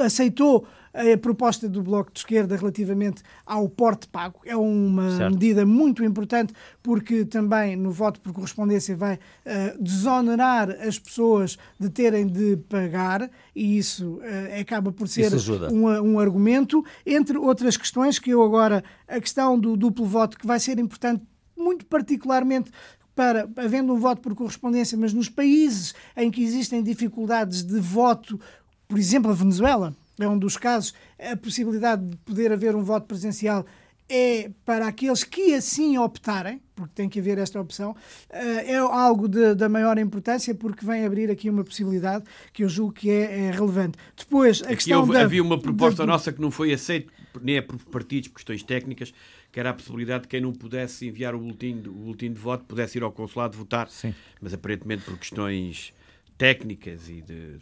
aceitou 0.04 0.68
a 0.94 1.18
proposta 1.18 1.68
do 1.68 1.82
Bloco 1.82 2.12
de 2.12 2.20
Esquerda 2.20 2.56
relativamente 2.56 3.22
ao 3.46 3.68
porte 3.70 4.08
pago. 4.08 4.40
É 4.46 4.56
uma 4.56 5.18
Certo. 5.18 5.34
medida 5.34 5.66
muito 5.66 6.04
importante 6.04 6.54
porque 6.82 7.26
também 7.26 7.76
no 7.76 7.92
voto 7.92 8.20
por 8.20 8.34
correspondência 8.34 8.96
vai 8.96 9.16
uh, 9.16 9.82
desonerar 9.84 10.70
as 10.70 10.98
pessoas 10.98 11.58
de 11.80 11.90
terem 11.90 12.28
de 12.28 12.58
pagar 12.70 13.30
e 13.56 13.78
isso 13.78 14.16
uh, 14.16 14.60
acaba 14.60 14.92
por 14.92 15.08
ser 15.08 15.32
um, 15.72 15.86
um 16.14 16.20
argumento, 16.20 16.84
entre 17.06 17.38
outras 17.38 17.78
questões 17.78 18.20
que 18.20 18.32
eu 18.32 18.44
agora, 18.44 18.84
a 19.08 19.20
questão 19.20 19.60
do 19.60 19.76
duplo 19.78 20.06
voto 20.06 20.38
que 20.38 20.48
vai 20.48 20.60
ser 20.60 20.80
importante 20.80 21.24
muito 21.56 21.86
particularmente 21.86 22.72
para, 23.16 23.50
havendo 23.56 23.92
um 23.94 24.00
voto 24.00 24.22
por 24.22 24.36
correspondência, 24.36 24.96
mas 24.96 25.12
nos 25.12 25.28
países 25.28 25.96
em 26.16 26.30
que 26.30 26.44
existem 26.44 26.84
dificuldades 26.84 27.64
de 27.64 27.80
voto, 27.80 28.40
por 28.88 29.00
exemplo, 29.00 29.32
a 29.32 29.34
Venezuela, 29.34 29.96
é 30.20 30.28
um 30.28 30.38
dos 30.38 30.58
casos, 30.58 30.94
a 31.20 31.36
possibilidade 31.36 32.04
de 32.06 32.18
poder 32.18 32.52
haver 32.52 32.76
um 32.76 32.84
voto 32.84 33.06
presencial 33.08 33.66
é 34.10 34.50
para 34.64 34.88
aqueles 34.88 35.24
que 35.26 35.54
assim 35.54 35.98
optarem, 35.98 36.62
porque 36.74 36.94
tem 36.96 37.10
que 37.10 37.20
haver 37.20 37.38
esta 37.38 37.60
opção, 37.60 37.94
eh, 38.30 38.72
é 38.72 38.78
algo 38.78 39.28
de, 39.28 39.54
da 39.54 39.68
maior 39.68 39.98
importância 39.98 40.56
porque 40.56 40.86
vem 40.86 41.06
abrir 41.06 41.30
aqui 41.30 41.50
uma 41.50 41.62
possibilidade 41.64 42.24
que 42.54 42.64
eu 42.64 42.70
julgo 42.70 42.94
que 42.94 43.10
é, 43.10 43.48
é 43.48 43.52
relevante. 43.52 43.98
Depois, 44.16 44.62
a 44.62 44.68
Aqui 44.68 44.76
questão 44.76 45.02
houve- 45.02 45.12
da, 45.14 45.24
havia 45.24 45.44
uma 45.44 45.60
proposta 45.60 46.04
da- 46.06 46.06
nossa 46.14 46.32
que 46.32 46.40
não 46.40 46.50
foi 46.50 46.72
aceita, 46.74 47.12
nem 47.42 47.58
é 47.58 47.62
por 47.62 47.78
partidos, 47.80 48.30
por 48.30 48.36
questões 48.36 48.64
técnicas, 48.64 49.14
que 49.52 49.60
era 49.60 49.72
a 49.72 49.74
possibilidade 49.74 50.22
de 50.24 50.30
quem 50.30 50.40
não 50.40 50.54
pudesse 50.54 51.06
enviar 51.06 51.36
o 51.36 51.40
boletim, 51.40 51.82
de- 51.82 51.90
o 51.90 51.94
boletim 51.94 52.32
de 52.32 52.40
voto 52.40 52.64
pudesse 52.64 52.98
ir 52.98 53.04
ao 53.04 53.12
consulado 53.12 53.58
votar. 53.58 53.90
Sim. 53.90 54.16
Mas 54.42 54.54
aparentemente 54.54 55.04
por 55.04 55.18
questões 55.18 55.92
técnicas 56.38 57.10
e 57.10 57.22
de, 57.22 57.58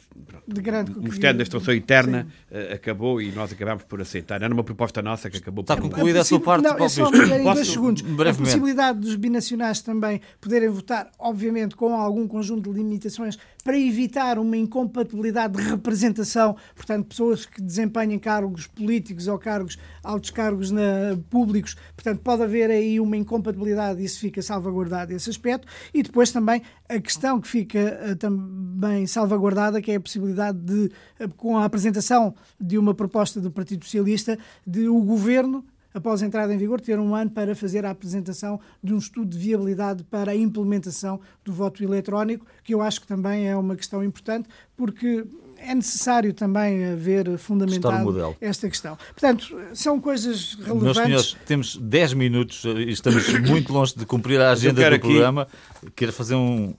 de 0.47 0.61
grande 0.61 0.91
o 0.91 0.99
Ministério 0.99 1.37
da 1.37 1.43
Instrução 1.43 1.73
Eterna 1.73 2.27
uh, 2.51 2.73
acabou 2.73 3.21
e 3.21 3.31
nós 3.31 3.51
acabámos 3.51 3.83
por 3.83 4.01
aceitar. 4.01 4.41
Era 4.41 4.53
uma 4.53 4.63
proposta 4.63 5.01
nossa 5.01 5.29
que 5.29 5.37
acabou 5.37 5.61
Está 5.61 5.75
por... 5.77 5.85
Está 5.85 5.95
concluída 5.95 6.21
a, 6.21 6.23
sua 6.25 6.39
parte, 6.39 6.63
não, 6.63 6.75
Paulo 6.75 6.89
só 6.89 7.09
em 7.09 7.43
dois 7.43 7.67
segundos. 7.67 8.01
brevemente. 8.01 8.41
A 8.41 8.43
possibilidade 8.43 8.99
dos 8.99 9.15
binacionais 9.15 9.81
também 9.81 10.19
poderem 10.41 10.69
votar, 10.69 11.09
obviamente, 11.17 11.75
com 11.75 11.95
algum 11.95 12.27
conjunto 12.27 12.71
de 12.71 12.77
limitações 12.77 13.37
para 13.65 13.79
evitar 13.79 14.37
uma 14.37 14.55
incompatibilidade 14.55 15.57
de 15.57 15.63
representação, 15.69 16.55
portanto, 16.75 17.07
pessoas 17.07 17.47
que 17.47 17.59
desempenhem 17.59 18.19
cargos 18.19 18.67
políticos 18.67 19.27
ou 19.27 19.39
cargos, 19.39 19.75
altos 20.03 20.29
cargos 20.29 20.69
na, 20.69 21.17
públicos, 21.31 21.75
portanto, 21.95 22.21
pode 22.21 22.43
haver 22.43 22.69
aí 22.69 22.99
uma 22.99 23.17
incompatibilidade 23.17 23.99
e 23.99 24.05
isso 24.05 24.19
fica 24.19 24.39
salvaguardado 24.39 25.13
esse 25.13 25.31
aspecto. 25.31 25.67
E 25.91 26.03
depois 26.03 26.31
também 26.31 26.61
a 26.87 26.99
questão 26.99 27.41
que 27.41 27.47
fica 27.47 27.99
uh, 28.11 28.15
também 28.15 29.07
salvaguardada, 29.07 29.81
que 29.81 29.91
é 29.91 29.95
a 29.95 29.99
possibilidade 29.99 30.59
de, 30.59 30.91
uh, 31.19 31.33
com 31.35 31.57
a 31.57 31.65
apresentação 31.65 32.35
de 32.61 32.77
uma 32.77 32.93
proposta 32.93 33.41
do 33.41 33.49
Partido 33.49 33.83
Socialista, 33.83 34.37
de 34.65 34.87
o 34.87 35.01
governo 35.01 35.65
após 35.95 36.21
a 36.21 36.25
entrada 36.25 36.53
em 36.53 36.57
vigor, 36.57 36.81
ter 36.81 36.99
um 36.99 37.15
ano 37.15 37.31
para 37.31 37.55
fazer 37.55 37.85
a 37.85 37.89
apresentação 37.89 38.59
de 38.83 38.93
um 38.93 38.97
estudo 38.97 39.29
de 39.29 39.37
viabilidade 39.37 40.03
para 40.03 40.33
a 40.33 40.35
implementação 40.35 41.21
do 41.43 41.53
voto 41.53 41.81
eletrónico, 41.81 42.45
que 42.65 42.75
eu 42.75 42.81
acho 42.81 42.99
que 42.99 43.07
também 43.07 43.47
é 43.47 43.55
uma 43.55 43.77
questão 43.77 44.03
importante, 44.03 44.49
porque 44.75 45.25
é 45.65 45.75
necessário 45.75 46.33
também 46.33 46.85
haver 46.85 47.37
fundamentado 47.37 48.35
esta 48.39 48.69
questão. 48.69 48.95
Portanto, 48.95 49.57
são 49.73 49.99
coisas 49.99 50.55
relevantes. 50.55 50.83
Meus 50.83 50.97
senhores, 50.97 51.37
temos 51.45 51.77
10 51.77 52.13
minutos 52.13 52.63
e 52.63 52.89
estamos 52.89 53.27
muito 53.47 53.73
longe 53.73 53.95
de 53.95 54.05
cumprir 54.05 54.39
a 54.39 54.51
agenda 54.51 54.81
do 54.89 54.95
aqui... 54.95 55.07
programa. 55.07 55.47
Quero 55.95 56.13
fazer 56.13 56.35
um. 56.35 56.73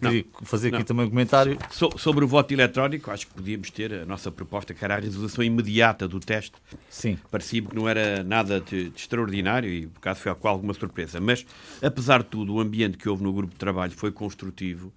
Queria 0.00 0.24
fazer 0.42 0.68
aqui 0.68 0.78
não. 0.78 0.84
também 0.84 1.06
um 1.06 1.10
comentário. 1.10 1.56
So, 1.70 1.90
sobre 1.96 2.24
o 2.24 2.28
voto 2.28 2.52
eletrónico, 2.52 3.10
acho 3.10 3.28
que 3.28 3.34
podíamos 3.34 3.70
ter 3.70 3.94
a 3.94 4.04
nossa 4.04 4.32
proposta, 4.32 4.74
que 4.74 4.84
era 4.84 4.96
a 4.96 4.98
resolução 4.98 5.44
imediata 5.44 6.08
do 6.08 6.18
teste. 6.18 6.56
Sim. 6.90 7.16
Parecia 7.30 7.62
que 7.62 7.74
não 7.74 7.88
era 7.88 8.24
nada 8.24 8.60
de, 8.60 8.90
de 8.90 8.96
extraordinário 8.96 9.70
e, 9.70 9.86
por 9.86 9.98
acaso, 9.98 10.20
foi 10.20 10.34
com 10.34 10.48
alguma 10.48 10.74
surpresa. 10.74 11.20
Mas, 11.20 11.46
apesar 11.80 12.24
de 12.24 12.28
tudo, 12.30 12.54
o 12.54 12.60
ambiente 12.60 12.98
que 12.98 13.08
houve 13.08 13.22
no 13.22 13.32
grupo 13.32 13.52
de 13.52 13.58
trabalho 13.58 13.92
foi 13.92 14.10
construtivo 14.10 14.92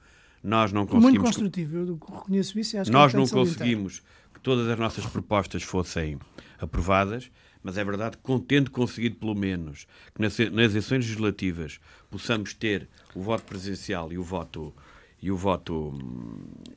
nós 0.45 0.71
não 0.71 0.85
conseguimos. 0.85 1.11
Muito 1.11 1.25
construtivo, 1.25 1.77
eu 1.77 1.99
reconheço 2.17 2.59
isso. 2.59 2.77
Acho 2.77 2.91
nós 2.91 3.11
que 3.11 3.17
é 3.17 3.19
não 3.19 3.27
conseguimos 3.27 4.03
que 4.33 4.39
todas 4.39 4.67
as 4.67 4.77
nossas 4.77 5.05
propostas 5.07 5.63
fossem 5.63 6.19
aprovadas, 6.59 7.31
mas 7.63 7.77
é 7.77 7.83
verdade 7.83 8.17
que, 8.23 8.39
tendo 8.41 8.69
conseguido 8.69 9.15
pelo 9.15 9.33
menos 9.33 9.87
que 10.13 10.21
nas, 10.21 10.37
nas 10.37 10.71
eleições 10.71 11.03
legislativas 11.03 11.79
possamos 12.11 12.53
ter 12.53 12.87
o 13.15 13.21
voto 13.23 13.43
presencial 13.43 14.13
e 14.13 14.19
o 14.19 14.23
voto 14.23 14.71
e 15.19 15.31
o 15.31 15.35
voto 15.35 15.97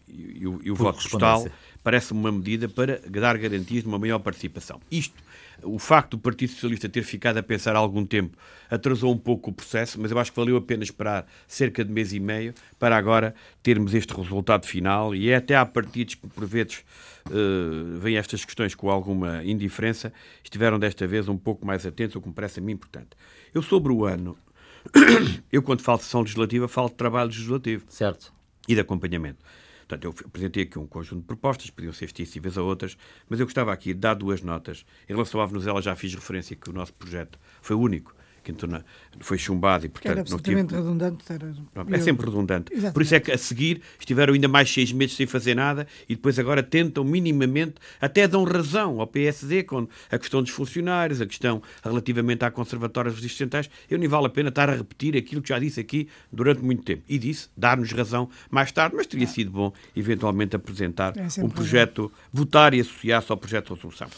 e 0.08 0.46
o, 0.46 0.60
e 0.62 0.70
o 0.70 0.74
voto 0.74 1.02
postal 1.02 1.46
parece-me 1.82 2.20
uma 2.20 2.32
medida 2.32 2.68
para 2.68 2.98
dar 3.10 3.36
garantias 3.36 3.82
de 3.82 3.88
uma 3.88 3.98
maior 3.98 4.18
participação. 4.20 4.80
Isto 4.90 5.22
o 5.62 5.78
facto 5.78 6.12
do 6.12 6.18
Partido 6.18 6.50
Socialista 6.50 6.88
ter 6.88 7.02
ficado 7.02 7.38
a 7.38 7.42
pensar 7.42 7.74
há 7.74 7.78
algum 7.78 8.04
tempo 8.04 8.36
atrasou 8.70 9.12
um 9.12 9.18
pouco 9.18 9.50
o 9.50 9.52
processo, 9.52 10.00
mas 10.00 10.10
eu 10.10 10.18
acho 10.18 10.30
que 10.30 10.36
valeu 10.36 10.56
a 10.56 10.60
pena 10.60 10.82
esperar 10.82 11.26
cerca 11.46 11.84
de 11.84 11.90
mês 11.90 12.12
e 12.12 12.20
meio 12.20 12.54
para 12.78 12.96
agora 12.96 13.34
termos 13.62 13.94
este 13.94 14.14
resultado 14.14 14.66
final 14.66 15.14
e 15.14 15.30
é 15.30 15.36
até 15.36 15.56
há 15.56 15.64
partidos 15.64 16.14
que, 16.14 16.26
por 16.26 16.46
vezes, 16.46 16.84
uh, 17.26 17.98
veem 17.98 18.16
estas 18.16 18.44
questões 18.44 18.74
com 18.74 18.90
alguma 18.90 19.42
indiferença, 19.44 20.12
estiveram 20.42 20.78
desta 20.78 21.06
vez 21.06 21.28
um 21.28 21.36
pouco 21.36 21.66
mais 21.66 21.86
atentos, 21.86 22.16
o 22.16 22.20
que 22.20 22.28
me 22.28 22.34
parece 22.34 22.60
a 22.60 22.62
mim 22.62 22.72
importante. 22.72 23.10
Eu, 23.54 23.62
sobre 23.62 23.92
o 23.92 24.04
ano, 24.04 24.36
eu, 25.52 25.62
quando 25.62 25.80
falo 25.80 25.98
de 25.98 26.04
sessão 26.04 26.20
legislativa, 26.20 26.68
falo 26.68 26.88
de 26.88 26.94
trabalho 26.94 27.28
legislativo. 27.28 27.84
Certo. 27.88 28.32
E 28.66 28.74
de 28.74 28.80
acompanhamento. 28.80 29.38
Portanto, 29.88 30.04
eu 30.04 30.14
apresentei 30.26 30.64
aqui 30.64 30.78
um 30.78 30.86
conjunto 30.86 31.22
de 31.22 31.26
propostas, 31.26 31.70
podiam 31.70 31.94
ser 31.94 32.04
extensivas 32.04 32.58
a 32.58 32.62
outras, 32.62 32.98
mas 33.26 33.40
eu 33.40 33.46
gostava 33.46 33.72
aqui 33.72 33.94
de 33.94 34.00
dar 34.00 34.12
duas 34.12 34.42
notas. 34.42 34.84
Em 35.08 35.14
relação 35.14 35.40
à 35.40 35.46
Venezuela, 35.46 35.80
já 35.80 35.96
fiz 35.96 36.14
referência 36.14 36.54
que 36.54 36.68
o 36.68 36.74
nosso 36.74 36.92
projeto 36.92 37.38
foi 37.62 37.74
único 37.74 38.14
que 38.42 38.50
então 38.50 38.68
foi 39.20 39.38
chumbado 39.38 39.86
e, 39.86 39.88
portanto, 39.88 40.12
era 40.12 40.20
absolutamente 40.20 40.68
tive... 40.68 40.80
redundante. 40.80 41.24
Era... 41.28 41.54
É 41.90 42.00
sempre 42.00 42.26
redundante. 42.26 42.72
Exatamente. 42.72 42.94
Por 42.94 43.02
isso 43.02 43.14
é 43.14 43.20
que 43.20 43.32
a 43.32 43.38
seguir 43.38 43.82
estiveram 43.98 44.34
ainda 44.34 44.48
mais 44.48 44.72
seis 44.72 44.92
meses 44.92 45.16
sem 45.16 45.26
fazer 45.26 45.54
nada 45.54 45.86
e 46.08 46.14
depois 46.14 46.38
agora 46.38 46.62
tentam 46.62 47.04
minimamente, 47.04 47.74
até 48.00 48.26
dão 48.28 48.44
razão 48.44 49.00
ao 49.00 49.06
PSD 49.06 49.64
com 49.64 49.88
a 50.10 50.18
questão 50.18 50.42
dos 50.42 50.50
funcionários, 50.50 51.20
a 51.20 51.26
questão 51.26 51.62
relativamente 51.82 52.44
à 52.44 52.50
conservatória 52.50 53.10
dos 53.10 53.36
centrais. 53.36 53.68
Eu 53.90 53.98
nem 53.98 54.08
vale 54.08 54.26
a 54.26 54.30
pena 54.30 54.48
estar 54.48 54.68
a 54.70 54.74
repetir 54.74 55.16
aquilo 55.16 55.42
que 55.42 55.48
já 55.48 55.58
disse 55.58 55.80
aqui 55.80 56.08
durante 56.32 56.62
muito 56.62 56.82
tempo. 56.82 57.02
E 57.08 57.18
disse, 57.18 57.48
dar-nos 57.56 57.92
razão 57.92 58.28
mais 58.50 58.70
tarde, 58.72 58.96
mas 58.96 59.06
teria 59.06 59.26
sido 59.26 59.50
bom 59.50 59.72
eventualmente 59.96 60.56
apresentar 60.56 61.14
é 61.16 61.42
um 61.42 61.48
projeto, 61.48 62.10
votar 62.32 62.74
e 62.74 62.80
associar-se 62.80 63.30
ao 63.30 63.36
projeto 63.36 63.68
de 63.68 63.74
resolução. 63.74 64.08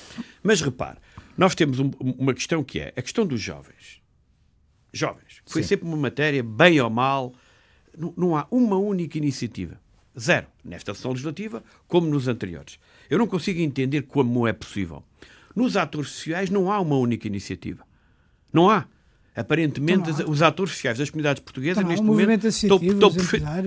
Mas 0.43 0.61
repare, 0.61 0.99
nós 1.37 1.55
temos 1.55 1.79
um, 1.79 1.91
uma 2.01 2.35
questão 2.35 2.63
que 2.63 2.81
é 2.81 2.93
a 2.97 3.03
questão 3.03 3.27
dos 3.27 3.41
jovens 3.41 4.00
jovens. 4.93 5.41
Foi 5.47 5.63
Sim. 5.63 5.69
sempre 5.69 5.87
uma 5.87 5.97
matéria, 5.97 6.43
bem 6.43 6.81
ou 6.81 6.91
mal, 6.91 7.33
não, 7.97 8.13
não, 8.17 8.37
há 8.37 8.47
uma 8.51 8.77
única 8.77 9.19
iniciativa. 9.19 9.81
Zero. 10.19 10.47
Nesta 10.65 10.95
sessão 10.95 11.13
legislativa, 11.13 11.63
como 11.87 12.09
nos 12.09 12.29
anteriores. 12.29 12.79
Eu 13.09 13.19
não 13.19 13.27
consigo 13.27 13.61
entender 13.61 14.03
como 14.03 14.47
é 14.47 14.53
possível. 14.53 15.03
Nos 15.55 15.77
atores 15.77 16.11
sociais 16.11 16.51
não 16.51 16.71
há 16.71 16.81
uma 16.81 16.97
única 16.97 17.27
iniciativa. 17.27 17.85
Não 18.53 18.69
há. 18.69 18.87
Aparentemente, 19.35 20.11
então, 20.11 20.29
os 20.29 20.43
atores 20.43 20.73
sociais 20.73 20.99
das 20.99 21.09
comunidades 21.09 21.41
portuguesas 21.41 21.79
então, 21.79 21.89
neste 21.89 22.03
um 22.03 22.07
momento. 22.07 22.27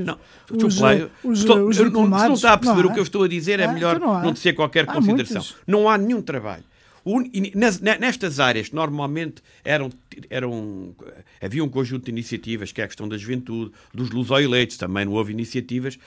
Não, 0.05 0.19
os, 0.67 0.77
lá, 0.77 0.91
os, 1.23 1.39
estou, 1.39 1.67
os 1.67 1.77
não, 1.77 2.03
se 2.19 2.27
não 2.27 2.33
está 2.33 2.53
a 2.53 2.57
perceber 2.57 2.85
o 2.85 2.93
que 2.93 2.99
eu 2.99 3.03
estou 3.03 3.23
a 3.23 3.27
dizer, 3.27 3.59
é 3.61 3.67
melhor 3.67 3.95
então 3.95 4.13
não, 4.13 4.23
não 4.23 4.33
dizer 4.33 4.53
qualquer 4.53 4.83
há 4.87 4.93
consideração. 4.93 5.41
Muitos. 5.41 5.57
Não 5.65 5.89
há 5.89 5.97
nenhum 5.97 6.21
trabalho 6.21 6.63
nestas 7.99 8.39
áreas 8.39 8.71
normalmente 8.71 9.41
eram, 9.63 9.89
eram. 10.29 10.95
Havia 11.41 11.63
um 11.63 11.69
conjunto 11.69 12.05
de 12.05 12.11
iniciativas, 12.11 12.71
que 12.71 12.81
é 12.81 12.85
a 12.85 12.87
questão 12.87 13.07
da 13.07 13.17
juventude, 13.17 13.71
dos 13.93 14.09
luso-eleitos, 14.09 14.77
também 14.77 15.05
não 15.05 15.13
houve 15.13 15.33
iniciativas. 15.33 15.99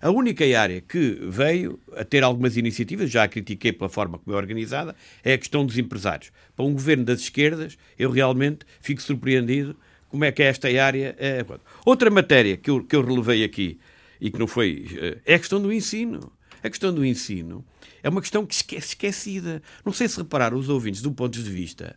A 0.00 0.10
única 0.10 0.44
área 0.58 0.80
que 0.80 1.18
veio 1.22 1.80
a 1.96 2.04
ter 2.04 2.22
algumas 2.22 2.56
iniciativas, 2.56 3.10
já 3.10 3.24
a 3.24 3.28
critiquei 3.28 3.72
pela 3.72 3.88
forma 3.88 4.18
como 4.18 4.36
é 4.36 4.38
organizada, 4.38 4.94
é 5.24 5.32
a 5.32 5.38
questão 5.38 5.64
dos 5.64 5.78
empresários. 5.78 6.30
Para 6.54 6.64
um 6.64 6.72
governo 6.72 7.04
das 7.04 7.20
esquerdas, 7.20 7.78
eu 7.98 8.10
realmente 8.10 8.66
fico 8.80 9.00
surpreendido 9.00 9.74
como 10.08 10.24
é 10.26 10.30
que 10.30 10.42
esta 10.42 10.68
área 10.68 11.16
é. 11.18 11.44
Outra 11.86 12.10
matéria 12.10 12.58
que 12.58 12.70
eu, 12.70 12.84
que 12.84 12.94
eu 12.94 13.02
relevei 13.02 13.42
aqui 13.42 13.78
e 14.20 14.30
que 14.30 14.38
não 14.38 14.46
foi. 14.46 14.86
Eh, 14.94 15.18
é 15.24 15.34
a 15.34 15.38
questão 15.38 15.60
do 15.60 15.72
ensino. 15.72 16.30
A 16.62 16.68
questão 16.68 16.94
do 16.94 17.04
ensino 17.04 17.64
é 18.02 18.08
uma 18.08 18.20
questão 18.20 18.44
que 18.44 18.54
esquece, 18.54 18.88
esquecida. 18.88 19.62
Não 19.84 19.92
sei 19.92 20.08
se 20.08 20.18
repararam 20.18 20.58
os 20.58 20.68
ouvintes 20.68 21.02
do 21.02 21.12
ponto 21.12 21.42
de 21.42 21.50
vista 21.50 21.96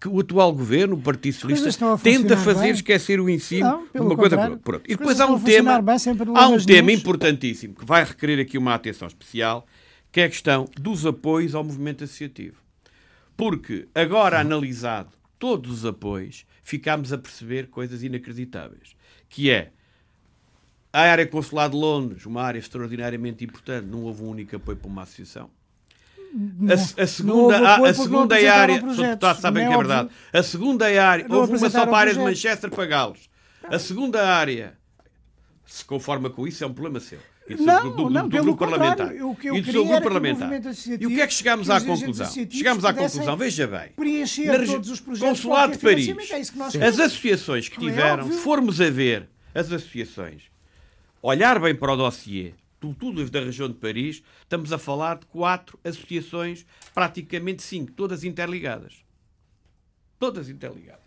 que 0.00 0.08
o 0.08 0.20
atual 0.20 0.52
governo, 0.52 0.96
o 0.96 1.00
Partido 1.00 1.34
Socialista, 1.34 1.96
tenta 1.98 2.36
fazer 2.36 2.64
bem. 2.64 2.70
esquecer 2.72 3.20
o 3.20 3.30
ensino 3.30 3.86
não, 3.94 4.06
uma 4.06 4.16
coisa. 4.16 4.36
Pronto. 4.58 4.82
E 4.86 4.96
depois 4.96 5.18
há 5.18 5.26
um 5.26 5.40
tema, 5.40 5.80
bem, 5.80 5.96
há 6.34 6.48
um 6.48 6.58
tema 6.58 6.92
importantíssimo 6.92 7.74
que 7.74 7.84
vai 7.86 8.04
requerer 8.04 8.38
aqui 8.40 8.58
uma 8.58 8.74
atenção 8.74 9.08
especial, 9.08 9.66
que 10.12 10.20
é 10.20 10.24
a 10.24 10.28
questão 10.28 10.68
dos 10.78 11.06
apoios 11.06 11.54
ao 11.54 11.64
movimento 11.64 12.04
associativo. 12.04 12.56
Porque 13.36 13.88
agora 13.94 14.38
analisado 14.38 15.10
todos 15.38 15.70
os 15.70 15.86
apoios, 15.86 16.46
ficámos 16.62 17.12
a 17.12 17.18
perceber 17.18 17.68
coisas 17.68 18.02
inacreditáveis, 18.02 18.96
que 19.28 19.50
é 19.50 19.70
a 20.94 21.10
área 21.10 21.26
consular 21.26 21.68
de 21.68 21.74
Londres, 21.74 22.24
uma 22.24 22.40
área 22.40 22.56
extraordinariamente 22.56 23.44
importante, 23.44 23.84
não 23.84 24.04
houve 24.04 24.22
um 24.22 24.28
único 24.28 24.54
apoio 24.54 24.76
para 24.76 24.86
uma 24.86 25.02
associação. 25.02 25.50
A, 26.70 27.02
a, 27.02 27.06
segunda, 27.08 27.58
a, 27.58 27.88
a 27.88 27.94
segunda 27.94 28.36
área, 28.36 28.80
todos 29.18 29.40
sabem 29.40 29.66
que 29.66 29.72
é 29.72 29.76
verdade. 29.76 30.08
A 30.32 30.42
segunda 30.44 30.86
área, 30.86 31.26
houve 31.28 31.56
uma 31.56 31.68
só 31.68 31.84
para 31.84 31.96
a 31.96 32.00
área 32.00 32.12
de 32.14 32.20
Manchester 32.20 32.70
pagá-los. 32.70 33.28
A 33.64 33.76
segunda 33.76 34.24
área, 34.24 34.78
se 35.66 35.84
conforma 35.84 36.30
com 36.30 36.46
isso, 36.46 36.62
é 36.62 36.66
um 36.68 36.72
problema 36.72 37.00
seu. 37.00 37.18
Isso 37.48 37.64
não, 37.64 37.82
do, 37.82 38.04
do, 38.04 38.10
não, 38.10 38.28
do 38.28 38.42
grupo 38.42 38.58
parlamentar. 38.58 39.12
O 39.16 39.34
que 39.34 39.48
eu 39.48 39.56
e 39.56 39.62
do 39.62 39.72
seu 39.72 39.84
grupo 39.84 40.00
parlamentar. 40.00 40.50
E 40.52 41.06
o 41.06 41.08
que 41.08 41.20
é 41.20 41.26
que 41.26 41.34
chegámos 41.34 41.68
à 41.70 41.80
conclusão? 41.80 42.30
Chegámos 42.30 42.84
à 42.84 42.94
conclusão, 42.94 43.36
veja 43.36 43.66
bem. 43.66 43.88
Preencher 43.96 44.46
na, 44.46 44.64
todos 44.64 44.90
os 44.90 45.00
projetos 45.00 45.28
Consulado 45.28 45.72
de 45.72 45.78
Paris, 45.78 46.08
é 46.76 46.86
as 46.86 47.00
associações 47.00 47.68
que 47.68 47.78
é 47.78 47.80
tiveram, 47.80 48.30
se 48.30 48.38
formos 48.38 48.80
a 48.80 48.88
ver 48.88 49.28
as 49.52 49.72
associações 49.72 50.53
olhar 51.26 51.58
bem 51.58 51.74
para 51.74 51.94
o 51.94 51.96
dossiê, 51.96 52.52
tudo 52.78 53.24
da 53.30 53.40
região 53.40 53.66
de 53.66 53.76
Paris, 53.76 54.22
estamos 54.42 54.70
a 54.74 54.78
falar 54.78 55.16
de 55.16 55.24
quatro 55.26 55.80
associações, 55.82 56.66
praticamente 56.92 57.62
cinco, 57.62 57.92
todas 57.92 58.24
interligadas. 58.24 59.02
Todas 60.18 60.50
interligadas. 60.50 61.00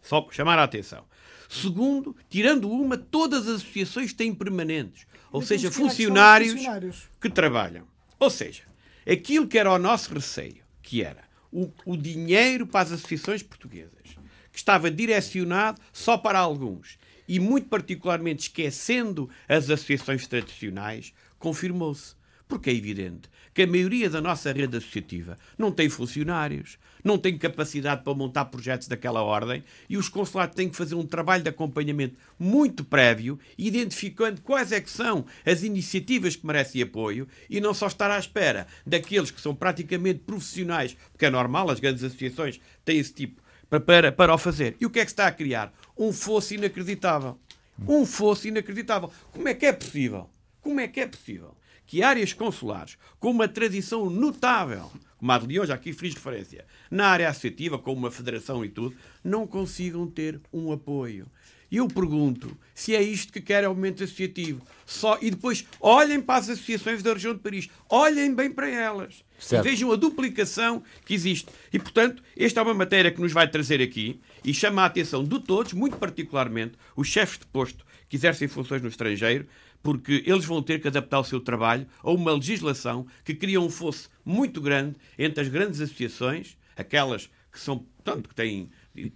Só 0.00 0.28
chamar 0.30 0.60
a 0.60 0.62
atenção. 0.62 1.04
Segundo, 1.48 2.16
tirando 2.28 2.70
uma, 2.70 2.96
todas 2.96 3.48
as 3.48 3.56
associações 3.56 4.12
têm 4.12 4.32
permanentes, 4.32 5.08
ou 5.32 5.42
seja, 5.42 5.72
funcionários, 5.72 6.52
funcionários 6.52 7.08
que 7.20 7.28
trabalham. 7.28 7.84
Ou 8.16 8.30
seja, 8.30 8.62
aquilo 9.04 9.48
que 9.48 9.58
era 9.58 9.72
o 9.72 9.78
nosso 9.78 10.14
receio, 10.14 10.62
que 10.80 11.02
era 11.02 11.24
o, 11.50 11.68
o 11.84 11.96
dinheiro 11.96 12.64
para 12.64 12.82
as 12.82 12.92
associações 12.92 13.42
portuguesas, 13.42 14.16
que 14.52 14.58
estava 14.58 14.88
direcionado 14.88 15.80
só 15.92 16.16
para 16.16 16.38
alguns 16.38 16.96
e 17.30 17.38
muito 17.38 17.68
particularmente 17.68 18.42
esquecendo 18.42 19.30
as 19.48 19.70
associações 19.70 20.26
tradicionais, 20.26 21.14
confirmou-se. 21.38 22.16
Porque 22.48 22.70
é 22.70 22.74
evidente 22.74 23.30
que 23.54 23.62
a 23.62 23.66
maioria 23.68 24.10
da 24.10 24.20
nossa 24.20 24.52
rede 24.52 24.76
associativa 24.76 25.38
não 25.56 25.70
tem 25.70 25.88
funcionários, 25.88 26.76
não 27.04 27.16
tem 27.16 27.38
capacidade 27.38 28.02
para 28.02 28.14
montar 28.14 28.46
projetos 28.46 28.88
daquela 28.88 29.22
ordem 29.22 29.62
e 29.88 29.96
os 29.96 30.08
consulados 30.08 30.56
têm 30.56 30.68
que 30.68 30.76
fazer 30.76 30.96
um 30.96 31.06
trabalho 31.06 31.44
de 31.44 31.50
acompanhamento 31.50 32.16
muito 32.36 32.84
prévio, 32.84 33.38
identificando 33.56 34.40
quais 34.40 34.72
é 34.72 34.80
que 34.80 34.90
são 34.90 35.24
as 35.46 35.62
iniciativas 35.62 36.34
que 36.34 36.44
merecem 36.44 36.82
apoio 36.82 37.28
e 37.48 37.60
não 37.60 37.72
só 37.72 37.86
estar 37.86 38.10
à 38.10 38.18
espera 38.18 38.66
daqueles 38.84 39.30
que 39.30 39.40
são 39.40 39.54
praticamente 39.54 40.18
profissionais, 40.26 40.96
porque 41.12 41.26
é 41.26 41.30
normal, 41.30 41.70
as 41.70 41.78
grandes 41.78 42.02
associações 42.02 42.60
têm 42.84 42.98
esse 42.98 43.14
tipo 43.14 43.40
para, 43.70 43.80
para, 43.80 44.12
para 44.12 44.34
o 44.34 44.38
fazer. 44.38 44.76
E 44.80 44.84
o 44.84 44.90
que 44.90 44.98
é 44.98 45.04
que 45.04 45.12
está 45.12 45.28
a 45.28 45.32
criar? 45.32 45.72
Um 46.00 46.14
fosso 46.14 46.54
inacreditável. 46.54 47.38
Um 47.86 48.06
fosso 48.06 48.48
inacreditável. 48.48 49.12
Como 49.30 49.46
é 49.46 49.54
que 49.54 49.66
é 49.66 49.72
possível? 49.72 50.30
Como 50.62 50.80
é 50.80 50.88
que 50.88 51.00
é 51.00 51.06
possível 51.06 51.54
que 51.86 52.02
áreas 52.02 52.32
consulares 52.32 52.96
com 53.18 53.30
uma 53.30 53.46
tradição 53.46 54.08
notável 54.08 54.90
como 55.20 55.32
a 55.32 55.38
de 55.38 55.46
Leão, 55.46 55.66
já 55.66 55.74
aqui 55.74 55.92
fiz 55.92 56.14
referência, 56.14 56.64
na 56.90 57.08
área 57.08 57.28
associativa, 57.28 57.78
com 57.78 57.92
uma 57.92 58.10
federação 58.10 58.64
e 58.64 58.70
tudo, 58.70 58.96
não 59.22 59.46
consigam 59.46 60.06
ter 60.06 60.40
um 60.50 60.72
apoio. 60.72 61.26
E 61.70 61.76
eu 61.76 61.86
pergunto 61.86 62.56
se 62.74 62.96
é 62.96 63.02
isto 63.02 63.32
que 63.32 63.40
quer 63.40 63.64
o 63.66 63.70
movimento 63.70 64.02
associativo. 64.02 64.60
Só, 64.84 65.18
e 65.22 65.30
depois 65.30 65.64
olhem 65.80 66.20
para 66.20 66.40
as 66.40 66.48
associações 66.48 67.02
da 67.02 67.12
região 67.12 67.34
de 67.34 67.40
Paris, 67.40 67.68
olhem 67.88 68.34
bem 68.34 68.50
para 68.50 68.68
elas. 68.68 69.24
Certo. 69.38 69.64
Vejam 69.64 69.92
a 69.92 69.96
duplicação 69.96 70.82
que 71.04 71.14
existe. 71.14 71.48
E, 71.72 71.78
portanto, 71.78 72.22
esta 72.36 72.60
é 72.60 72.62
uma 72.62 72.74
matéria 72.74 73.10
que 73.10 73.20
nos 73.20 73.32
vai 73.32 73.48
trazer 73.48 73.80
aqui 73.80 74.20
e 74.44 74.52
chama 74.52 74.82
a 74.82 74.86
atenção 74.86 75.22
de 75.22 75.38
todos, 75.40 75.72
muito 75.72 75.96
particularmente 75.96 76.72
os 76.96 77.08
chefes 77.08 77.38
de 77.38 77.46
posto 77.46 77.84
que 78.08 78.16
exercem 78.16 78.48
funções 78.48 78.82
no 78.82 78.88
estrangeiro, 78.88 79.46
porque 79.82 80.24
eles 80.26 80.44
vão 80.44 80.62
ter 80.62 80.80
que 80.80 80.88
adaptar 80.88 81.20
o 81.20 81.24
seu 81.24 81.40
trabalho 81.40 81.86
a 82.02 82.10
uma 82.10 82.32
legislação 82.32 83.06
que 83.24 83.34
cria 83.34 83.60
um 83.60 83.70
fosso 83.70 84.10
muito 84.24 84.60
grande 84.60 84.96
entre 85.18 85.42
as 85.42 85.48
grandes 85.48 85.80
associações, 85.80 86.56
aquelas 86.76 87.30
que 87.50 87.58
são, 87.58 87.86
tanto 88.04 88.28
que 88.28 88.34
têm 88.34 88.70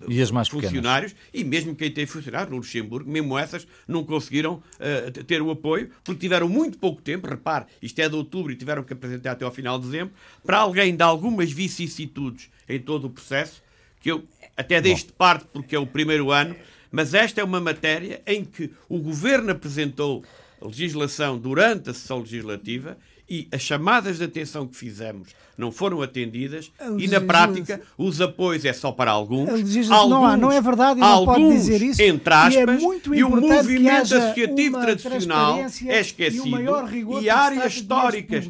e 0.08 0.22
as 0.22 0.30
mais 0.30 0.48
funcionários 0.48 1.12
pequenas. 1.12 1.40
e 1.40 1.44
mesmo 1.44 1.74
quem 1.74 1.90
tem 1.90 2.06
funcionários 2.06 2.50
no 2.50 2.56
Luxemburgo, 2.56 3.10
mesmo 3.10 3.38
essas 3.38 3.66
não 3.86 4.04
conseguiram 4.04 4.54
uh, 4.54 5.24
ter 5.24 5.42
o 5.42 5.50
apoio 5.50 5.90
porque 6.02 6.20
tiveram 6.20 6.48
muito 6.48 6.78
pouco 6.78 7.02
tempo, 7.02 7.26
repare, 7.26 7.66
isto 7.82 7.98
é 8.00 8.08
de 8.08 8.14
outubro 8.14 8.52
e 8.52 8.56
tiveram 8.56 8.82
que 8.82 8.92
apresentar 8.92 9.32
até 9.32 9.44
ao 9.44 9.52
final 9.52 9.78
de 9.78 9.86
dezembro, 9.86 10.14
para 10.44 10.58
alguém 10.58 10.94
de 10.94 11.02
algumas 11.02 11.50
vicissitudes 11.50 12.50
em 12.68 12.78
todo 12.78 13.06
o 13.06 13.10
processo, 13.10 13.62
que 14.00 14.10
eu 14.10 14.24
até 14.56 14.80
deixo 14.80 15.06
de 15.06 15.12
parte 15.12 15.46
porque 15.52 15.74
é 15.74 15.78
o 15.78 15.86
primeiro 15.86 16.30
ano, 16.30 16.54
mas 16.90 17.14
esta 17.14 17.40
é 17.40 17.44
uma 17.44 17.60
matéria 17.60 18.22
em 18.26 18.44
que 18.44 18.70
o 18.88 18.98
governo 18.98 19.50
apresentou 19.50 20.24
legislação 20.62 21.38
durante 21.38 21.90
a 21.90 21.94
sessão 21.94 22.20
legislativa 22.20 22.96
e 23.28 23.48
as 23.52 23.62
chamadas 23.62 24.18
de 24.18 24.24
atenção 24.24 24.66
que 24.66 24.76
fizemos 24.76 25.28
não 25.56 25.70
foram 25.70 26.02
atendidas 26.02 26.70
e, 26.98 27.06
na 27.08 27.20
prática, 27.20 27.80
os 27.96 28.20
apoios 28.20 28.64
é 28.64 28.72
só 28.72 28.92
para 28.92 29.10
alguns. 29.10 29.48
Alguns, 29.48 29.88
não, 29.88 30.26
há, 30.26 30.36
não 30.36 30.52
é 30.52 30.60
verdade, 30.60 31.00
não 31.00 31.06
alguns, 31.06 31.34
pode 31.36 31.52
dizer 31.52 31.82
isso. 31.82 32.02
entre 32.02 32.34
aspas, 32.34 32.82
e, 32.82 33.14
é 33.14 33.16
e 33.18 33.24
o 33.24 33.30
movimento 33.30 34.14
associativo 34.14 34.80
tradicional 34.80 35.58
é 35.86 36.00
esquecido. 36.00 36.60
E, 37.20 37.24
e 37.24 37.30
áreas 37.30 37.74
históricas. 37.74 38.48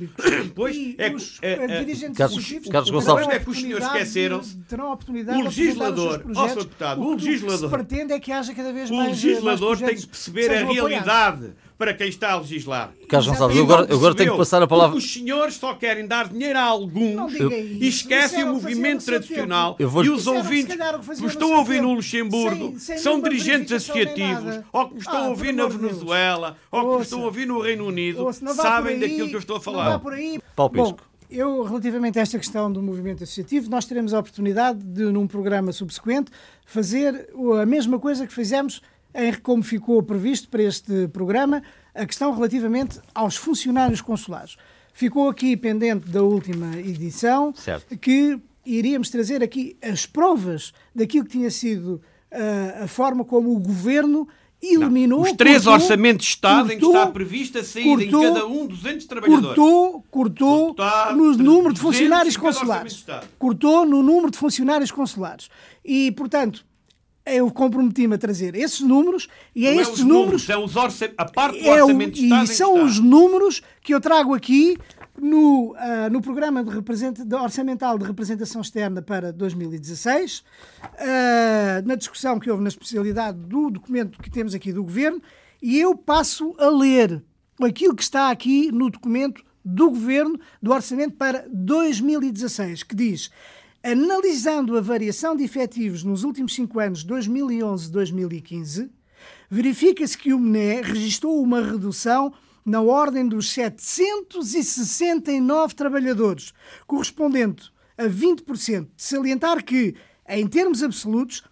Pois, 0.55 0.77
é, 0.99 1.15
os, 1.15 1.39
é, 1.43 1.53
é, 1.53 2.13
Carlos, 2.17 2.55
Carlos 2.71 2.91
Gonçalves. 2.91 3.29
é 3.29 3.39
que 3.39 3.51
os 3.51 3.61
senhores 3.61 3.87
esqueceram-se. 3.87 4.57
Terão 4.69 4.89
a 4.89 4.95
oportunidade 4.95 5.39
o 5.39 5.45
legislador, 5.45 6.25
ó, 6.35 6.47
deputado, 6.47 7.03
o 7.03 7.15
legislador. 7.15 7.55
O 7.55 7.59
que 7.59 7.65
se 7.65 7.69
pretende 7.69 8.13
é 8.13 8.21
que 8.21 8.33
haja 8.33 8.55
cada 8.55 8.73
vez 8.73 8.91
mais. 8.91 9.23
O 9.23 9.27
legislador 9.27 9.79
tem 9.79 9.97
que 9.97 10.07
perceber 10.07 10.51
a 10.51 10.65
realidade 10.65 11.53
para 11.77 11.93
quem 11.93 12.09
está 12.09 12.33
a 12.33 12.39
legislar. 12.39 12.93
Carlos 13.09 13.29
Gonçalves, 13.29 13.57
eu 13.57 13.65
agora, 13.65 13.93
agora 13.93 14.15
tenho 14.15 14.33
que 14.33 14.39
passar 14.39 14.63
a 14.63 14.67
palavra. 14.67 14.97
Os 14.97 15.13
senhores 15.13 15.55
só 15.55 15.75
querem 15.75 16.07
dar 16.07 16.29
dinheiro 16.29 16.59
a 16.59 16.63
alguns 16.63 17.35
e 17.35 17.89
esquecem 17.89 18.45
o 18.45 18.55
movimento 18.55 19.05
tradicional 19.05 19.77
vou... 19.81 20.05
e 20.05 20.11
os 20.11 20.27
ouvintes 20.27 20.77
que 21.19 21.27
estão 21.27 21.55
a 21.55 21.59
ouvir 21.59 21.83
no 21.83 21.95
Luxemburgo, 21.95 22.79
sem, 22.79 22.97
sem 22.97 22.99
são 22.99 23.21
dirigentes 23.21 23.73
associativos, 23.73 24.61
ou 24.73 24.89
que 24.89 24.95
me 24.95 25.01
estão 25.01 25.17
ah, 25.17 25.27
a 25.27 25.29
ouvir 25.29 25.53
na 25.53 25.67
Venezuela, 25.67 26.57
ou 26.71 26.91
que 26.91 26.97
me 26.97 27.03
estão 27.03 27.23
a 27.23 27.25
ouvir 27.25 27.47
no 27.47 27.61
Reino 27.61 27.87
Unido, 27.87 28.33
sabem 28.55 28.99
daquilo 29.01 29.29
que 29.29 29.37
eu 29.37 29.41
estou 29.41 29.57
a 29.57 29.61
falar. 29.61 30.01
Paulo 30.55 30.73
Pisco. 30.73 30.91
Bom, 30.93 30.97
eu, 31.31 31.65
relativamente 31.65 32.19
a 32.19 32.23
esta 32.23 32.39
questão 32.39 32.71
do 32.71 32.81
movimento 32.81 33.25
associativo, 33.25 33.69
nós 33.69 33.85
teremos 33.85 34.15
a 34.15 34.21
oportunidade 34.21 34.79
de, 34.79 35.05
num 35.05 35.27
programa 35.27 35.73
subsequente, 35.73 36.31
fazer 36.65 37.29
a 37.61 37.67
mesma 37.67 37.99
coisa 37.99 38.27
que 38.27 38.33
fizemos 38.33 38.81
em 39.15 39.33
como 39.35 39.63
ficou 39.63 40.03
previsto 40.03 40.49
para 40.49 40.63
este 40.63 41.09
programa, 41.09 41.63
a 41.95 42.05
questão 42.05 42.35
relativamente 42.35 43.01
aos 43.15 43.37
funcionários 43.37 44.01
consulares. 44.01 44.57
Ficou 44.93 45.29
aqui 45.29 45.57
pendente 45.57 46.09
da 46.09 46.23
última 46.23 46.77
edição 46.79 47.55
certo. 47.55 47.97
que 47.99 48.39
iríamos 48.65 49.11
trazer 49.11 49.43
aqui 49.43 49.77
as 49.83 50.07
provas 50.07 50.73
daquilo 50.95 51.25
que 51.25 51.33
tinha 51.33 51.51
sido 51.51 52.01
uh, 52.33 52.85
a 52.85 52.89
forma 52.89 53.25
como 53.25 53.55
o 53.55 53.59
governo 53.59 54.27
eliminou. 54.63 55.21
Não. 55.21 55.31
Os 55.31 55.37
três 55.37 55.65
cortou, 55.65 55.75
orçamentos 55.75 56.27
de 56.27 56.33
Estado 56.33 56.69
cortou, 56.69 56.75
em 56.75 56.79
que 56.79 56.87
está 56.87 57.07
prevista 57.09 57.61
a 57.61 57.65
saída 57.65 57.89
cortou, 57.89 58.25
em 58.25 58.35
cada 58.35 58.47
um 58.47 58.67
200 58.67 59.07
trabalhadores. 59.07 59.47
Cortou, 59.47 60.05
cortou 60.11 60.77
no 61.15 61.33
número 61.37 61.75
de 61.75 61.81
funcionários 61.81 62.37
consulares. 62.37 63.05
Cortou 63.39 63.85
no 63.85 64.03
número 64.03 64.31
de 64.31 64.39
funcionários 64.39 64.91
consulares. 64.91 65.51
E, 65.85 66.11
portanto, 66.13 66.65
eu 67.27 67.51
comprometi-me 67.51 68.15
a 68.15 68.19
trazer 68.19 68.55
esses 68.55 68.81
números 68.81 69.29
e 69.55 69.67
é 69.67 69.75
estes 69.77 70.01
números, 70.01 70.47
números, 70.47 70.51
é 70.51 70.59
os 70.59 70.77
orça, 70.77 71.13
a 71.17 71.25
parte 71.25 71.63
do 71.63 71.69
é 71.69 71.83
orçamento 71.83 72.13
de 72.13 72.25
Estado 72.25 72.45
e 72.45 72.49
são 72.49 72.85
os 72.85 72.99
números 72.99 73.63
que 73.83 73.95
eu 73.95 74.01
trago 74.01 74.35
aqui 74.35 74.77
no, 75.19 75.73
uh, 75.73 76.11
no 76.11 76.21
programa 76.21 76.63
de, 76.63 76.71
de 77.25 77.35
orçamental 77.35 77.99
de 77.99 78.05
representação 78.05 78.61
externa 78.61 79.01
para 79.01 79.33
2016, 79.33 80.39
uh, 80.39 80.45
ah, 80.99 81.83
na 81.85 81.95
discussão 81.95 82.39
que 82.39 82.51
houve 82.51 82.63
na 82.63 82.69
especialidade 82.69 83.39
do 83.39 83.71
documento 83.71 84.21
que 84.21 84.31
temos 84.31 84.55
aqui 84.55 84.73
do 84.73 84.83
Governo, 84.83 85.23
e 85.63 85.79
eu 85.79 85.97
passo 85.97 86.55
a 86.59 86.69
ler 86.69 87.23
aquilo 87.63 87.95
que 87.95 88.03
está 88.03 88.31
aqui 88.31 88.71
no 88.73 88.91
documento 88.91 89.43
do 89.65 89.91
Governo 89.91 90.39
do 90.61 90.73
Orçamento 90.73 91.17
para 91.17 91.47
2016, 91.49 92.83
que 92.83 92.95
diz 92.95 93.31
Analisando 93.87 94.79
a 94.79 94.81
variação 94.81 95.37
de 95.37 95.45
efetivos 95.45 96.03
nos 96.03 96.25
últimos 96.25 96.55
cinco 96.55 96.81
anos, 96.81 97.05
2011-2015, 97.05 98.89
verifica-se 99.51 100.17
que 100.17 100.33
o 100.33 100.39
MNE 100.39 100.81
registrou 100.81 101.39
uma 101.43 101.61
redução 101.61 102.33
na 102.65 102.81
ordem 102.81 103.29
dos 103.29 103.51
769 103.51 105.75
trabalhadores, 105.75 106.55
correspondente 106.87 107.71
a 107.99 108.05
20%. 108.05 108.89
De 108.97 109.03
salientar 109.03 109.63
que, 109.63 109.95
em 110.27 110.47
termos 110.47 110.83
absolutos, 110.83 111.45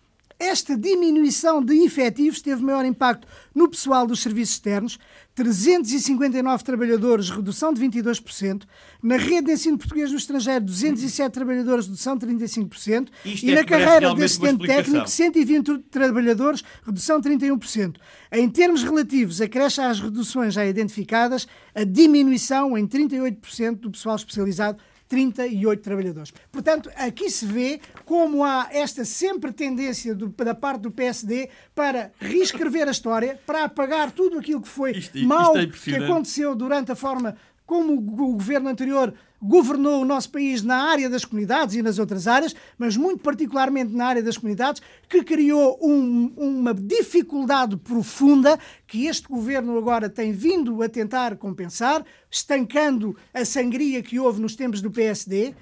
esta 0.43 0.77
diminuição 0.77 1.65
de 1.65 1.75
efetivos 1.85 2.43
teve 2.43 2.63
maior 2.63 2.85
impacto 2.85 3.29
no 3.55 3.69
pessoal 3.69 4.07
dos 4.07 4.21
serviços 4.21 4.57
externos, 4.57 4.99
359 5.35 6.65
trabalhadores, 6.65 7.31
redução 7.31 7.73
de 7.73 7.81
22%. 7.81 8.65
Na 9.03 9.17
rede 9.17 9.47
de 9.47 9.53
ensino 9.53 9.79
português 9.79 10.11
no 10.11 10.19
estrangeiro, 10.19 10.65
207 10.65 11.33
trabalhadores, 11.33 11.87
redução 11.87 12.17
de 12.17 12.27
35%. 12.27 13.09
Isto 13.25 13.47
e 13.47 13.51
é 13.53 13.55
na 13.55 13.65
carreira 13.65 14.15
de 14.15 14.25
assistente 14.25 14.67
técnico, 14.67 15.09
120 15.09 15.79
trabalhadores, 15.91 16.65
redução 16.85 17.21
de 17.21 17.31
31%. 17.31 17.97
Em 18.33 18.49
termos 18.49 18.83
relativos, 18.83 19.41
acresce 19.41 19.81
às 19.81 20.01
reduções 20.01 20.55
já 20.55 20.67
identificadas 20.67 21.47
a 21.75 21.85
diminuição 21.85 22.77
em 22.77 22.87
38% 22.87 23.77
do 23.77 23.91
pessoal 23.91 24.17
especializado 24.17 24.79
38 25.13 25.83
trabalhadores. 25.83 26.33
Portanto, 26.51 26.91
aqui 26.97 27.29
se 27.29 27.45
vê 27.45 27.79
como 28.07 28.43
há 28.43 28.69
esta 28.73 29.05
sempre 29.05 29.53
tendência 29.53 30.15
do, 30.15 30.29
da 30.29 30.55
parte 30.55 30.81
do 30.81 30.91
PSD 30.91 31.51
para 31.75 32.11
reescrever 32.19 32.89
a 32.89 32.91
história, 32.91 33.39
para 33.45 33.65
apagar 33.65 34.11
tudo 34.11 34.39
aquilo 34.39 34.63
que 34.63 34.69
foi 34.69 34.93
isto, 34.93 35.19
mal 35.19 35.55
é 35.59 35.67
que 35.67 35.95
aconteceu 35.97 36.55
durante 36.55 36.93
a 36.93 36.97
forma 36.97 37.37
como 37.73 37.95
o 37.95 38.01
governo 38.35 38.69
anterior 38.69 39.15
governou 39.41 40.03
o 40.03 40.05
nosso 40.05 40.31
país 40.31 40.63
na 40.63 40.91
área 40.91 41.09
das 41.09 41.25
comunidades 41.25 41.75
e 41.75 41.81
nas 41.81 41.99
outras 41.99 42.29
áreas, 42.29 42.55
mas 42.77 42.99
muito 42.99 43.21
particularmente 43.23 43.95
na 43.95 44.09
área 44.09 44.23
das 44.23 44.37
comunidades, 44.37 44.83
que 45.09 45.25
criou 45.25 45.79
um, 45.81 46.35
uma 46.37 46.75
dificuldade 46.75 47.79
profunda 47.79 48.59
que 48.87 49.07
este 49.07 49.27
governo 49.27 49.79
agora 49.79 50.11
tem 50.11 50.33
vindo 50.33 50.83
a 50.83 50.89
tentar 50.89 51.39
compensar, 51.39 52.05
estancando 52.31 53.17
a 53.33 53.43
sangria 53.43 54.03
que 54.03 54.21
houve 54.21 54.39
nos 54.39 54.55
tempos 54.55 54.83
do 54.83 54.91
PSD, 54.91 55.55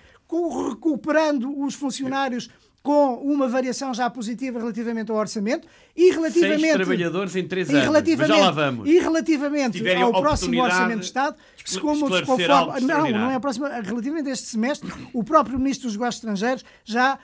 recuperando 0.69 1.57
os 1.63 1.77
funcionários 1.77 2.51
com 2.83 3.15
uma 3.17 3.47
variação 3.47 3.93
já 3.93 4.09
positiva 4.09 4.59
relativamente 4.59 5.11
ao 5.11 5.17
orçamento 5.17 5.69
e 5.95 6.11
relativamente 6.11 6.61
Seis 6.61 6.75
trabalhadores 6.75 7.37
em 7.37 7.47
três 7.47 7.69
anos, 7.69 7.83
relativamente, 7.83 8.39
já 8.39 8.45
lá 8.45 8.51
vamos. 8.51 8.89
E 8.89 8.99
relativamente 8.99 9.89
ao 9.91 10.13
próximo 10.13 10.63
orçamento 10.63 11.01
de 11.01 11.05
Estado, 11.05 11.37
se 11.65 11.81
como 11.81 12.09
conforme, 12.09 12.81
não, 12.81 13.11
não 13.11 13.31
é 13.31 13.35
a 13.35 13.41
próxima, 13.41 13.69
relativamente 13.69 14.29
a 14.29 14.33
este 14.33 14.49
semestre, 14.49 14.91
o 15.13 15.23
próprio 15.25 15.59
Ministro 15.59 15.89
dos 15.89 15.97
Negócios 15.97 16.17
Estrangeiros 16.17 16.65
já 16.85 17.19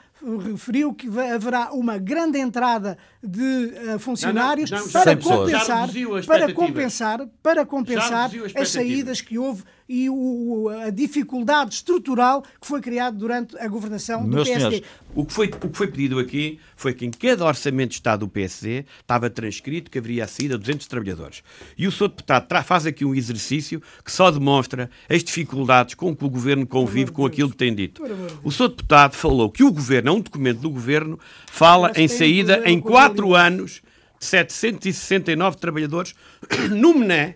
referiu 0.51 0.93
que 0.93 1.07
haverá 1.07 1.71
uma 1.71 1.97
grande 1.97 2.39
entrada 2.39 2.97
de 3.23 3.71
uh, 3.95 3.99
funcionários 3.99 4.71
não, 4.71 4.79
não, 4.79 4.89
para, 4.89 5.15
compensar, 5.15 5.89
para 6.25 6.53
compensar 6.53 7.27
para 7.43 7.65
compensar 7.65 8.31
as 8.55 8.69
saídas 8.69 9.21
que 9.21 9.37
houve 9.37 9.63
e 9.87 10.09
o, 10.09 10.69
a 10.69 10.89
dificuldade 10.89 11.75
estrutural 11.75 12.43
que 12.59 12.67
foi 12.67 12.81
criada 12.81 13.17
durante 13.17 13.57
a 13.57 13.67
governação 13.67 14.23
do 14.23 14.35
Meus 14.35 14.47
PSD. 14.47 14.77
Senhores, 14.77 14.89
o 15.15 15.25
que, 15.25 15.33
foi, 15.33 15.47
o 15.47 15.69
que 15.69 15.77
foi 15.77 15.87
pedido 15.87 16.19
aqui 16.19 16.59
foi 16.75 16.93
que 16.93 17.05
em 17.05 17.11
cada 17.11 17.45
orçamento 17.45 17.89
de 17.89 17.95
Estado 17.95 18.21
do 18.21 18.27
PSD 18.27 18.85
estava 18.99 19.29
transcrito 19.29 19.89
que 19.89 19.97
haveria 19.97 20.25
a 20.25 20.27
saída 20.27 20.55
de 20.55 20.61
200 20.65 20.87
trabalhadores. 20.87 21.43
E 21.77 21.87
o 21.87 21.91
Sr. 21.91 22.09
Deputado 22.09 22.63
faz 22.63 22.85
aqui 22.85 23.05
um 23.05 23.15
exercício 23.15 23.81
que 24.03 24.11
só 24.11 24.29
demonstra 24.29 24.89
as 25.09 25.23
dificuldades 25.23 25.95
com 25.95 26.15
que 26.15 26.25
o 26.25 26.29
Governo 26.29 26.67
convive 26.67 27.11
com 27.11 27.25
aquilo 27.25 27.49
que 27.49 27.57
tem 27.57 27.73
dito. 27.73 28.03
O 28.43 28.51
Sr. 28.51 28.69
Deputado 28.69 29.13
falou 29.13 29.49
que 29.49 29.63
o 29.63 29.71
Governo, 29.71 30.09
é 30.09 30.11
um 30.13 30.19
documento 30.19 30.59
do 30.59 30.69
Governo, 30.69 31.19
fala 31.47 31.91
em 31.95 32.07
saída 32.07 32.61
em 32.65 32.79
4 32.79 33.33
anos 33.33 33.81
de 34.19 34.25
769 34.25 35.57
trabalhadores 35.57 36.13
no 36.71 36.93
MNE, 36.93 37.35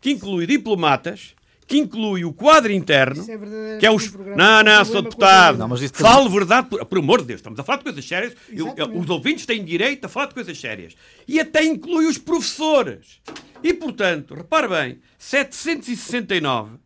que 0.00 0.10
inclui 0.10 0.46
diplomatas, 0.46 1.34
que 1.72 1.78
inclui 1.78 2.22
o 2.22 2.34
quadro 2.34 2.70
interno, 2.70 3.24
é 3.26 3.78
que 3.78 3.86
é 3.86 3.90
os. 3.90 4.12
Não, 4.12 4.62
não, 4.62 4.84
sou 4.84 5.00
deputado. 5.00 5.56
Não, 5.56 5.68
mas 5.68 5.80
Falo 5.90 6.28
verdade, 6.28 6.68
por, 6.68 6.84
por, 6.84 6.98
amor 6.98 7.22
de 7.22 7.28
Deus, 7.28 7.38
estamos 7.38 7.58
a 7.58 7.64
falar 7.64 7.78
de 7.78 7.84
coisas 7.84 8.06
sérias. 8.06 8.34
Eu, 8.50 8.74
eu, 8.76 8.98
os 8.98 9.08
ouvintes 9.08 9.46
têm 9.46 9.64
direito 9.64 10.04
a 10.04 10.08
falar 10.08 10.26
de 10.26 10.34
coisas 10.34 10.60
sérias. 10.60 10.94
E 11.26 11.40
até 11.40 11.64
inclui 11.64 12.04
os 12.04 12.18
professores. 12.18 13.22
E, 13.62 13.72
portanto, 13.72 14.34
repare 14.34 14.68
bem, 14.68 14.98
769 15.16 16.76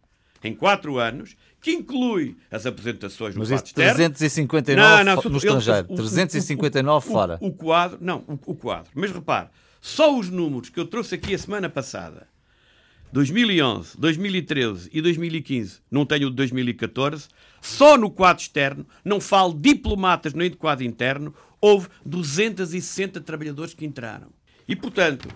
em 0.45 0.55
4 0.55 0.99
anos, 0.99 1.37
que 1.61 1.73
inclui 1.73 2.37
as 2.49 2.65
apresentações 2.65 3.35
no 3.35 3.41
Mas 3.41 3.49
quadro 3.49 3.67
externo. 3.67 3.95
359 3.97 5.05
não, 5.05 5.17
não, 5.17 5.23
no 5.31 5.37
estrangeiro, 5.39 5.87
o, 5.91 5.97
359 5.97 6.97
o, 6.97 7.11
fora. 7.11 7.39
O, 7.41 7.49
o, 7.49 7.53
quadro, 7.53 7.99
não, 8.01 8.23
o, 8.29 8.55
quadro. 8.55 8.93
Mas 8.95 9.11
repare, 9.11 9.49
só 9.81 10.17
os 10.17 10.31
números 10.31 10.69
que 10.69 10.79
eu 10.79 10.87
trouxe 10.87 11.17
aqui 11.17 11.35
a 11.35 11.39
semana 11.39 11.69
passada 11.69 12.29
2011, 13.13 13.99
2013 13.99 14.91
e 14.93 15.01
2015, 15.01 15.79
não 15.91 16.05
tenho 16.05 16.27
o 16.27 16.31
de 16.31 16.37
2014, 16.37 17.29
só 17.61 17.97
no 17.97 18.11
quadro 18.11 18.43
externo, 18.43 18.87
não 19.05 19.21
falo 19.21 19.55
diplomatas 19.55 20.35
nem 20.35 20.51
de 20.51 20.57
quadro 20.57 20.85
interno, 20.85 21.35
houve 21.61 21.89
260 22.05 23.21
trabalhadores 23.21 23.75
que 23.75 23.87
entraram. 23.87 24.29
E, 24.69 24.75
portanto, 24.75 25.29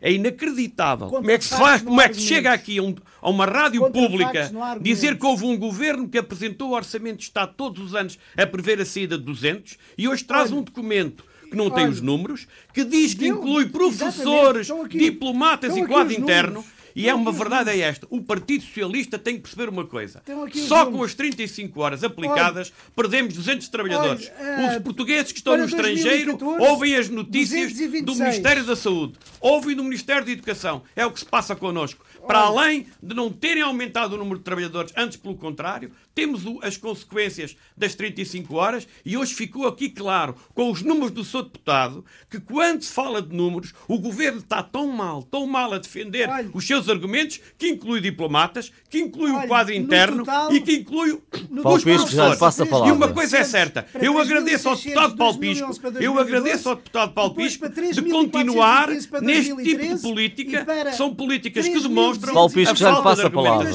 é 0.00 0.12
inacreditável. 0.12 1.08
como 1.08 1.30
é 1.30 1.38
que 1.38 1.44
se 1.44 1.56
faz, 1.56 1.82
como 1.82 2.00
é 2.00 2.08
que 2.08 2.20
chega 2.20 2.52
aqui 2.52 2.78
a, 2.78 2.82
um, 2.82 2.94
a 3.20 3.30
uma 3.30 3.44
rádio 3.44 3.82
Contra 3.82 4.00
pública 4.00 4.50
dizer 4.80 5.18
que 5.18 5.26
houve 5.26 5.44
um 5.44 5.56
governo 5.56 6.08
que 6.08 6.18
apresentou 6.18 6.70
o 6.70 6.74
orçamento 6.74 7.18
de 7.18 7.24
Estado 7.24 7.52
todos 7.56 7.82
os 7.82 7.94
anos 7.94 8.18
a 8.36 8.46
prever 8.46 8.80
a 8.80 8.86
saída 8.86 9.18
de 9.18 9.24
200 9.24 9.76
e 9.96 10.08
hoje 10.08 10.24
traz 10.24 10.50
Olha, 10.50 10.60
um 10.60 10.62
documento 10.62 11.24
que 11.50 11.56
não 11.56 11.70
tem 11.70 11.84
Olha, 11.84 11.92
os 11.92 12.00
números, 12.00 12.46
que 12.72 12.84
diz 12.84 13.14
que 13.14 13.26
inclui 13.26 13.66
professores, 13.66 14.68
diplomatas 14.90 15.76
e 15.76 15.86
quadro 15.86 16.12
interno. 16.12 16.54
Números 16.54 16.77
e 16.98 17.08
é 17.08 17.14
uma 17.14 17.30
verdade 17.30 17.70
é 17.70 17.78
esta. 17.78 18.08
O 18.10 18.20
Partido 18.20 18.64
Socialista 18.64 19.16
tem 19.18 19.36
que 19.36 19.42
perceber 19.42 19.68
uma 19.68 19.86
coisa. 19.86 20.20
Só 20.66 20.86
com 20.86 21.02
as 21.04 21.14
35 21.14 21.80
horas 21.80 22.02
aplicadas 22.02 22.72
olha, 22.72 22.92
perdemos 22.96 23.34
200 23.34 23.68
trabalhadores. 23.68 24.30
Olha, 24.36 24.66
uh, 24.66 24.76
Os 24.76 24.82
portugueses 24.82 25.30
que 25.30 25.38
estão 25.38 25.56
no 25.56 25.64
estrangeiro 25.64 26.36
2014, 26.36 26.70
ouvem 26.70 26.96
as 26.96 27.08
notícias 27.08 27.72
226. 27.72 28.04
do 28.04 28.14
Ministério 28.16 28.64
da 28.64 28.74
Saúde, 28.74 29.14
ouvem 29.40 29.76
do 29.76 29.84
Ministério 29.84 30.24
da 30.24 30.32
Educação. 30.32 30.82
É 30.96 31.06
o 31.06 31.12
que 31.12 31.20
se 31.20 31.26
passa 31.26 31.54
connosco. 31.54 32.04
Para 32.26 32.40
além 32.40 32.86
de 33.02 33.14
não 33.14 33.32
terem 33.32 33.62
aumentado 33.62 34.14
o 34.14 34.18
número 34.18 34.38
de 34.38 34.44
trabalhadores, 34.44 34.92
antes 34.96 35.16
pelo 35.16 35.36
contrário, 35.36 35.92
temos 36.14 36.42
as 36.62 36.76
consequências 36.76 37.56
das 37.76 37.94
35 37.94 38.54
horas 38.56 38.88
e 39.04 39.16
hoje 39.16 39.34
ficou 39.34 39.66
aqui 39.66 39.88
claro, 39.88 40.34
com 40.52 40.70
os 40.70 40.82
números 40.82 41.12
do 41.12 41.24
seu 41.24 41.42
deputado, 41.42 42.04
que 42.28 42.40
quando 42.40 42.82
se 42.82 42.92
fala 42.92 43.22
de 43.22 43.34
números, 43.34 43.72
o 43.86 43.98
governo 43.98 44.40
está 44.40 44.62
tão 44.62 44.88
mal, 44.88 45.22
tão 45.22 45.46
mal 45.46 45.72
a 45.72 45.78
defender 45.78 46.28
Olha, 46.28 46.50
os 46.52 46.66
seus 46.66 46.87
argumentos, 46.88 47.40
que 47.56 47.68
inclui 47.68 48.00
diplomatas, 48.00 48.72
que 48.88 48.98
inclui 48.98 49.30
Olha, 49.30 49.44
o 49.44 49.48
quadro 49.48 49.74
interno 49.74 50.24
total, 50.24 50.52
e 50.52 50.60
que 50.60 50.76
inclui 50.76 51.12
os 51.12 51.82
professores. 51.82 52.40
E 52.86 52.92
uma 52.92 53.08
coisa 53.08 53.38
é 53.38 53.44
certa, 53.44 53.86
eu 54.00 54.18
agradeço 54.18 54.68
ao 54.68 54.76
deputado 54.76 55.16
Paulo 55.16 55.38
Pisco, 55.38 55.70
eu 56.00 56.18
agradeço 56.18 56.68
ao 56.68 56.76
deputado 56.76 57.12
Paulo 57.12 57.34
Pisco 57.34 57.68
de 57.68 58.02
continuar 58.02 58.88
neste 58.88 59.54
tipo 59.56 59.94
de 59.94 59.98
política, 60.00 60.66
são 60.96 61.14
políticas 61.14 61.66
que 61.68 61.80
demonstram 61.80 62.34
Paulo 62.34 62.50
Pisco, 62.50 62.76
já 62.76 62.90
lhe 62.90 63.02
passa 63.02 63.26
a 63.26 63.30
palavra. 63.30 63.70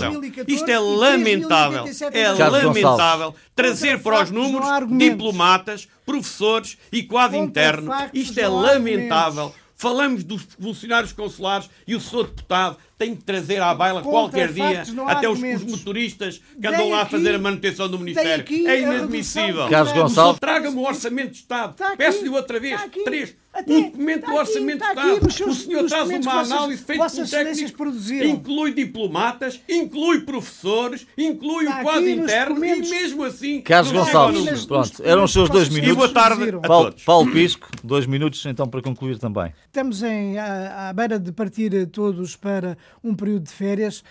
Isto 0.47 0.69
é 0.69 0.79
lamentável. 0.79 1.85
É 2.11 2.29
lamentável 2.29 3.35
trazer 3.55 4.01
para 4.01 4.23
os 4.23 4.31
números 4.31 4.67
diplomatas, 4.97 5.87
professores 6.05 6.77
e 6.91 7.03
quadro 7.03 7.37
interno. 7.37 7.91
Isto 8.13 8.39
é 8.39 8.47
lamentável. 8.47 9.53
Falamos 9.75 10.23
dos 10.23 10.47
funcionários 10.59 11.11
consulares 11.11 11.69
e 11.85 11.95
o 11.95 11.99
seu 11.99 12.23
deputado 12.23 12.77
tem 12.97 13.15
que 13.15 13.23
trazer 13.23 13.61
à 13.61 13.73
baila 13.73 14.01
qualquer 14.01 14.51
dia 14.51 14.83
até 15.07 15.27
os, 15.27 15.39
os, 15.39 15.63
motoristas 15.63 16.41
que 16.59 16.67
andam 16.67 16.89
lá 16.89 17.01
a 17.01 17.05
fazer 17.05 17.35
a 17.35 17.39
manutenção 17.39 17.89
do 17.89 17.99
Ministério. 17.99 18.45
É 18.67 18.81
inadmissível. 18.81 19.67
Carlos 19.69 19.93
Gonçalves. 19.93 20.39
Traga-me 20.39 20.77
o 20.77 20.83
orçamento 20.83 21.31
de 21.31 21.37
Estado. 21.37 21.75
Peço-lhe 21.97 22.29
outra 22.29 22.59
vez. 22.59 22.79
Três. 23.03 23.35
O 23.55 23.81
documento 23.81 24.25
do 24.25 24.33
Orçamento 24.33 24.83
de 24.83 24.89
Estado. 24.89 25.47
o 25.47 25.53
senhor 25.53 25.87
traz 25.87 26.09
uma 26.09 26.41
análise 26.41 26.83
feita 26.83 27.05
por 27.07 27.29
técnico. 27.29 28.25
Inclui 28.25 28.73
diplomatas, 28.73 29.61
inclui 29.69 30.21
professores, 30.21 31.05
inclui 31.15 31.67
o 31.67 31.81
quadro 31.83 32.09
interno 32.09 32.65
e 32.65 32.79
mesmo 32.79 33.23
assim. 33.23 33.61
Carlos 33.61 33.91
Gonçalves, 33.91 34.65
pronto, 34.65 35.03
eram 35.03 35.25
os 35.25 35.31
seus 35.31 35.49
dois 35.51 35.69
minutos. 35.69 35.93
E 35.93 35.95
boa 35.95 36.09
tarde 36.09 36.49
a 36.49 36.67
Paulo, 36.67 36.85
todos. 36.85 37.03
Paulo 37.03 37.31
Pisco, 37.31 37.69
dois 37.83 38.07
minutos 38.07 38.43
então 38.47 38.67
para 38.67 38.81
concluir 38.81 39.19
também. 39.19 39.53
Estamos 39.67 40.01
em, 40.01 40.39
à, 40.39 40.89
à 40.89 40.93
beira 40.93 41.19
de 41.19 41.31
partir 41.31 41.85
todos 41.87 42.35
para 42.35 42.75
um 43.03 43.15
período 43.15 43.43
de 43.43 43.51
férias. 43.51 44.03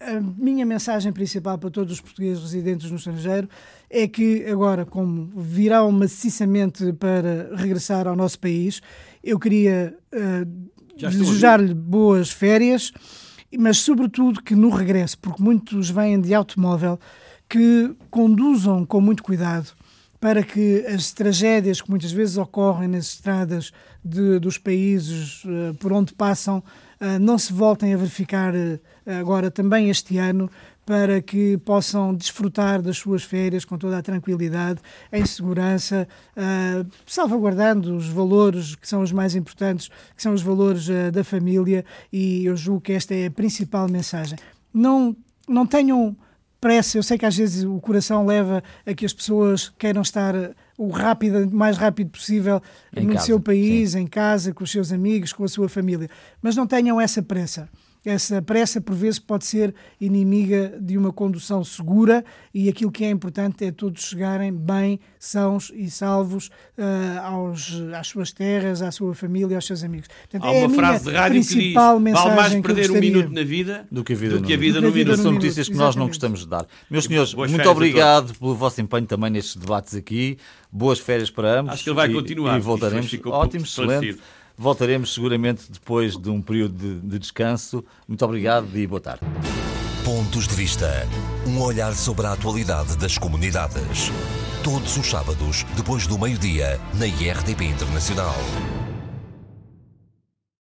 A 0.00 0.20
minha 0.20 0.64
mensagem 0.64 1.12
principal 1.12 1.58
para 1.58 1.70
todos 1.70 1.92
os 1.92 2.00
portugueses 2.00 2.42
residentes 2.42 2.90
no 2.90 2.96
estrangeiro 2.96 3.48
é 3.90 4.06
que 4.06 4.44
agora, 4.46 4.86
como 4.86 5.26
virão 5.36 5.90
maciçamente 5.90 6.92
para 6.92 7.50
regressar 7.56 8.06
ao 8.06 8.14
nosso 8.14 8.38
país, 8.38 8.80
eu 9.24 9.38
queria 9.38 9.96
uh, 10.14 10.68
desejar-lhe 10.96 11.74
boas 11.74 12.30
férias, 12.30 12.92
mas 13.58 13.78
sobretudo 13.78 14.42
que 14.42 14.54
no 14.54 14.68
regresso, 14.68 15.18
porque 15.18 15.42
muitos 15.42 15.90
vêm 15.90 16.20
de 16.20 16.32
automóvel, 16.32 16.98
que 17.48 17.94
conduzam 18.10 18.84
com 18.84 19.00
muito 19.00 19.22
cuidado 19.22 19.72
para 20.20 20.42
que 20.42 20.84
as 20.86 21.12
tragédias 21.12 21.80
que 21.80 21.90
muitas 21.90 22.10
vezes 22.10 22.36
ocorrem 22.36 22.88
nas 22.88 23.06
estradas 23.06 23.72
de, 24.04 24.38
dos 24.38 24.58
países 24.58 25.44
uh, 25.44 25.74
por 25.78 25.92
onde 25.92 26.12
passam 26.12 26.62
não 27.20 27.38
se 27.38 27.52
voltem 27.52 27.94
a 27.94 27.96
verificar 27.96 28.54
uh, 28.54 28.80
agora 29.20 29.50
também 29.50 29.90
este 29.90 30.18
ano, 30.18 30.50
para 30.84 31.20
que 31.20 31.58
possam 31.58 32.14
desfrutar 32.14 32.80
das 32.80 32.96
suas 32.96 33.22
férias 33.22 33.64
com 33.64 33.76
toda 33.76 33.98
a 33.98 34.02
tranquilidade, 34.02 34.80
em 35.12 35.26
segurança, 35.26 36.08
salvaguardando 37.06 37.94
os 37.94 38.08
valores 38.08 38.74
que 38.74 38.88
são 38.88 39.02
os 39.02 39.12
mais 39.12 39.34
importantes, 39.34 39.90
que 40.16 40.22
são 40.22 40.32
os 40.32 40.40
valores 40.40 40.88
da 41.12 41.22
família, 41.22 41.84
e 42.10 42.46
eu 42.46 42.56
julgo 42.56 42.80
que 42.80 42.94
esta 42.94 43.14
é 43.14 43.26
a 43.26 43.30
principal 43.30 43.86
mensagem. 43.86 44.38
Não, 44.72 45.14
não 45.46 45.66
tenham 45.66 46.16
pressa. 46.60 46.98
Eu 46.98 47.02
sei 47.02 47.18
que 47.18 47.26
às 47.26 47.36
vezes 47.36 47.64
o 47.64 47.80
coração 47.80 48.26
leva 48.26 48.62
a 48.86 48.94
que 48.94 49.04
as 49.06 49.12
pessoas 49.12 49.72
queiram 49.78 50.02
estar 50.02 50.34
o 50.76 50.88
rápido, 50.88 51.50
mais 51.50 51.76
rápido 51.76 52.10
possível 52.10 52.62
em 52.96 53.06
no 53.06 53.14
casa, 53.14 53.26
seu 53.26 53.40
país, 53.40 53.92
sim. 53.92 54.00
em 54.00 54.06
casa, 54.06 54.52
com 54.52 54.64
os 54.64 54.70
seus 54.70 54.92
amigos, 54.92 55.32
com 55.32 55.44
a 55.44 55.48
sua 55.48 55.68
família. 55.68 56.08
Mas 56.40 56.54
não 56.54 56.66
tenham 56.66 57.00
essa 57.00 57.22
pressa 57.22 57.68
essa 58.04 58.40
pressa 58.40 58.80
por 58.80 58.94
vezes 58.94 59.18
pode 59.18 59.44
ser 59.44 59.74
inimiga 60.00 60.78
de 60.80 60.96
uma 60.96 61.12
condução 61.12 61.62
segura 61.64 62.24
e 62.54 62.68
aquilo 62.68 62.90
que 62.90 63.04
é 63.04 63.10
importante 63.10 63.64
é 63.64 63.70
todos 63.70 64.02
chegarem 64.02 64.52
bem, 64.52 65.00
sãos 65.18 65.72
e 65.74 65.90
salvos 65.90 66.48
uh, 66.78 67.20
aos, 67.22 67.82
às 67.94 68.06
suas 68.06 68.32
terras, 68.32 68.82
à 68.82 68.90
sua 68.90 69.14
família, 69.14 69.56
aos 69.56 69.66
seus 69.66 69.82
amigos. 69.82 70.08
Portanto, 70.08 70.44
Há 70.44 70.54
é 70.54 70.66
uma 70.66 70.74
frase 70.74 71.04
de 71.04 71.10
rádio 71.10 71.42
que 71.42 71.54
diz 71.54 71.74
vale 71.74 72.00
mais 72.00 72.54
perder 72.54 72.90
um 72.90 73.00
minuto 73.00 73.32
na 73.32 73.42
vida 73.42 73.86
do 73.90 74.04
que 74.04 74.12
a 74.12 74.16
vida, 74.16 74.38
do 74.38 74.42
que 74.42 74.54
a 74.54 74.56
vida 74.56 74.80
no, 74.80 74.90
minuto. 74.90 75.16
São 75.18 75.32
notícias 75.32 75.68
que 75.68 75.76
nós 75.76 75.96
não 75.96 76.06
gostamos 76.06 76.40
de 76.40 76.48
dar. 76.48 76.66
Meus 76.90 77.04
senhores, 77.04 77.34
Boas 77.34 77.50
muito 77.50 77.68
obrigado 77.68 78.32
pelo 78.38 78.54
vosso 78.54 78.80
empenho 78.80 79.06
também 79.06 79.30
nestes 79.30 79.56
debates 79.56 79.94
aqui. 79.94 80.38
Boas 80.70 80.98
férias 80.98 81.30
para 81.30 81.60
ambos. 81.60 81.74
Acho 81.74 81.84
que 81.84 81.90
ele 81.90 81.96
vai 81.96 82.08
continuar. 82.08 82.58
E 82.58 82.60
voltaremos. 82.60 83.12
Ótimo, 83.26 83.64
excelente. 83.64 84.18
Voltaremos 84.58 85.14
seguramente 85.14 85.70
depois 85.70 86.16
de 86.16 86.28
um 86.28 86.42
período 86.42 86.74
de, 86.74 87.00
de 87.00 87.18
descanso. 87.20 87.84
Muito 88.08 88.24
obrigado 88.24 88.76
e 88.76 88.86
boa 88.88 89.00
tarde. 89.00 89.24
Pontos 90.04 90.48
de 90.48 90.54
Vista. 90.54 91.06
Um 91.46 91.62
olhar 91.62 91.94
sobre 91.94 92.26
a 92.26 92.32
atualidade 92.32 92.96
das 92.96 93.16
comunidades. 93.16 94.10
Todos 94.64 94.96
os 94.96 95.06
sábados, 95.06 95.64
depois 95.76 96.08
do 96.08 96.18
meio-dia, 96.18 96.80
na 96.94 97.06
IRTP 97.06 97.66
Internacional. 97.66 98.34